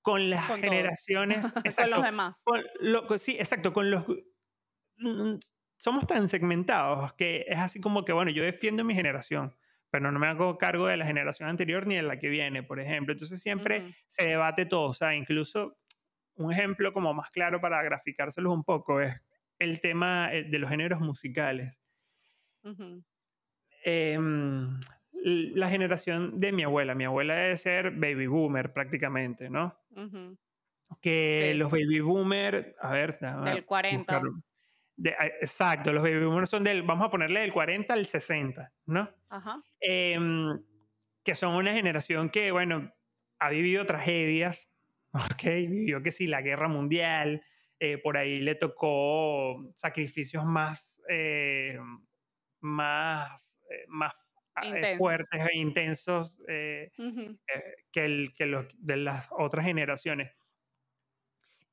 con 0.03 0.31
las 0.31 0.45
Con 0.47 0.61
generaciones, 0.61 1.55
Con 1.77 1.91
los 1.91 2.01
exacto, 2.01 2.03
demás. 2.03 2.45
con 2.45 2.63
lo- 2.81 3.07
sí, 3.19 3.37
exacto, 3.39 3.73
con 3.73 3.91
los... 3.91 4.05
mm, 4.99 5.37
Somos 5.77 6.07
tan 6.07 6.29
segmentados 6.29 7.13
que 7.15 7.45
es 7.49 7.59
así 7.59 7.81
como 7.81 8.05
que, 8.05 8.13
bueno, 8.13 8.31
yo 8.31 8.45
defiendo 8.45 8.85
mi 8.85 8.95
generación, 8.95 9.57
pero 9.91 10.13
no 10.13 10.19
me 10.21 10.29
hago 10.29 10.59
cargo 10.59 10.87
de 10.87 10.97
la 10.97 11.07
generación 11.07 11.49
anterior 11.49 11.87
ni 11.89 11.97
de 11.97 12.03
la 12.03 12.19
que 12.21 12.29
viene, 12.29 12.63
por 12.63 12.81
ejemplo. 12.81 13.13
Entonces 13.13 13.41
siempre 13.43 13.85
Ujú, 13.85 13.95
se 14.09 14.25
debate 14.27 14.67
todo, 14.67 14.89
o 14.91 14.95
sea, 14.95 15.15
incluso 15.17 15.79
un 16.37 16.53
ejemplo 16.53 16.93
como 16.93 17.13
más 17.15 17.31
claro 17.31 17.61
para 17.61 17.83
graficárselos 17.83 18.53
un 18.53 18.65
poco 18.65 19.01
es 19.01 19.21
el 19.59 19.81
tema 19.81 20.33
eh, 20.33 20.45
de 20.45 20.59
los 20.59 20.71
géneros 20.71 21.01
musicales. 21.01 21.81
L- 23.85 25.53
la 25.55 25.69
generación 25.69 26.41
de 26.41 26.53
mi 26.53 26.63
abuela. 26.65 26.95
Mi 26.95 27.05
abuela 27.05 27.35
debe 27.35 27.57
ser 27.57 27.91
baby 27.93 28.27
boomer 28.27 28.73
prácticamente, 28.73 29.51
¿no? 29.51 29.77
Que 31.01 31.51
Sí. 31.53 31.59
los 31.59 31.71
baby 31.71 32.01
boomer, 32.01 32.75
a 32.81 32.93
ver, 32.93 33.19
Del 33.19 33.65
40. 33.65 33.99
buscarlo. 34.19 34.43
De- 34.97 35.15
a- 35.15 35.27
exacto, 35.41 35.93
los 35.93 36.03
baby 36.03 36.25
boomers 36.25 36.51
son 36.51 36.65
del, 36.65 36.83
vamos 36.83 37.07
a 37.07 37.11
ponerle 37.11 37.41
del 37.41 37.53
40 37.53 37.95
al 37.95 38.07
60, 38.07 38.73
¿no? 38.87 39.09
Ajá. 39.31 39.63
Em, 39.81 40.61
que 41.25 41.35
son 41.35 41.55
una 41.55 41.73
generación 41.73 42.29
que, 42.29 42.53
bueno, 42.53 42.93
ha 43.39 43.49
vivido 43.51 43.87
tragedias, 43.87 44.71
¿ok? 45.33 45.43
Vivió 45.45 46.03
que 46.03 46.11
sí, 46.11 46.27
la 46.27 46.43
guerra 46.43 46.69
mundial, 46.69 47.43
eh, 47.79 47.99
por 47.99 48.17
ahí 48.17 48.41
le 48.41 48.55
tocó 48.55 49.71
sacrificios 49.75 50.45
más, 50.45 51.01
eh, 51.09 51.79
más, 52.61 53.59
eh, 53.71 53.85
más 53.89 54.15
ah, 54.55 54.63
fuertes 54.99 55.41
e 55.53 55.59
intensos 55.59 56.41
que, 56.47 56.91
el, 57.95 58.35
que 58.35 58.47
los 58.47 58.67
de 58.79 58.97
las 58.97 59.29
otras 59.33 59.65
generaciones. 59.65 60.33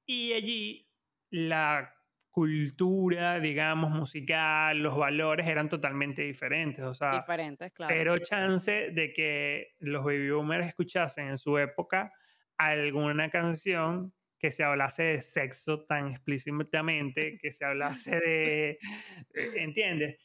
Y 0.05 0.33
allí 0.33 0.87
la 1.29 1.93
cultura, 2.31 3.39
digamos, 3.39 3.91
musical, 3.91 4.79
los 4.79 4.97
valores 4.97 5.47
eran 5.47 5.69
totalmente 5.69 6.23
diferentes. 6.23 6.83
O 6.83 6.93
sea, 6.93 7.11
Diferentes, 7.11 7.71
claro. 7.71 7.93
cero 7.93 8.17
chance 8.19 8.91
de 8.91 9.13
que 9.13 9.75
los 9.79 10.03
baby 10.03 10.31
boomers 10.31 10.67
escuchasen 10.67 11.27
en 11.27 11.37
su 11.37 11.57
época 11.57 12.11
alguna 12.59 13.29
canción 13.29 14.13
que 14.37 14.51
se 14.51 14.63
hablase 14.63 15.03
de 15.03 15.21
sexo 15.21 15.85
tan 15.85 16.11
explícitamente, 16.11 17.37
que 17.41 17.51
se 17.51 17.65
hablase 17.65 18.19
de... 18.19 18.79
¿Entiendes? 19.55 20.17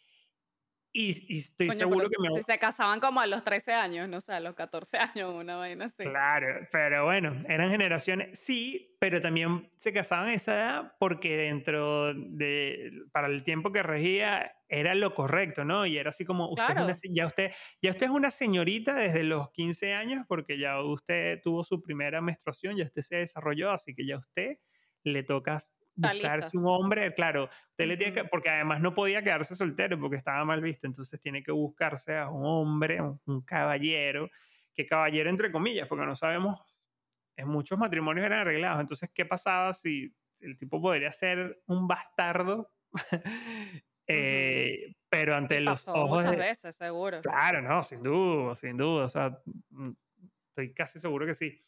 Y, 0.97 1.35
y 1.35 1.41
estoy 1.41 1.67
Coño, 1.67 1.79
seguro 1.79 2.09
que 2.09 2.17
me... 2.21 2.41
se 2.41 2.57
casaban 2.57 3.01
como 3.01 3.19
a 3.21 3.27
los 3.27 3.43
13 3.43 3.73
años, 3.73 4.09
no 4.09 4.21
sé, 4.21 4.33
a 4.33 4.39
los 4.39 4.55
14 4.55 4.97
años, 5.17 5.35
una 5.35 5.57
vaina 5.57 5.87
así. 5.87 6.05
Claro, 6.05 6.69
pero 6.71 7.05
bueno, 7.05 7.37
eran 7.49 7.69
generaciones, 7.69 8.39
sí, 8.39 8.97
pero 9.01 9.21
también 9.21 9.69
se 9.77 9.93
casaban 9.93 10.29
a 10.29 10.35
esa 10.35 10.55
edad 10.55 10.93
porque 11.01 11.37
dentro 11.37 12.15
de, 12.15 12.93
para 13.11 13.27
el 13.27 13.43
tiempo 13.43 13.73
que 13.73 13.83
regía, 13.83 14.53
era 14.69 14.95
lo 14.95 15.15
correcto, 15.15 15.65
¿no? 15.65 15.85
Y 15.85 15.99
era 15.99 16.11
así 16.11 16.25
como, 16.25 16.49
usted 16.49 16.77
es 16.77 16.81
una 16.81 16.95
ya, 17.13 17.27
usted, 17.27 17.53
ya 17.83 17.91
usted 17.91 18.07
es 18.07 18.13
una 18.13 18.31
señorita 18.31 18.95
desde 18.95 19.25
los 19.25 19.51
15 19.51 19.95
años 19.95 20.25
porque 20.29 20.59
ya 20.59 20.81
usted 20.81 21.41
tuvo 21.43 21.65
su 21.65 21.81
primera 21.81 22.21
menstruación, 22.21 22.77
ya 22.77 22.85
usted 22.85 23.03
se 23.03 23.17
desarrolló, 23.17 23.73
así 23.73 23.95
que 23.97 24.07
ya 24.07 24.17
usted 24.17 24.59
le 25.03 25.25
toca 25.25 25.57
Está 25.57 25.84
buscarse 25.97 26.57
un 26.57 26.67
hombre, 26.67 27.13
claro, 27.15 27.49
usted 27.71 27.87
le 27.87 27.97
tiene 27.97 28.13
que, 28.13 28.25
porque 28.25 28.51
además 28.51 28.81
no 28.81 28.95
podía 28.95 29.23
quedarse 29.23 29.55
soltero 29.55 29.99
porque 29.99 30.17
estaba 30.17 30.45
mal 30.45 30.61
visto, 30.61 30.87
entonces 30.87 31.21
tiene 31.21 31.43
que 31.43 31.53
buscarse 31.53 32.17
a 32.17 32.29
un 32.29 32.45
hombre, 32.45 33.01
un, 33.01 33.21
un 33.27 33.43
caballero, 33.43 34.31
que 34.75 34.87
caballero 34.87 35.31
entre 35.31 35.53
comillas, 35.53 35.87
porque 35.87 36.07
no 36.07 36.17
sabemos, 36.17 36.61
en 37.37 37.49
muchos 37.49 37.79
matrimonios 37.79 38.27
eran 38.27 38.41
arreglados, 38.41 38.81
entonces, 38.81 39.11
¿qué 39.15 39.25
pasaba 39.25 39.73
si, 39.73 40.15
el 40.41 40.57
tipo 40.59 40.81
podría 40.81 41.11
ser 41.11 41.63
un 41.67 41.87
bastardo? 41.87 42.71
Eh, 44.07 44.95
pero 45.09 45.35
ante 45.35 45.63
los 45.63 45.81
pasó 45.81 45.95
ojos 45.95 46.19
muchas 46.19 46.33
de... 46.33 46.37
veces, 46.37 46.77
seguro. 46.77 47.23
Claro, 47.23 47.63
no, 47.63 47.83
sin 47.83 48.03
duda, 48.03 48.55
sin 48.55 48.77
duda, 48.77 49.07
o 49.07 49.09
sea, 49.09 49.41
mm, 49.71 49.93
estoy 50.49 50.75
casi 50.75 51.01
seguro 51.01 51.25
que 51.25 51.35
sí. 51.35 51.59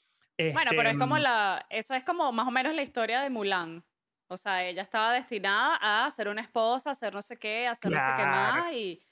Bueno, 0.53 0.73
pero 0.73 0.83
Este, 0.83 0.91
es 0.91 0.99
como 0.99 1.15
mm, 1.15 1.21
la, 1.21 1.67
eso 1.71 1.95
es 1.95 2.05
como 2.05 2.31
más 2.33 2.47
o 2.47 2.51
menos 2.51 2.75
la 2.75 2.83
historia 2.83 3.23
de 3.23 3.31
Mulan. 3.31 3.83
O 4.29 4.37
sea, 4.37 4.65
ella 4.65 4.83
estaba 4.83 5.13
destinada 5.13 5.79
a 5.81 6.11
ser 6.11 6.29
una 6.29 6.41
esposa, 6.41 6.91
a 6.91 6.93
hacer 6.93 7.15
no 7.15 7.23
sé 7.23 7.37
qué, 7.37 7.69
a 7.69 7.73
hacer 7.73 7.93
no 7.93 7.99
sé 7.99 8.05
qué 8.17 8.25
más 8.25 8.73
y, 8.73 9.03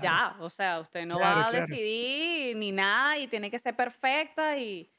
ya. 0.00 0.36
O 0.40 0.50
sea, 0.50 0.80
usted 0.80 1.06
no 1.06 1.16
claro, 1.16 1.40
va 1.40 1.46
a 1.48 1.52
decidir 1.52 2.56
ni 2.56 2.70
nada 2.70 3.16
y 3.18 3.26
tiene 3.26 3.50
que 3.50 3.58
ser 3.58 3.74
perfecta 3.74 4.56
y... 4.58 4.90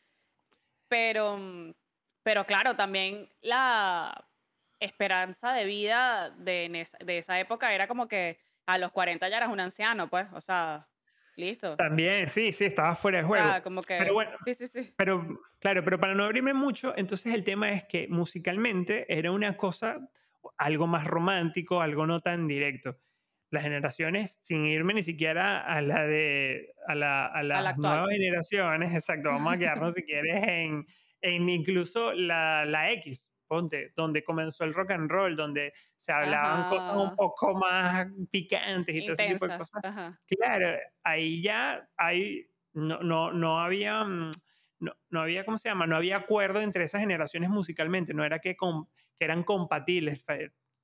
Pero, 0.88 1.38
mm, 1.38 1.74
pero 2.24 2.46
claro, 2.46 2.76
también 2.76 3.30
la 3.42 4.26
esperanza 4.80 5.54
de 5.54 5.66
vida 5.66 6.32
de, 6.32 6.88
de 7.00 7.18
esa 7.20 7.40
época 7.40 7.74
era 7.74 7.88
como 7.88 8.08
que 8.08 8.40
a 8.66 8.78
los 8.80 8.92
40 8.92 9.30
ya 9.30 9.38
eras 9.38 9.50
un 9.50 9.60
anciano, 9.60 10.10
pues. 10.10 10.28
O 10.34 10.42
sea, 10.42 10.89
listo. 11.40 11.76
También, 11.76 12.30
sí, 12.30 12.52
sí, 12.52 12.66
estaba 12.66 12.96
fuera 12.96 13.20
de 13.20 13.24
juego. 13.24 13.46
sea, 13.46 13.64
como 13.64 13.82
Pero 13.82 14.06
que... 14.06 14.12
bueno, 14.12 14.32
Sí, 14.46 14.54
sí, 14.54 14.68
sí. 14.68 14.94
pero 14.98 15.42
claro, 15.60 15.84
pero 15.84 16.00
para 16.00 16.14
no 16.14 16.24
abrirme 16.24 16.54
mucho, 16.54 16.94
entonces 16.98 17.34
el 17.34 17.44
tema 17.44 17.72
es 17.72 17.86
que 17.86 18.08
musicalmente 18.10 19.06
era 19.08 19.32
una 19.32 19.58
cosa, 19.58 19.98
algo 20.58 20.88
más 20.88 21.06
romántico, 21.06 21.82
algo 21.82 22.06
no 22.06 22.20
tan 22.20 22.48
directo. 22.48 23.00
Las 23.52 23.64
generaciones, 23.64 24.38
sin 24.42 24.66
irme 24.68 24.94
ni 24.94 25.02
siquiera 25.02 25.60
a 25.62 25.82
la 25.82 26.06
de 26.06 26.74
a, 26.86 26.94
la, 26.94 27.26
a 27.26 27.40
A 27.40 27.44
la 27.44 27.62
las 27.62 27.78
nuevas 27.78 28.10
generaciones, 28.10 28.94
exacto, 28.94 29.30
vamos 29.30 29.54
a 29.54 29.58
quedarnos 29.58 29.96
si 29.96 30.04
quieres 30.04 30.44
en, 30.44 30.86
en 31.22 31.50
incluso 31.50 32.14
la, 32.14 32.66
la 32.66 32.92
X, 32.92 33.26
ponte, 33.50 33.92
donde 33.98 34.24
comenzó 34.24 34.64
el 34.64 34.74
rock 34.74 34.92
and 34.92 35.12
roll, 35.12 35.36
donde 35.36 35.74
se 35.98 36.14
hablaban 36.14 36.64
cosas 36.66 36.96
un 36.96 37.12
poco 37.18 37.56
más 37.60 38.08
picantes 38.32 38.96
y 38.96 39.04
todo 39.04 39.16
ese 39.16 39.26
tipo 39.26 39.46
de 39.46 39.52
cosas. 39.54 39.82
Ajá. 39.84 40.22
Claro, 40.28 40.78
ahí 41.04 41.42
ya 41.44 41.90
hay, 41.98 42.48
no, 42.74 43.00
no, 43.04 43.34
no 43.34 43.60
había, 43.60 44.06
mm, 44.06 44.32
no, 44.80 44.94
no 45.10 45.22
había, 45.22 45.44
¿cómo 45.46 45.58
se 45.58 45.70
llama? 45.70 45.88
No 45.88 45.98
había 45.98 46.18
acuerdo 46.18 46.62
entre 46.62 46.86
esas 46.86 47.02
generaciones 47.02 47.50
musicalmente, 47.50 48.14
no 48.14 48.24
era 48.24 48.40
que, 48.40 48.56
com- 48.56 48.88
que 49.18 49.26
eran 49.26 49.44
compatibles. 49.44 50.24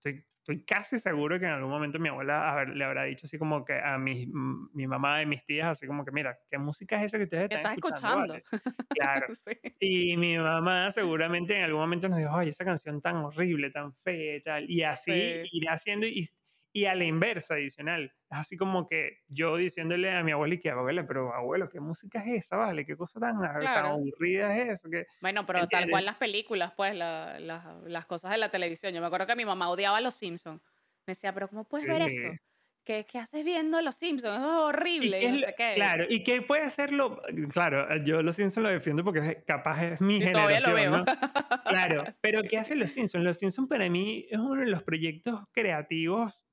Estoy, 0.05 0.23
estoy 0.37 0.63
casi 0.65 0.99
seguro 0.99 1.39
que 1.39 1.45
en 1.45 1.51
algún 1.53 1.71
momento 1.71 1.97
mi 1.99 2.09
abuela 2.09 2.51
a 2.51 2.55
ver, 2.55 2.69
le 2.69 2.85
habrá 2.85 3.03
dicho 3.05 3.25
así 3.25 3.39
como 3.39 3.65
que 3.65 3.73
a 3.79 3.97
mi, 3.97 4.27
mi 4.73 4.85
mamá 4.87 5.21
y 5.23 5.25
mis 5.25 5.43
tías, 5.45 5.67
así 5.67 5.87
como 5.87 6.05
que, 6.05 6.11
mira, 6.11 6.37
¿qué 6.51 6.59
música 6.59 6.97
es 6.97 7.05
esa 7.05 7.17
que 7.17 7.23
ustedes 7.23 7.45
¿Qué 7.49 7.55
están 7.55 7.73
escuchando? 7.73 8.15
escuchando? 8.15 8.15
Vale? 8.15 8.43
Claro. 8.93 9.27
Sí. 9.35 9.75
Y 9.79 10.17
mi 10.17 10.37
mamá 10.37 10.91
seguramente 10.91 11.55
en 11.57 11.63
algún 11.65 11.81
momento 11.81 12.09
nos 12.09 12.17
dijo, 12.19 12.31
ay, 12.35 12.49
esa 12.49 12.65
canción 12.65 13.01
tan 13.01 13.17
horrible, 13.17 13.71
tan 13.71 13.93
fea 13.93 14.37
y 14.37 14.43
tal. 14.43 14.69
Y 14.69 14.83
así 14.83 15.39
Sí. 15.43 15.49
irá 15.51 15.73
haciendo 15.73 16.07
y, 16.07 16.27
y 16.75 16.85
a 16.87 16.93
la 16.95 17.05
inversa 17.05 17.53
adicional. 17.53 18.11
Es 18.29 18.37
así 18.37 18.57
como 18.57 18.85
que 18.85 19.19
yo 19.29 19.55
diciéndole 19.55 20.11
a 20.11 20.23
mi 20.23 20.33
abuela 20.33 20.55
y 20.55 20.59
que, 20.59 20.69
abuela, 20.69 21.07
pero 21.07 21.33
abuelo, 21.33 21.69
¿qué 21.69 21.79
música 21.79 22.19
es 22.25 22.43
esa, 22.45 22.57
vale? 22.57 22.85
¿Qué 22.85 22.97
cosa 22.97 23.17
tan, 23.17 23.39
tan 23.41 23.61
Claro. 23.61 23.87
aburrida 23.91 24.53
es 24.57 24.73
eso? 24.73 24.89
¿Qué? 24.89 25.05
Bueno, 25.21 25.45
pero 25.45 25.59
tal 25.59 25.63
¿Entiendes? 25.63 25.91
cual 25.91 26.03
las 26.05 26.15
películas, 26.17 26.73
pues, 26.75 26.93
la- 26.93 27.39
la- 27.39 27.79
las 27.85 28.05
cosas 28.05 28.31
de 28.31 28.37
la 28.39 28.49
televisión. 28.51 28.93
Yo 28.93 28.99
me 28.99 29.07
acuerdo 29.07 29.25
que 29.25 29.37
mi 29.37 29.45
mamá 29.45 29.69
odiaba 29.69 29.97
a 29.97 30.01
Los 30.01 30.15
Simpsons. 30.15 30.61
Me 31.07 31.11
decía, 31.11 31.33
pero 31.33 31.47
¿cómo 31.47 31.63
puedes 31.63 31.87
ver 31.87 32.01
eso? 32.01 32.27
Sí. 32.31 32.37
¿Qué, 32.83 33.05
qué 33.09 33.17
haces 33.19 33.43
viendo 33.45 33.81
Los 33.81 33.95
Simpsons? 33.95 34.35
Eso 34.37 34.45
es 34.45 34.75
¿Y 34.75 34.77
horrible 34.77 35.19
y 35.21 35.25
es 35.25 35.31
no 35.31 35.39
lo- 35.39 35.47
sé 35.47 35.55
qué. 35.57 35.71
claro, 35.75 36.05
¿y 36.09 36.23
qué 36.23 36.41
puede 36.43 36.61
hacerlo? 36.63 37.19
Claro, 37.51 37.87
yo 38.03 38.21
los 38.21 38.35
Simpsons 38.35 38.63
lo 38.63 38.69
defiendo 38.69 39.03
porque 39.03 39.43
capaz 39.47 39.81
es 39.85 40.01
mi 40.01 40.17
Y 40.17 40.31
todavía 40.31 40.59
lo 40.59 40.67
generación, 40.75 40.75
veo. 40.75 40.97
¿no? 40.99 41.05
Claro, 42.03 42.03
pero 42.21 42.43
¿qué 42.43 42.57
hacen 42.59 42.77
los 42.79 42.91
Simpsons? 42.91 43.23
Los 43.23 43.39
Simpsons 43.39 43.67
para 43.69 43.89
mí 43.89 44.27
es 44.29 44.37
uno 44.37 44.59
de 44.61 44.67
los 44.67 44.83
proyectos 44.83 45.45
creativos 45.51 46.45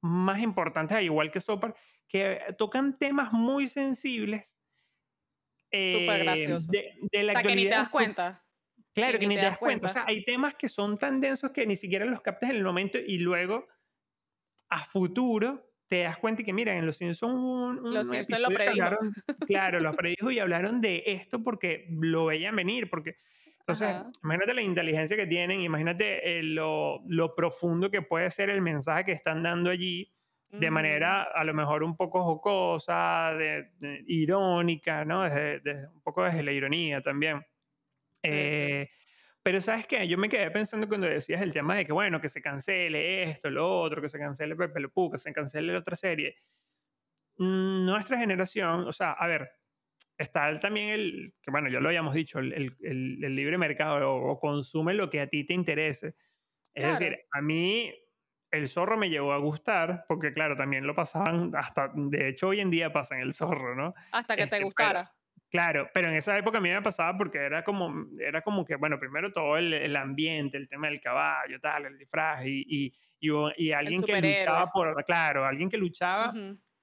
más 0.00 0.40
importantes, 0.40 0.96
al 0.96 1.04
igual 1.04 1.30
que 1.30 1.40
Sopar, 1.40 1.74
que 2.08 2.40
tocan 2.58 2.98
temas 2.98 3.32
muy 3.32 3.68
sensibles 3.68 4.56
Súper 5.92 6.20
eh, 6.20 6.24
gracioso. 6.24 6.72
de, 6.72 6.94
de 7.12 7.22
la 7.22 7.32
O 7.32 7.36
sea, 7.36 7.42
que 7.42 7.54
ni 7.54 7.64
te 7.64 7.74
das 7.74 7.88
cuenta. 7.88 8.44
Claro, 8.94 9.18
que 9.18 9.26
ni 9.26 9.34
te 9.34 9.40
te 9.40 9.46
das 9.46 9.52
das 9.52 9.58
cuenta. 9.58 9.86
O 9.86 9.88
sea, 9.90 10.04
hay 10.06 10.24
temas 10.24 10.54
que 10.54 10.68
son 10.68 10.98
tan 10.98 11.20
densos 11.20 11.50
que 11.50 11.66
ni 11.66 11.76
siquiera 11.76 12.04
los 12.06 12.22
captas 12.22 12.50
en 12.50 12.56
el 12.56 12.64
momento 12.64 12.98
y 12.98 13.18
luego 13.18 13.66
a 14.68 14.84
futuro 14.84 15.72
te 15.88 16.02
das 16.02 16.18
cuenta 16.18 16.42
y 16.42 16.44
que, 16.44 16.52
mira, 16.52 16.76
en 16.76 16.86
Los 16.86 16.96
Simpsons 16.98 17.34
un, 17.34 17.78
un 17.80 17.94
Los 17.94 18.08
Simpsons 18.08 18.40
lo 18.40 18.50
predijo. 18.52 18.86
hablaron, 18.86 19.12
claro, 19.44 19.80
lo 19.80 19.94
predijo 19.94 20.30
y 20.30 20.38
hablaron 20.40 20.80
de 20.80 21.02
esto 21.06 21.42
porque 21.42 21.86
lo 21.90 22.26
veían 22.26 22.56
venir, 22.56 22.90
porque 22.90 23.16
entonces, 23.66 23.96
Ajá. 23.96 24.12
imagínate 24.22 24.54
la 24.54 24.62
inteligencia 24.62 25.16
que 25.16 25.26
tienen, 25.26 25.60
imagínate 25.60 26.38
eh, 26.38 26.42
lo, 26.42 27.02
lo 27.08 27.34
profundo 27.34 27.90
que 27.90 28.02
puede 28.02 28.30
ser 28.30 28.50
el 28.50 28.62
mensaje 28.62 29.04
que 29.04 29.12
están 29.12 29.42
dando 29.42 29.70
allí 29.70 30.12
de 30.56 30.70
Ujú. 30.70 30.70
manera 30.70 31.22
a 31.24 31.44
lo 31.44 31.52
mejor 31.54 31.82
un 31.84 31.96
poco 31.96 32.22
jocosa, 32.22 33.34
de, 33.38 33.70
de- 33.78 34.04
irónica, 34.06 35.04
¿no? 35.04 35.24
Desde, 35.24 35.60
desde- 35.60 35.88
un 35.88 36.00
poco 36.02 36.24
desde 36.24 36.42
la 36.44 36.52
ironía 36.52 37.02
también. 37.02 37.44
Sí, 38.28 38.48
sí. 38.50 38.62
Eh, 38.62 38.88
pero 39.42 39.60
sabes 39.60 39.86
qué, 39.86 40.08
yo 40.08 40.18
me 40.18 40.28
quedé 40.28 40.50
pensando 40.50 40.88
cuando 40.88 41.06
decías 41.08 41.42
el 41.42 41.52
tema 41.52 41.76
de 41.76 41.86
que, 41.86 41.92
bueno, 41.92 42.20
que 42.20 42.28
se 42.28 42.42
cancele 42.42 43.24
esto, 43.24 43.50
lo 43.50 43.80
otro, 43.80 44.02
que 44.02 44.08
se 44.08 44.18
cancele 44.18 44.56
Pepe 44.56 44.80
Le 44.80 44.88
Pew, 44.90 45.10
que 45.10 45.18
se 45.18 45.32
cancele 45.32 45.72
la 45.72 45.78
otra 45.80 45.96
serie. 45.96 46.36
Mm, 47.38 47.84
Nuestra 47.86 48.18
generación, 48.18 48.86
o 48.86 48.92
sea, 48.92 49.12
a 49.12 49.26
ver, 49.26 49.50
está 50.18 50.58
también 50.60 50.90
el, 50.90 51.34
que 51.42 51.50
bueno, 51.50 51.68
ya 51.68 51.80
lo 51.80 51.88
habíamos 51.88 52.14
dicho, 52.14 52.38
el, 52.38 52.52
el- 52.80 53.36
libre 53.36 53.58
mercado, 53.58 54.12
o, 54.14 54.30
o 54.32 54.40
consume 54.40 54.94
lo 54.94 55.10
que 55.10 55.20
a 55.20 55.26
ti 55.26 55.44
te 55.44 55.54
interese. 55.54 56.14
Es 56.74 56.84
Claro. 56.84 56.98
decir, 56.98 57.18
a 57.32 57.40
mí 57.42 57.92
el 58.50 58.68
zorro 58.68 58.96
me 58.96 59.10
llegó 59.10 59.32
a 59.32 59.38
gustar, 59.38 60.04
porque 60.08 60.32
claro, 60.32 60.56
también 60.56 60.86
lo 60.86 60.94
pasaban, 60.94 61.52
hasta, 61.56 61.90
de 61.94 62.28
hecho 62.28 62.48
hoy 62.48 62.60
en 62.60 62.70
día 62.70 62.92
pasan 62.92 63.18
el 63.20 63.32
zorro, 63.32 63.74
¿no? 63.74 63.94
Hasta 64.12 64.36
que 64.36 64.42
Este, 64.44 64.56
te 64.56 64.60
pero- 64.60 64.66
gustara. 64.66 65.12
Claro, 65.48 65.88
pero 65.94 66.08
en 66.08 66.14
esa 66.16 66.36
época 66.36 66.58
a 66.58 66.60
mí 66.60 66.70
me 66.70 66.82
pasaba 66.82 67.16
porque 67.16 67.38
era 67.38 67.62
como, 67.62 68.06
era 68.18 68.42
como 68.42 68.64
que, 68.64 68.74
bueno, 68.76 68.98
primero 68.98 69.32
todo 69.32 69.56
el, 69.56 69.72
el 69.72 69.94
ambiente, 69.94 70.56
el 70.58 70.68
tema 70.68 70.88
del 70.88 71.00
caballo, 71.00 71.60
tal, 71.60 71.86
el 71.86 71.96
disfraz, 71.98 72.44
y, 72.44 72.64
y, 72.68 72.92
y, 73.56 73.70
alguien 73.72 74.02
que 74.02 74.20
luchaba 74.20 74.70
por, 74.72 75.04
claro, 75.04 75.44
alguien 75.46 75.68
que 75.70 75.78
luchaba, 75.78 76.34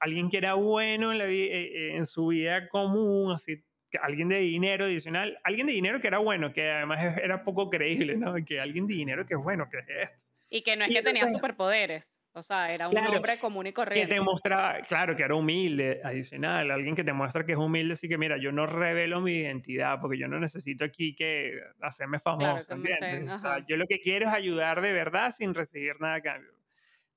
alguien 0.04 0.30
que 0.30 0.38
era 0.38 0.56
bueno 0.56 1.14
en, 1.14 1.18
la, 1.18 1.26
eh, 1.26 1.52
eh, 1.52 1.96
en 1.96 2.06
su 2.06 2.28
vida 2.28 2.68
común, 2.68 3.32
así, 3.32 3.64
alguien 4.02 4.28
de 4.28 4.40
dinero 4.40 4.84
adicional, 4.86 5.40
alguien 5.46 5.66
de 5.66 5.74
dinero 5.74 6.02
que 6.02 6.08
era 6.08 6.18
bueno, 6.18 6.52
que 6.52 6.70
además 6.70 7.00
era 7.24 7.44
poco 7.44 7.70
creíble, 7.70 8.18
¿no? 8.18 8.36
Que 8.46 8.60
alguien 8.60 8.86
de 8.86 8.96
dinero 8.96 9.26
que 9.26 9.36
es 9.36 9.40
bueno, 9.40 9.70
que 9.70 9.80
es 9.80 9.88
esto. 9.88 10.28
Y 10.50 10.62
que 10.62 10.76
no 10.76 10.84
es 10.86 10.94
que 10.94 11.02
tenía 11.02 11.26
superpoderes. 11.28 12.14
O 12.36 12.42
sea, 12.42 12.74
era 12.74 12.90
un 12.90 12.98
hombre 12.98 13.38
común 13.38 13.68
y 13.68 13.74
corriente. 13.74 14.10
Que 14.10 14.16
te 14.16 14.22
mostraba, 14.22 14.80
claro, 14.82 15.16
que 15.16 15.24
era 15.24 15.36
humilde, 15.36 16.02
adicional, 16.04 16.72
alguien 16.72 16.96
que 16.96 17.04
te 17.04 17.14
muestra 17.14 17.46
que 17.46 17.52
es 17.52 17.58
humilde, 17.58 17.94
así 17.94 18.10
que 18.10 18.18
mira, 18.18 18.38
yo 18.38 18.52
no 18.52 18.66
revelo 18.66 19.22
mi 19.22 19.34
identidad 19.38 20.00
porque 20.02 20.18
yo 20.18 20.28
no 20.28 20.40
necesito 20.40 20.84
aquí 20.84 21.16
que 21.16 21.60
hacerme 21.80 22.20
famoso, 22.20 22.74
¿entiendes? 22.74 23.32
O 23.32 23.40
sea, 23.40 23.64
yo 23.68 23.78
lo 23.78 23.86
que 23.86 24.00
quiero 24.00 24.28
es 24.28 24.34
ayudar 24.34 24.82
de 24.82 24.94
verdad 24.94 25.32
sin 25.32 25.54
recibir 25.54 26.02
nada 26.02 26.16
a 26.16 26.22
cambio. 26.22 26.52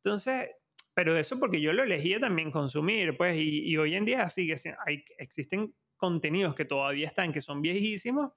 Entonces, 0.05 0.51
pero 0.97 1.14
eso 1.14 1.38
porque 1.38 1.61
yo 1.61 1.74
lo 1.74 1.82
elegía 1.82 2.18
también 2.18 2.51
consumir, 2.51 3.18
pues, 3.18 3.36
y, 3.36 3.68
y 3.68 3.76
hoy 3.76 3.94
en 3.97 4.07
día 4.07 4.30
sí 4.30 4.47
que 4.47 4.57
hay, 4.86 5.05
existen 5.18 5.74
contenidos 5.97 6.55
que 6.55 6.64
todavía 6.64 7.07
están, 7.07 7.32
que 7.32 7.42
son 7.42 7.61
viejísimos, 7.61 8.32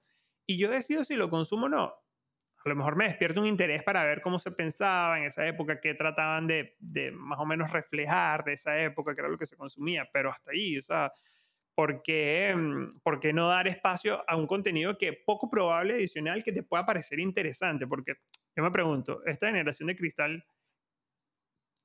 y 0.46 0.58
yo 0.58 0.68
decido 0.68 1.02
si 1.04 1.16
lo 1.16 1.30
consumo 1.30 1.66
o 1.66 1.68
no 1.70 1.94
a 2.62 2.68
lo 2.68 2.76
mejor 2.76 2.94
me 2.94 3.06
despierta 3.06 3.40
un 3.40 3.46
interés 3.46 3.82
para 3.82 4.04
ver 4.04 4.20
cómo 4.20 4.38
se 4.38 4.50
pensaba 4.50 5.18
en 5.18 5.24
esa 5.24 5.46
época, 5.46 5.80
qué 5.80 5.94
trataban 5.94 6.46
de, 6.46 6.76
de, 6.78 7.10
más 7.10 7.38
o 7.38 7.46
menos 7.46 7.70
reflejar 7.70 8.44
de 8.44 8.52
esa 8.52 8.78
época, 8.82 9.14
que 9.14 9.20
era 9.22 9.30
lo 9.30 9.38
que 9.38 9.46
se 9.46 9.56
consumía, 9.56 10.06
pero 10.12 10.30
hasta 10.30 10.50
ahí, 10.50 10.76
o 10.76 10.82
sea, 10.82 11.10
¿por 11.74 12.02
qué, 12.02 12.54
mm, 12.54 13.00
¿por 13.02 13.18
qué 13.18 13.32
no 13.32 13.48
dar 13.48 13.66
espacio 13.66 14.22
a 14.28 14.36
un 14.36 14.46
contenido 14.46 14.98
que 14.98 15.14
poco 15.14 15.48
probable 15.48 15.94
adicional 15.94 16.44
que 16.44 16.52
te 16.52 16.62
pueda 16.62 16.84
parecer 16.84 17.18
interesante? 17.18 17.86
Porque 17.86 18.16
yo 18.54 18.62
me 18.62 18.70
pregunto, 18.70 19.24
esta 19.24 19.46
generación 19.46 19.86
de 19.86 19.96
cristal, 19.96 20.44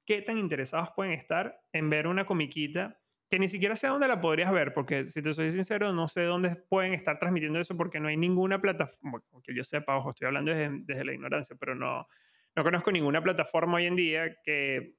¿qué 0.05 0.21
tan 0.21 0.37
interesados 0.37 0.89
pueden 0.95 1.13
estar 1.13 1.59
en 1.71 1.89
ver 1.89 2.07
una 2.07 2.25
comiquita 2.25 2.99
que 3.29 3.39
ni 3.39 3.47
siquiera 3.47 3.75
sé 3.75 3.87
dónde 3.87 4.07
la 4.07 4.21
podrías 4.21 4.51
ver, 4.51 4.73
porque 4.73 5.05
si 5.05 5.21
te 5.21 5.33
soy 5.33 5.49
sincero, 5.49 5.91
no 5.93 6.07
sé 6.07 6.23
dónde 6.23 6.55
pueden 6.69 6.93
estar 6.93 7.17
transmitiendo 7.17 7.59
eso 7.59 7.75
porque 7.75 7.99
no 7.99 8.07
hay 8.07 8.17
ninguna 8.17 8.61
plataforma, 8.61 9.19
que 9.43 9.55
yo 9.55 9.63
sepa, 9.63 9.97
ojo, 9.97 10.11
estoy 10.11 10.27
hablando 10.27 10.53
desde, 10.53 11.03
la 11.03 11.13
ignorancia, 11.13 11.55
pero 11.59 11.73
no, 11.75 12.07
no 12.55 12.63
conozco 12.63 12.91
ninguna 12.91 13.23
plataforma 13.23 13.77
hoy 13.77 13.87
en 13.87 13.95
día 13.95 14.35
que, 14.43 14.95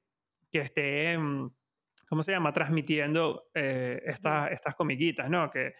que 0.51 0.59
esté, 0.59 1.17
¿cómo 2.09 2.21
se 2.21 2.31
llama?, 2.31 2.51
transmitiendo 2.51 3.49
eh, 3.53 4.01
estas, 4.05 4.51
estas 4.51 4.75
comiquitas, 4.75 5.29
¿no? 5.29 5.49
Que 5.49 5.73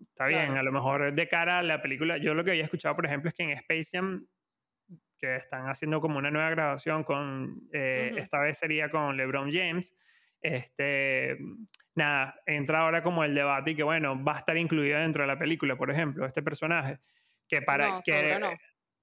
está 0.00 0.26
bien, 0.26 0.56
a 0.56 0.62
lo 0.62 0.72
mejor 0.72 1.14
de 1.14 1.28
cara 1.28 1.60
a 1.60 1.62
la 1.62 1.80
película, 1.80 2.18
yo 2.18 2.34
lo 2.34 2.44
que 2.44 2.50
había 2.50 2.64
escuchado, 2.64 2.96
por 2.96 3.06
ejemplo, 3.06 3.28
es 3.28 3.34
que 3.34 3.44
en 3.44 3.50
Space 3.50 3.90
Jam 3.92 4.26
que 5.26 5.36
están 5.36 5.68
haciendo 5.68 6.00
como 6.00 6.18
una 6.18 6.30
nueva 6.30 6.50
grabación 6.50 7.04
con, 7.04 7.68
eh, 7.72 8.12
esta 8.16 8.38
vez 8.38 8.58
sería 8.58 8.90
con 8.90 9.16
LeBron 9.16 9.50
James, 9.50 9.94
este, 10.40 11.38
nada, 11.94 12.40
entra 12.46 12.80
ahora 12.80 13.02
como 13.02 13.24
el 13.24 13.34
debate 13.34 13.72
y 13.72 13.74
que, 13.74 13.82
bueno, 13.82 14.22
va 14.22 14.36
a 14.36 14.38
estar 14.38 14.56
incluido 14.56 14.98
dentro 14.98 15.22
de 15.22 15.26
la 15.26 15.38
película, 15.38 15.76
por 15.76 15.90
ejemplo, 15.90 16.24
este 16.24 16.42
personaje. 16.42 17.00
Que 17.48 17.62
para 17.62 18.00
que, 18.04 18.38
no. 18.38 18.50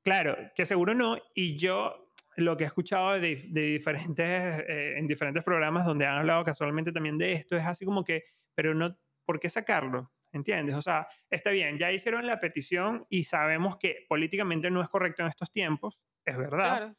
Claro, 0.04 0.38
que 0.56 0.66
seguro 0.66 0.94
no. 0.94 1.18
Y 1.34 1.58
yo 1.58 2.12
lo 2.36 2.58
que 2.58 2.64
he 2.64 2.68
escuchado 2.68 3.20
de, 3.20 3.36
diferentes, 3.36 4.64
eh, 4.68 4.96
en 4.98 5.08
diferentes 5.08 5.44
programas 5.44 5.86
donde 5.86 6.06
han 6.06 6.20
hablado 6.20 6.44
casualmente 6.44 6.92
también 6.92 7.18
de 7.18 7.34
esto 7.34 7.56
es 7.56 7.66
así 7.66 7.86
como 7.86 8.04
que, 8.04 8.24
pero 8.56 8.74
no, 8.74 8.98
¿por 9.26 9.40
qué 9.40 9.50
sacarlo? 9.50 10.12
¿Entiendes? 10.32 10.76
O 10.76 10.82
sea, 10.82 11.08
está 11.30 11.52
bien, 11.52 11.78
ya 11.78 11.92
hicieron 11.92 12.26
la 12.26 12.40
petición 12.40 13.06
y 13.10 13.26
sabemos 13.26 13.78
que 13.78 14.06
políticamente 14.10 14.72
no 14.72 14.82
es 14.82 14.90
correcto 14.90 15.22
en 15.22 15.30
estos 15.30 15.52
tiempos, 15.52 16.00
es 16.26 16.38
verdad. 16.38 16.78
Claro. 16.78 16.96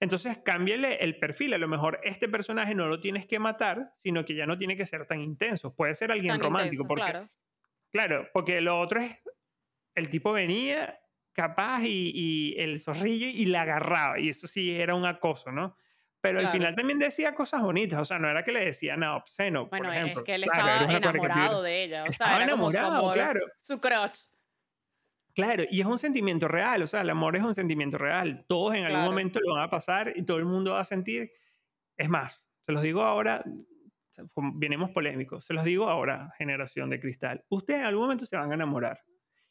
Entonces, 0.00 0.38
cámbiale 0.44 0.96
el 0.96 1.18
perfil. 1.18 1.54
A 1.54 1.58
lo 1.58 1.68
mejor 1.68 2.00
este 2.04 2.28
personaje 2.28 2.74
no 2.74 2.86
lo 2.86 3.00
tienes 3.00 3.26
que 3.26 3.38
matar, 3.38 3.90
sino 3.94 4.24
que 4.24 4.34
ya 4.34 4.46
no 4.46 4.56
tiene 4.56 4.76
que 4.76 4.86
ser 4.86 5.06
tan 5.06 5.20
intenso. 5.20 5.74
Puede 5.74 5.94
ser 5.94 6.12
alguien 6.12 6.40
romántico. 6.40 6.86
porque, 6.86 7.04
claro. 7.04 7.28
claro, 7.90 8.28
porque 8.32 8.60
lo 8.60 8.78
otro 8.78 9.00
es, 9.00 9.20
el 9.94 10.08
tipo 10.08 10.32
venía 10.32 11.00
capaz 11.32 11.82
y, 11.84 12.54
el 12.58 12.78
zorrillo 12.78 13.26
y 13.26 13.46
la 13.46 13.62
agarraba. 13.62 14.20
Y 14.20 14.28
eso 14.28 14.46
sí 14.46 14.72
era 14.72 14.94
un 14.94 15.04
acoso, 15.04 15.50
¿no? 15.50 15.76
Pero 16.20 16.40
al 16.40 16.48
final 16.48 16.74
también 16.74 16.98
decía 16.98 17.32
cosas 17.32 17.62
bonitas, 17.62 18.00
o 18.00 18.04
sea, 18.04 18.18
no 18.18 18.28
era 18.28 18.42
que 18.42 18.50
le 18.50 18.64
decía 18.64 18.96
nada 18.96 19.14
obsceno. 19.14 19.66
Bueno, 19.66 19.86
por 19.86 19.94
ejemplo. 19.94 20.20
es 20.20 20.26
que 20.26 20.34
él 20.34 20.44
estaba 20.44 20.82
enamorado 20.82 21.62
de 21.62 21.84
ella, 21.84 22.04
o 22.08 22.12
sea, 22.12 22.34
era 22.34 22.44
enamorado, 22.44 22.96
como 22.96 23.08
su 23.08 23.14
claro. 23.14 23.40
Su 23.60 23.80
crush. 23.80 24.24
Claro, 25.38 25.62
y 25.70 25.80
es 25.80 25.86
un 25.86 25.98
sentimiento 25.98 26.48
real, 26.48 26.82
o 26.82 26.86
sea, 26.88 27.02
el 27.02 27.10
amor 27.10 27.36
es 27.36 27.44
un 27.44 27.54
sentimiento 27.54 27.96
real. 27.96 28.44
Todos 28.48 28.74
en 28.74 28.84
algún 28.84 29.04
momento 29.04 29.38
lo 29.38 29.54
van 29.54 29.62
a 29.62 29.70
pasar 29.70 30.12
y 30.16 30.24
todo 30.24 30.38
el 30.38 30.44
mundo 30.44 30.72
va 30.72 30.80
a 30.80 30.84
sentir. 30.84 31.30
Es 31.96 32.08
más, 32.08 32.42
se 32.60 32.72
los 32.72 32.82
digo 32.82 33.02
ahora, 33.02 33.44
vienemos 34.54 34.90
polémicos, 34.90 35.44
se 35.44 35.54
los 35.54 35.62
digo 35.62 35.88
ahora, 35.88 36.34
generación 36.38 36.90
de 36.90 36.98
cristal. 36.98 37.44
Ustedes 37.50 37.78
en 37.78 37.86
algún 37.86 38.02
momento 38.02 38.24
se 38.24 38.36
van 38.36 38.50
a 38.50 38.54
enamorar 38.54 38.98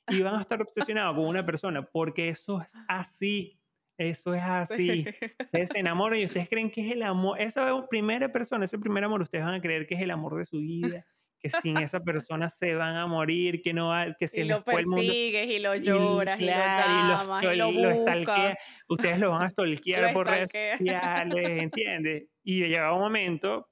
y 0.10 0.22
van 0.22 0.36
a 0.36 0.42
estar 0.42 0.62
obsesionados 0.62 1.16
con 1.16 1.26
una 1.26 1.46
persona 1.46 1.82
porque 1.84 2.28
eso 2.28 2.62
es 2.62 2.74
así. 2.90 3.58
Eso 3.98 4.34
es 4.34 4.44
así. 4.44 5.06
Ustedes 5.40 5.70
se 5.70 5.80
enamoran 5.80 6.20
y 6.20 6.26
ustedes 6.26 6.50
creen 6.50 6.70
que 6.70 6.86
es 6.86 6.92
el 6.92 7.02
amor. 7.02 7.40
Esa 7.40 7.88
primera 7.88 8.30
persona, 8.30 8.66
ese 8.66 8.78
primer 8.78 9.06
amor, 9.06 9.22
ustedes 9.22 9.46
van 9.46 9.54
a 9.54 9.62
creer 9.62 9.88
que 9.88 9.96
es 9.96 10.02
el 10.02 10.12
amor 10.12 10.38
de 10.38 10.44
su 10.44 10.58
vida 10.58 11.06
que 11.40 11.50
sin 11.50 11.78
esa 11.78 12.00
persona 12.00 12.50
se 12.50 12.76
van 12.76 12.96
a 12.96 13.06
morir, 13.06 13.62
que 13.62 13.74
no 13.74 13.90
va, 13.90 14.14
que 14.14 14.28
se 14.28 14.44
les 14.44 14.64
fue 14.64 14.82
el 14.82 14.88
mundo. 14.88 15.04
y 15.04 15.60
lo 15.60 15.76
lloras, 15.76 16.40
y, 16.40 16.46
lo 16.46 16.52
llamas, 16.52 17.46
y, 17.46 17.56
lo, 17.56 17.72
buscas. 17.72 18.58
Ustedes 18.90 19.20
lo 19.20 19.32
van 19.32 19.44
a 19.44 19.50
stalkear 19.50 20.14
por 20.14 20.28
redes 20.28 20.52
sociales, 20.52 21.50
¿entiendes? 21.64 22.26
Y 22.44 22.66
llega 22.68 22.94
un 22.94 23.00
momento 23.00 23.70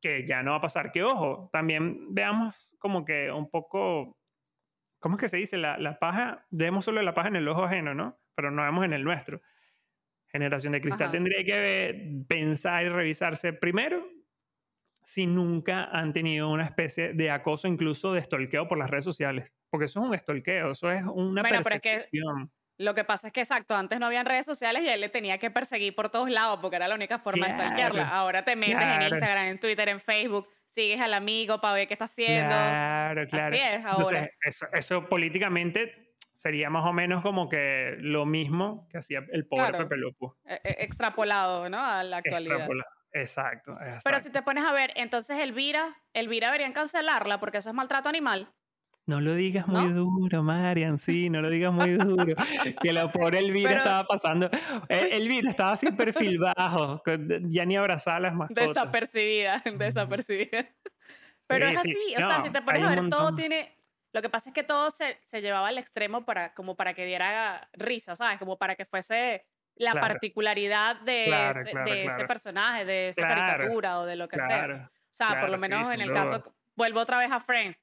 que 0.00 0.26
ya 0.26 0.42
no 0.42 0.52
va 0.52 0.56
a 0.58 0.60
pasar. 0.60 0.90
Que 0.90 1.04
ojo, 1.04 1.50
también 1.52 2.12
veamos 2.12 2.74
como 2.78 3.04
que 3.04 3.30
un 3.30 3.48
poco, 3.48 4.18
¿cómo 4.98 5.16
es 5.16 5.20
que 5.20 5.28
se 5.28 5.36
dice? 5.36 5.58
La, 5.58 5.78
la 5.78 5.98
paja, 5.98 6.46
vemos 6.50 6.84
solo 6.84 7.00
la 7.02 7.14
paja 7.14 7.28
en 7.28 7.36
el 7.36 7.48
ojo 7.48 7.64
ajeno, 7.64 7.94
¿no? 7.94 8.18
Pero 8.34 8.50
no 8.50 8.62
vemos 8.62 8.84
en 8.84 8.92
el 8.92 9.04
nuestro. 9.04 9.40
Generación 10.28 10.72
de 10.72 10.80
cristal 10.80 11.12
tendría 11.12 11.44
que 11.44 12.24
pensar 12.28 12.84
y 12.84 12.88
revisarse 12.88 13.52
primero 13.52 14.15
si 15.06 15.24
nunca 15.28 15.84
han 15.84 16.12
tenido 16.12 16.50
una 16.50 16.64
especie 16.64 17.12
de 17.12 17.30
acoso, 17.30 17.68
incluso 17.68 18.12
de 18.12 18.18
estolqueo 18.18 18.66
por 18.66 18.76
las 18.76 18.90
redes 18.90 19.04
sociales. 19.04 19.54
Porque 19.70 19.84
eso 19.84 20.00
es 20.00 20.06
un 20.08 20.14
estolqueo, 20.16 20.72
eso 20.72 20.90
es 20.90 21.04
una 21.04 21.42
bueno, 21.42 21.62
persecución. 21.62 22.50
lo 22.76 22.92
que 22.92 23.04
pasa 23.04 23.28
es 23.28 23.32
que, 23.32 23.40
exacto, 23.40 23.76
antes 23.76 24.00
no 24.00 24.06
habían 24.06 24.26
redes 24.26 24.44
sociales 24.44 24.82
y 24.82 24.88
él 24.88 25.00
le 25.00 25.08
tenía 25.08 25.38
que 25.38 25.48
perseguir 25.48 25.94
por 25.94 26.10
todos 26.10 26.28
lados 26.28 26.58
porque 26.60 26.74
era 26.74 26.88
la 26.88 26.96
única 26.96 27.20
forma 27.20 27.46
de 27.46 27.54
stalkearla. 27.54 28.08
Ahora 28.08 28.44
te 28.44 28.56
metes 28.56 28.82
en 28.82 29.02
Instagram, 29.02 29.44
en 29.44 29.60
Twitter, 29.60 29.88
en 29.90 30.00
Facebook, 30.00 30.48
sigues 30.70 31.00
al 31.00 31.14
amigo 31.14 31.60
para 31.60 31.74
ver 31.74 31.86
qué 31.86 31.94
está 31.94 32.06
haciendo. 32.06 32.48
Claro, 32.48 33.28
claro. 33.28 33.54
Así 33.54 33.64
es 33.64 33.84
ahora. 33.84 34.30
eso, 34.72 35.08
políticamente 35.08 36.16
sería 36.34 36.68
más 36.68 36.84
o 36.84 36.92
menos 36.92 37.22
como 37.22 37.48
que 37.48 37.94
lo 38.00 38.26
mismo 38.26 38.88
que 38.90 38.98
hacía 38.98 39.24
el 39.30 39.46
pobre 39.46 39.78
Pepe 39.78 39.98
Lopo. 39.98 40.36
E, 40.44 40.54
e, 40.64 40.82
extrapolado, 40.82 41.68
¿no? 41.68 41.78
A 41.78 42.02
la 42.02 42.16
actualidad. 42.16 42.56
Extrapolado. 42.56 42.95
Exacto, 43.16 43.78
Pero 44.04 44.20
si 44.20 44.30
te 44.30 44.42
pones 44.42 44.64
a 44.64 44.72
ver, 44.72 44.92
entonces 44.94 45.38
Elvira, 45.38 45.96
Elvira 46.12 46.48
deberían 46.48 46.72
cancelarla 46.72 47.40
porque 47.40 47.58
eso 47.58 47.70
es 47.70 47.74
maltrato 47.74 48.10
animal. 48.10 48.52
No 49.06 49.20
lo 49.20 49.34
digas 49.34 49.68
muy 49.68 49.92
duro, 49.92 50.42
Marian, 50.42 50.98
sí, 50.98 51.30
no 51.30 51.40
lo 51.40 51.48
digas 51.48 51.72
muy 51.72 51.92
duro. 51.92 52.34
que 52.82 52.92
la 52.92 53.10
pobre 53.10 53.38
Elvira 53.38 53.78
estaba 53.78 54.04
pasando. 54.04 54.50
Eh, 54.88 55.10
Elvira 55.12 55.48
estaba 55.48 55.72
así 55.72 55.90
perfil 55.92 56.40
bajo, 56.40 57.02
ya 57.42 57.64
ni 57.64 57.76
abrazaba 57.76 58.20
las 58.20 58.34
mascotas. 58.34 58.68
Desapercibida, 58.68 59.62
desapercibida. 59.78 60.68
Pero 61.46 61.68
es 61.68 61.78
así, 61.78 62.14
o 62.16 62.18
sea, 62.18 62.42
si 62.42 62.50
te 62.50 62.60
pones 62.60 62.82
a 62.82 62.90
ver, 62.90 63.08
todo 63.08 63.34
tiene. 63.34 63.78
Lo 64.12 64.20
que 64.22 64.28
pasa 64.28 64.50
es 64.50 64.54
que 64.54 64.62
todo 64.62 64.90
se, 64.90 65.18
se, 65.22 65.40
llevaba 65.40 65.68
al 65.68 65.78
extremo 65.78 66.24
para, 66.24 66.52
como 66.54 66.74
para 66.74 66.94
que 66.94 67.04
diera 67.04 67.68
risa, 67.74 68.16
¿sabes? 68.16 68.38
Como 68.38 68.58
para 68.58 68.74
que 68.74 68.84
fuese 68.86 69.46
la 69.76 69.92
particularidad 69.94 70.96
de, 71.00 71.26
ese, 72.06 72.24
personaje, 72.26 72.84
de 72.84 73.08
esa 73.10 73.22
caricatura 73.22 74.00
o 74.00 74.06
de 74.06 74.16
lo 74.16 74.28
que 74.28 74.38
sea. 74.38 74.90
O 75.10 75.14
sea, 75.14 75.40
por 75.40 75.50
lo 75.50 75.58
menos 75.58 75.90
en 75.90 76.00
el 76.00 76.12
caso, 76.12 76.42
vuelvo 76.74 77.00
otra 77.00 77.18
vez 77.18 77.30
a 77.30 77.40
Friends, 77.40 77.78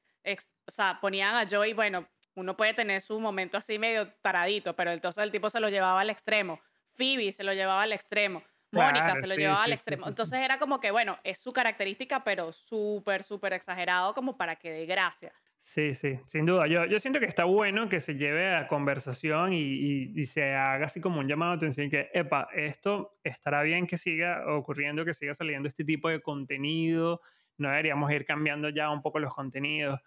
o 0.65 0.71
sea, 0.71 0.99
ponían 1.01 1.35
a 1.35 1.47
Joey, 1.49 1.73
bueno, 1.73 2.07
uno 2.35 2.55
puede 2.57 2.73
tener 2.73 3.01
su 3.01 3.19
momento 3.19 3.57
así 3.57 3.77
medio 3.77 4.11
paradito, 4.21 4.75
pero 4.75 4.91
entonces 4.91 5.23
el 5.23 5.31
tipo 5.31 5.49
se 5.49 5.59
lo 5.59 5.69
llevaba 5.69 6.01
al 6.01 6.09
extremo. 6.09 6.59
Phoebe 6.95 7.31
se 7.31 7.43
lo 7.43 7.53
llevaba 7.53 7.83
al 7.83 7.93
extremo. 7.93 8.43
Mónica 8.71 9.15
se 9.15 9.27
lo 9.27 9.35
llevaba 9.35 9.63
al 9.63 9.73
extremo. 9.73 10.07
Entonces 10.07 10.39
era 10.39 10.57
como 10.57 10.79
que, 10.79 10.89
bueno, 10.89 11.19
es 11.23 11.39
su 11.39 11.53
característica, 11.53 12.23
pero 12.23 12.51
súper, 12.51 13.23
súper 13.23 13.53
exagerado 13.53 14.13
como 14.15 14.35
para 14.35 14.55
que 14.55 14.71
dé 14.71 14.85
gracia. 14.85 15.31
Sí, 15.65 15.95
sí, 15.95 16.19
sin 16.25 16.45
duda. 16.45 16.67
Yo, 16.67 16.83
yo 16.85 16.99
siento 16.99 17.21
que 17.21 17.25
está 17.25 17.45
bueno 17.45 17.87
que 17.87 18.01
se 18.01 18.15
lleve 18.15 18.53
a 18.53 18.67
conversación 18.67 19.53
y, 19.53 20.11
y, 20.13 20.25
se 20.25 20.53
haga 20.53 20.87
así 20.87 20.99
como 20.99 21.21
un 21.21 21.27
llamado 21.29 21.51
de 21.53 21.57
atención 21.57 21.89
que, 21.89 22.09
epa, 22.13 22.49
esto 22.53 23.17
estará 23.23 23.63
bien 23.63 23.87
que 23.87 23.97
siga 23.97 24.43
ocurriendo, 24.57 25.05
que 25.05 25.13
siga 25.13 25.33
saliendo 25.33 25.69
este 25.69 25.85
tipo 25.85 26.09
de 26.09 26.21
contenido, 26.21 27.21
no 27.57 27.69
deberíamos 27.69 28.11
ir 28.11 28.25
cambiando 28.25 28.67
ya 28.67 28.89
un 28.89 29.01
poco 29.01 29.19
los 29.19 29.33
contenidos. 29.33 30.01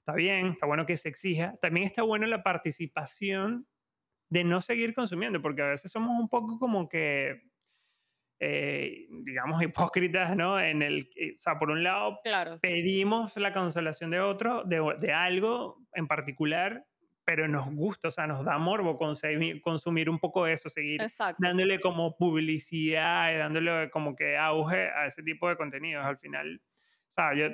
está 0.00 0.12
bien, 0.14 0.48
está 0.48 0.66
bueno 0.66 0.84
que 0.86 0.96
se 0.96 1.08
exija. 1.08 1.54
También 1.62 1.86
está 1.86 2.02
bueno 2.02 2.26
la 2.26 2.42
participación 2.42 3.68
de 4.28 4.42
no 4.42 4.60
seguir 4.60 4.92
consumiendo, 4.92 5.40
porque 5.40 5.62
a 5.62 5.68
veces 5.68 5.92
somos 5.92 6.18
un 6.18 6.28
poco 6.28 6.58
como 6.58 6.88
que, 6.88 7.42
eh, 8.40 9.06
digamos, 9.24 9.62
hipócritas, 9.62 10.36
¿no? 10.36 10.60
En 10.60 10.82
el, 10.82 11.08
o 11.34 11.38
sea, 11.38 11.58
por 11.58 11.70
un 11.70 11.82
lado, 11.82 12.18
Claro. 12.22 12.58
pedimos 12.60 13.36
la 13.36 13.52
consolación 13.52 14.10
de 14.10 14.20
otro, 14.20 14.62
de, 14.64 14.82
de 15.00 15.12
algo 15.12 15.78
en 15.94 16.06
particular, 16.06 16.84
pero 17.24 17.48
nos 17.48 17.66
gusta, 17.74 18.08
o 18.08 18.10
sea, 18.10 18.26
nos 18.26 18.44
da 18.44 18.56
morbo 18.58 18.96
consumir, 18.98 19.60
consumir 19.60 20.08
un 20.08 20.18
poco 20.18 20.44
de 20.44 20.52
eso, 20.52 20.68
seguir 20.68 21.02
Exacto. 21.02 21.36
dándole 21.40 21.80
como 21.80 22.16
publicidad 22.16 23.32
y 23.32 23.36
dándole 23.36 23.90
como 23.90 24.14
que 24.14 24.36
auge 24.36 24.90
a 24.90 25.06
ese 25.06 25.22
tipo 25.22 25.48
de 25.48 25.56
contenidos. 25.56 26.04
Al 26.04 26.18
final, 26.18 26.62
o 27.08 27.10
sea, 27.10 27.34
yo 27.34 27.48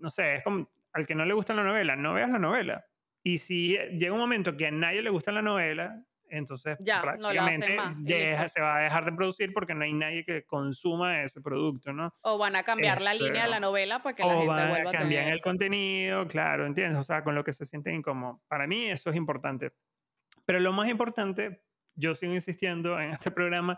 no 0.00 0.08
sé, 0.10 0.36
es 0.36 0.44
como 0.44 0.70
al 0.94 1.06
que 1.06 1.14
no 1.14 1.26
le 1.26 1.34
gusta 1.34 1.52
la 1.52 1.62
novela, 1.64 1.94
no 1.96 2.14
veas 2.14 2.30
la 2.30 2.38
novela. 2.38 2.86
Y 3.22 3.38
si 3.38 3.76
llega 3.76 4.12
un 4.14 4.20
momento 4.20 4.56
que 4.56 4.68
a 4.68 4.70
nadie 4.70 5.02
le 5.02 5.10
gusta 5.10 5.30
la 5.32 5.42
novela, 5.42 6.02
entonces 6.30 6.76
Ya, 6.80 7.00
no 7.00 7.32
la 7.32 7.44
prácticamente 7.44 7.76
más, 7.76 7.96
y 8.00 8.12
deja- 8.12 8.48
se 8.48 8.60
va 8.60 8.76
a 8.76 8.80
dejar 8.82 9.04
de 9.04 9.12
producir 9.12 9.52
porque 9.52 9.74
no 9.74 9.84
hay 9.84 9.92
nadie 9.92 10.24
que 10.24 10.44
consuma 10.44 11.22
ese 11.22 11.40
producto, 11.40 11.92
¿no? 11.92 12.12
O 12.22 12.38
van 12.38 12.56
a 12.56 12.62
cambiar 12.62 13.00
la 13.00 13.14
línea 13.14 13.44
de 13.44 13.48
la 13.50 13.56
Este, 13.56 13.60
novela 13.60 14.02
para 14.02 14.14
que 14.16 14.22
la 14.24 14.30
gente 14.30 14.46
van 14.46 14.68
vuelva 14.70 14.90
a 14.90 14.92
a 14.92 14.96
cambiar 14.98 15.22
tener. 15.24 15.34
el 15.34 15.40
contenido, 15.40 16.26
claro, 16.28 16.66
¿entiendes? 16.66 16.98
O 16.98 17.02
sea, 17.02 17.22
con 17.24 17.34
lo 17.34 17.44
que 17.44 17.52
se 17.52 17.64
sienten 17.64 17.94
incómodos. 17.96 18.40
Para 18.48 18.66
mí 18.66 18.88
eso 18.90 19.10
es 19.10 19.16
importante. 19.16 19.72
Pero 20.44 20.60
lo 20.60 20.72
más 20.72 20.88
importante, 20.88 21.62
yo 21.94 22.14
sigo 22.14 22.32
insistiendo 22.34 22.98
en 23.00 23.10
este 23.10 23.30
programa, 23.30 23.76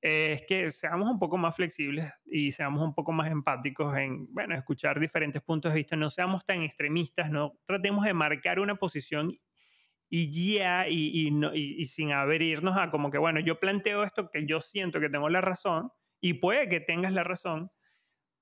es 0.00 0.42
que 0.48 0.70
seamos 0.72 1.08
un 1.08 1.18
poco 1.18 1.38
más 1.38 1.54
flexibles 1.54 2.12
y 2.24 2.50
seamos 2.50 2.82
un 2.82 2.92
poco 2.92 3.12
más 3.12 3.30
empáticos 3.30 3.96
en, 3.96 4.26
bueno, 4.34 4.54
escuchar 4.54 4.98
diferentes 4.98 5.40
puntos 5.42 5.72
de 5.72 5.78
vista, 5.78 5.94
no 5.96 6.10
seamos 6.10 6.44
tan 6.44 6.62
extremistas, 6.62 7.30
no 7.30 7.52
tratemos 7.66 8.04
de 8.04 8.12
marcar 8.12 8.58
una 8.58 8.74
posición 8.74 9.32
y 10.14 10.30
ya, 10.58 10.88
y, 10.88 11.26
y 11.28 11.30
no- 11.30 11.54
y- 11.54 11.76
y 11.80 11.86
sin 11.86 12.12
abrirnos 12.12 12.76
a 12.76 12.90
como 12.90 13.10
que, 13.10 13.16
bueno, 13.18 13.40
yo 13.40 13.58
planteo 13.60 14.02
esto 14.04 14.28
que 14.30 14.44
yo 14.46 14.60
siento 14.60 15.00
que 15.00 15.08
tengo 15.08 15.30
la 15.30 15.40
razón 15.40 15.90
y 16.20 16.34
puede 16.34 16.68
que 16.68 16.80
tengas 16.80 17.12
la 17.14 17.24
razón, 17.24 17.70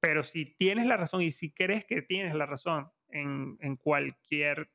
pero 0.01 0.23
si 0.25 0.47
tienes 0.57 0.87
la 0.87 0.97
razón 0.97 1.23
y 1.23 1.33
si 1.33 1.53
crees 1.53 1.85
que 1.87 2.03
tienes 2.03 2.35
la 2.35 2.47
razón 2.47 2.91
en, 3.11 3.59
en 3.61 3.77
cualquier 3.77 4.71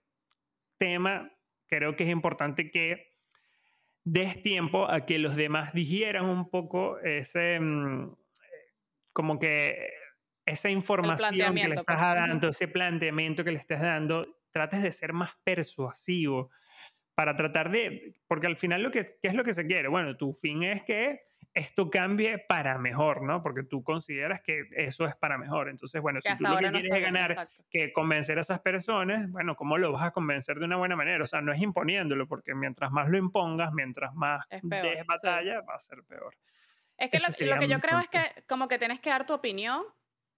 tema, 0.78 1.32
creo 1.68 1.96
que 1.96 2.06
es 2.06 2.10
importante 2.12 2.72
que 2.72 3.14
des 4.04 4.42
tiempo 4.44 4.90
a 4.90 5.06
que 5.06 5.20
los 5.20 5.36
demás 5.36 5.74
digieran 5.74 6.26
un 6.26 6.50
poco 6.50 7.00
ese, 7.00 7.60
mm, 7.60 8.16
como 9.14 9.40
que 9.40 9.90
esa 10.46 10.70
información 10.70 11.56
que 11.56 11.68
le 11.70 11.76
estás 11.76 11.98
pues. 11.98 12.00
Dando, 12.16 12.50
ese 12.50 12.68
planteamiento 12.68 13.44
que 13.44 13.52
le 13.52 13.58
estás 13.60 13.82
dando, 13.82 14.38
trates 14.52 14.84
de 14.84 14.92
ser 14.92 15.14
más 15.14 15.32
persuasivo 15.44 16.52
para 17.16 17.36
tratar 17.36 17.72
de, 17.72 18.14
porque 18.28 18.48
al 18.48 18.58
final 18.58 18.84
lo 18.84 18.92
que, 18.92 19.18
¿qué 19.22 19.30
es 19.30 19.34
lo 19.34 19.44
que 19.44 19.54
se 19.54 19.66
quiere? 19.66 19.88
Bueno, 19.88 20.18
tu 20.18 20.34
fin 20.34 20.64
es 20.64 20.84
que 20.84 21.22
esto 21.54 21.90
cambie 21.90 22.38
para 22.38 22.78
mejor, 22.78 23.22
¿no? 23.22 23.42
Porque 23.42 23.64
tú 23.64 23.82
consideras 23.82 24.42
que 24.42 24.66
eso 24.76 25.06
es 25.06 25.16
para 25.16 25.38
mejor. 25.38 25.70
Entonces, 25.70 26.02
bueno, 26.02 26.20
Que 26.22 26.34
si 26.34 26.38
tú 26.38 26.44
lo 26.44 26.58
que 26.58 26.70
no 26.70 26.72
quieres 26.72 26.92
es 26.92 27.02
ganar 27.02 27.32
exacto. 27.32 27.64
que 27.70 27.94
convencer 27.94 28.38
a 28.38 28.42
esas 28.42 28.60
personas, 28.60 29.32
bueno, 29.32 29.56
¿cómo 29.56 29.78
lo 29.78 29.94
vas 29.94 30.04
a 30.04 30.12
convencer 30.12 30.60
de 30.60 30.66
una 30.66 30.76
buena 30.76 30.98
manera? 30.98 31.24
O 31.24 31.28
sea, 31.28 31.40
no 31.40 31.54
es 31.54 31.62
imponiéndolo, 31.62 32.28
porque 32.28 32.54
mientras 32.54 32.92
más 32.92 33.10
lo 33.10 33.18
impongas, 33.18 33.72
mientras 33.72 34.14
más 34.14 34.46
peor, 34.48 34.84
des 34.84 35.00
sí. 35.00 35.06
batalla, 35.08 35.62
va 35.62 35.76
a 35.76 35.80
ser 35.80 36.04
peor. 36.04 36.36
Es 36.98 37.10
que 37.10 37.20
lo, 37.20 37.58
que 37.58 37.68
yo 37.70 37.80
creo 37.80 38.00
es 38.00 38.08
que 38.10 38.44
como 38.48 38.68
que 38.68 38.78
tienes 38.78 39.00
que 39.00 39.10
dar 39.10 39.26
tu 39.26 39.34
opinión 39.34 39.84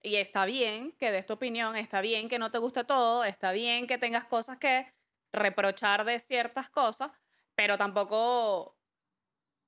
y 0.02 0.16
está 0.16 0.44
bien 0.46 0.92
que 0.92 1.10
des 1.10 1.26
tu 1.26 1.34
opinión, 1.34 1.74
está 1.74 2.00
bien 2.00 2.28
que 2.28 2.38
no 2.38 2.52
te 2.52 2.58
guste 2.58 2.84
todo, 2.84 3.24
está 3.24 3.50
bien 3.50 3.88
que 3.88 3.98
tengas 3.98 4.24
cosas 4.24 4.58
que 4.58 4.86
reprochar 5.32 6.04
de 6.04 6.18
ciertas 6.18 6.70
cosas, 6.70 7.12
pero 7.54 7.76
tampoco 7.78 8.78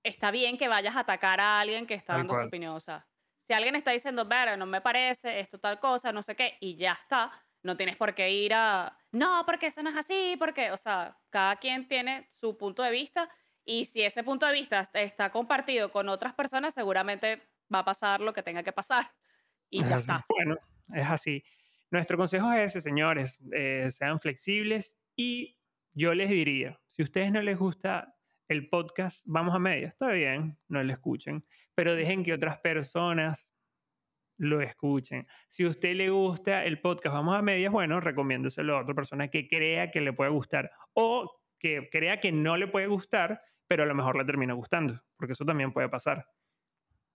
está 0.03 0.31
bien 0.31 0.57
que 0.59 0.69
vayas 0.69 0.97
a 0.97 1.01
atacar 1.01 1.41
a 1.41 1.61
alguien 1.61 1.87
que 1.87 1.95
está 1.95 2.15
Tal 2.15 2.21
dando 2.21 2.35
su 2.35 2.45
opinión. 2.45 2.75
O 2.75 2.81
sea, 2.81 3.07
si 3.39 3.53
alguien 3.53 3.77
está 3.77 3.91
diciendo, 3.93 4.25
ver, 4.27 4.57
no 4.59 4.67
me 4.67 4.81
parece, 4.81 5.41
esto 5.41 5.59
tal 5.61 5.81
cosa, 5.81 6.13
no 6.13 6.23
sé 6.23 6.37
qué, 6.37 6.57
y 6.61 6.77
ya 6.77 6.93
está, 6.93 7.31
no 7.63 7.77
tienes 7.77 7.97
por 7.97 8.15
qué 8.15 8.31
ir 8.31 8.55
a, 8.55 8.97
no, 9.13 9.45
porque 9.47 9.67
eso 9.67 9.83
no 9.83 9.91
es 9.91 9.97
así, 9.97 10.37
porque, 10.39 10.71
o 10.73 10.77
sea, 10.77 11.19
cada 11.31 11.57
quien 11.57 11.89
tiene 11.89 12.27
su 12.31 12.57
punto 12.57 12.83
de 12.83 12.91
vista 12.91 13.29
y 13.65 13.85
si 13.85 14.03
ese 14.03 14.25
punto 14.25 14.47
de 14.47 14.53
vista 14.53 14.81
est- 14.81 14.97
está 14.97 15.31
compartido 15.31 15.91
con 15.91 16.09
otras 16.09 16.35
personas, 16.35 16.75
seguramente 16.75 17.43
va 17.73 17.81
a 17.81 17.85
pasar 17.85 18.21
lo 18.21 18.33
que 18.33 18.43
tenga 18.43 18.63
que 18.63 18.73
pasar 18.73 19.11
y 19.69 19.85
Es 19.85 19.89
ya 19.89 19.97
así. 19.97 20.13
está. 20.13 20.25
Bueno, 20.29 20.57
es 20.95 21.09
así. 21.09 21.43
Nuestro 21.91 22.17
consejo 22.17 22.53
es 22.53 22.61
ese, 22.71 22.81
señores, 22.81 23.41
eh, 23.53 23.89
sean 23.91 24.19
flexibles 24.21 24.99
y 25.21 25.61
yo 25.93 26.15
les 26.15 26.31
diría, 26.31 26.81
si 26.87 27.03
a 27.03 27.05
ustedes 27.05 27.31
no 27.31 27.43
les 27.43 27.59
gusta 27.59 28.17
el 28.49 28.71
podcast, 28.71 29.21
vamos 29.27 29.55
a 29.55 29.59
media, 29.59 29.87
está 29.87 30.09
bien, 30.09 30.57
no 30.67 30.83
lo 30.83 30.91
escuchen, 30.91 31.45
pero 31.75 31.95
dejen 31.95 32.25
que 32.25 32.33
otras 32.33 32.57
personas 32.61 33.53
lo 34.39 34.63
escuchen. 34.63 35.27
Si 35.47 35.65
a 35.65 35.69
usted 35.69 35.95
le 35.95 36.09
gusta 36.09 36.65
el 36.65 36.81
podcast 36.81 37.15
Vamos 37.15 37.37
a 37.37 37.43
Medias, 37.43 37.71
bueno, 37.71 38.01
recomiéndeselo 38.01 38.79
a 38.79 38.81
otra 38.81 38.95
persona 38.95 39.29
que 39.29 39.47
crea 39.47 39.91
que 39.91 40.01
le 40.01 40.15
puede 40.15 40.31
gustar 40.31 40.71
o 40.95 41.31
que 41.59 41.91
crea 41.93 42.19
que 42.19 42.33
no 42.33 42.57
le 42.57 42.67
puede 42.67 42.87
gustar, 42.87 43.43
pero 43.69 43.83
a 43.83 43.87
lo 43.87 43.95
mejor 43.95 44.17
le 44.17 44.25
termina 44.25 44.55
gustando, 44.55 45.03
porque 45.17 45.35
eso 45.35 45.45
también 45.45 45.71
puede 45.71 45.91
pasar. 45.91 46.27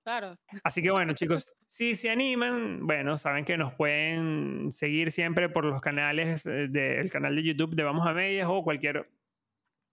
Claro. 0.05 0.37
Así 0.63 0.83
que 0.83 0.91
bueno, 0.91 1.13
chicos, 1.13 1.51
si 1.65 1.95
se 1.95 2.11
animan, 2.11 2.85
bueno, 2.85 3.17
saben 3.17 3.43
que 3.43 3.57
nos 3.57 3.73
pueden 3.73 4.71
seguir 4.71 5.11
siempre 5.11 5.49
por 5.49 5.65
los 5.65 5.81
canales 5.81 6.45
eh, 6.45 6.67
del 6.69 7.09
canal 7.09 7.35
de 7.35 7.41
YouTube 7.41 7.75
de 7.75 7.81
Vamos 7.81 8.05
a 8.05 8.13
Medias 8.13 8.47
o 8.47 8.63
cualquier 8.63 9.09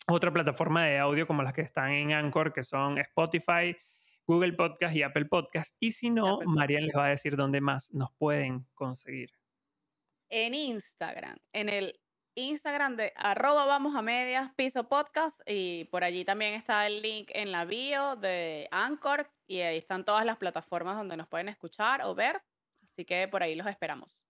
otra 0.07 0.31
plataforma 0.31 0.85
de 0.85 0.99
audio 0.99 1.27
como 1.27 1.43
las 1.43 1.55
que 1.55 1.63
están 1.63 1.93
en 1.93 2.13
Anchor, 2.13 2.53
que 2.53 2.63
son 2.63 2.99
Spotify, 2.99 3.75
Google 4.27 4.53
Podcast 4.53 4.95
y 4.95 5.03
Apple 5.03 5.25
Podcast. 5.25 5.75
Y 5.81 5.93
si 5.93 6.11
no, 6.11 6.35
Apple 6.35 6.47
Marian 6.49 6.85
les 6.85 6.95
va 6.95 7.07
a 7.07 7.09
decir 7.09 7.35
dónde 7.35 7.63
más 7.63 7.91
nos 7.91 8.13
pueden 8.13 8.67
conseguir. 8.75 9.31
En 10.29 10.53
Instagram, 10.53 11.39
en 11.55 11.71
el 11.71 11.99
Instagram 12.35 12.97
de 12.97 13.13
arroba 13.17 13.67
vamos 13.67 13.95
a 13.95 14.03
medias 14.03 14.51
piso 14.57 14.89
podcast 14.89 15.41
y 15.47 15.85
por 15.87 16.05
allí 16.05 16.25
también 16.25 16.55
está 16.55 16.87
el 16.87 17.03
link 17.03 17.31
en 17.35 17.53
la 17.53 17.65
bio 17.65 18.17
de 18.17 18.69
Anchor 18.71 19.31
y 19.47 19.61
ahí 19.61 19.77
están 19.77 20.05
todas 20.05 20.25
las 20.25 20.39
plataformas 20.39 20.97
donde 20.97 21.17
nos 21.17 21.29
pueden 21.29 21.49
escuchar 21.49 22.03
o 22.03 22.15
ver. 22.15 22.43
Así 22.91 23.05
que 23.05 23.29
por 23.29 23.43
ahí 23.43 23.55
los 23.55 23.67
esperamos. 23.67 24.25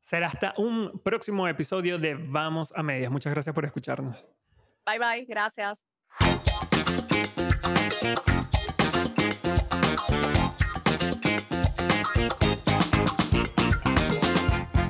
Será 0.00 0.28
hasta 0.28 0.54
un 0.56 1.00
próximo 1.04 1.46
episodio 1.46 1.98
de 1.98 2.14
Vamos 2.14 2.72
a 2.74 2.82
Medias. 2.82 3.12
Muchas 3.12 3.32
gracias 3.32 3.54
por 3.54 3.64
escucharnos. 3.64 4.26
Bye 4.86 4.98
bye, 4.98 5.24
gracias. 5.26 5.82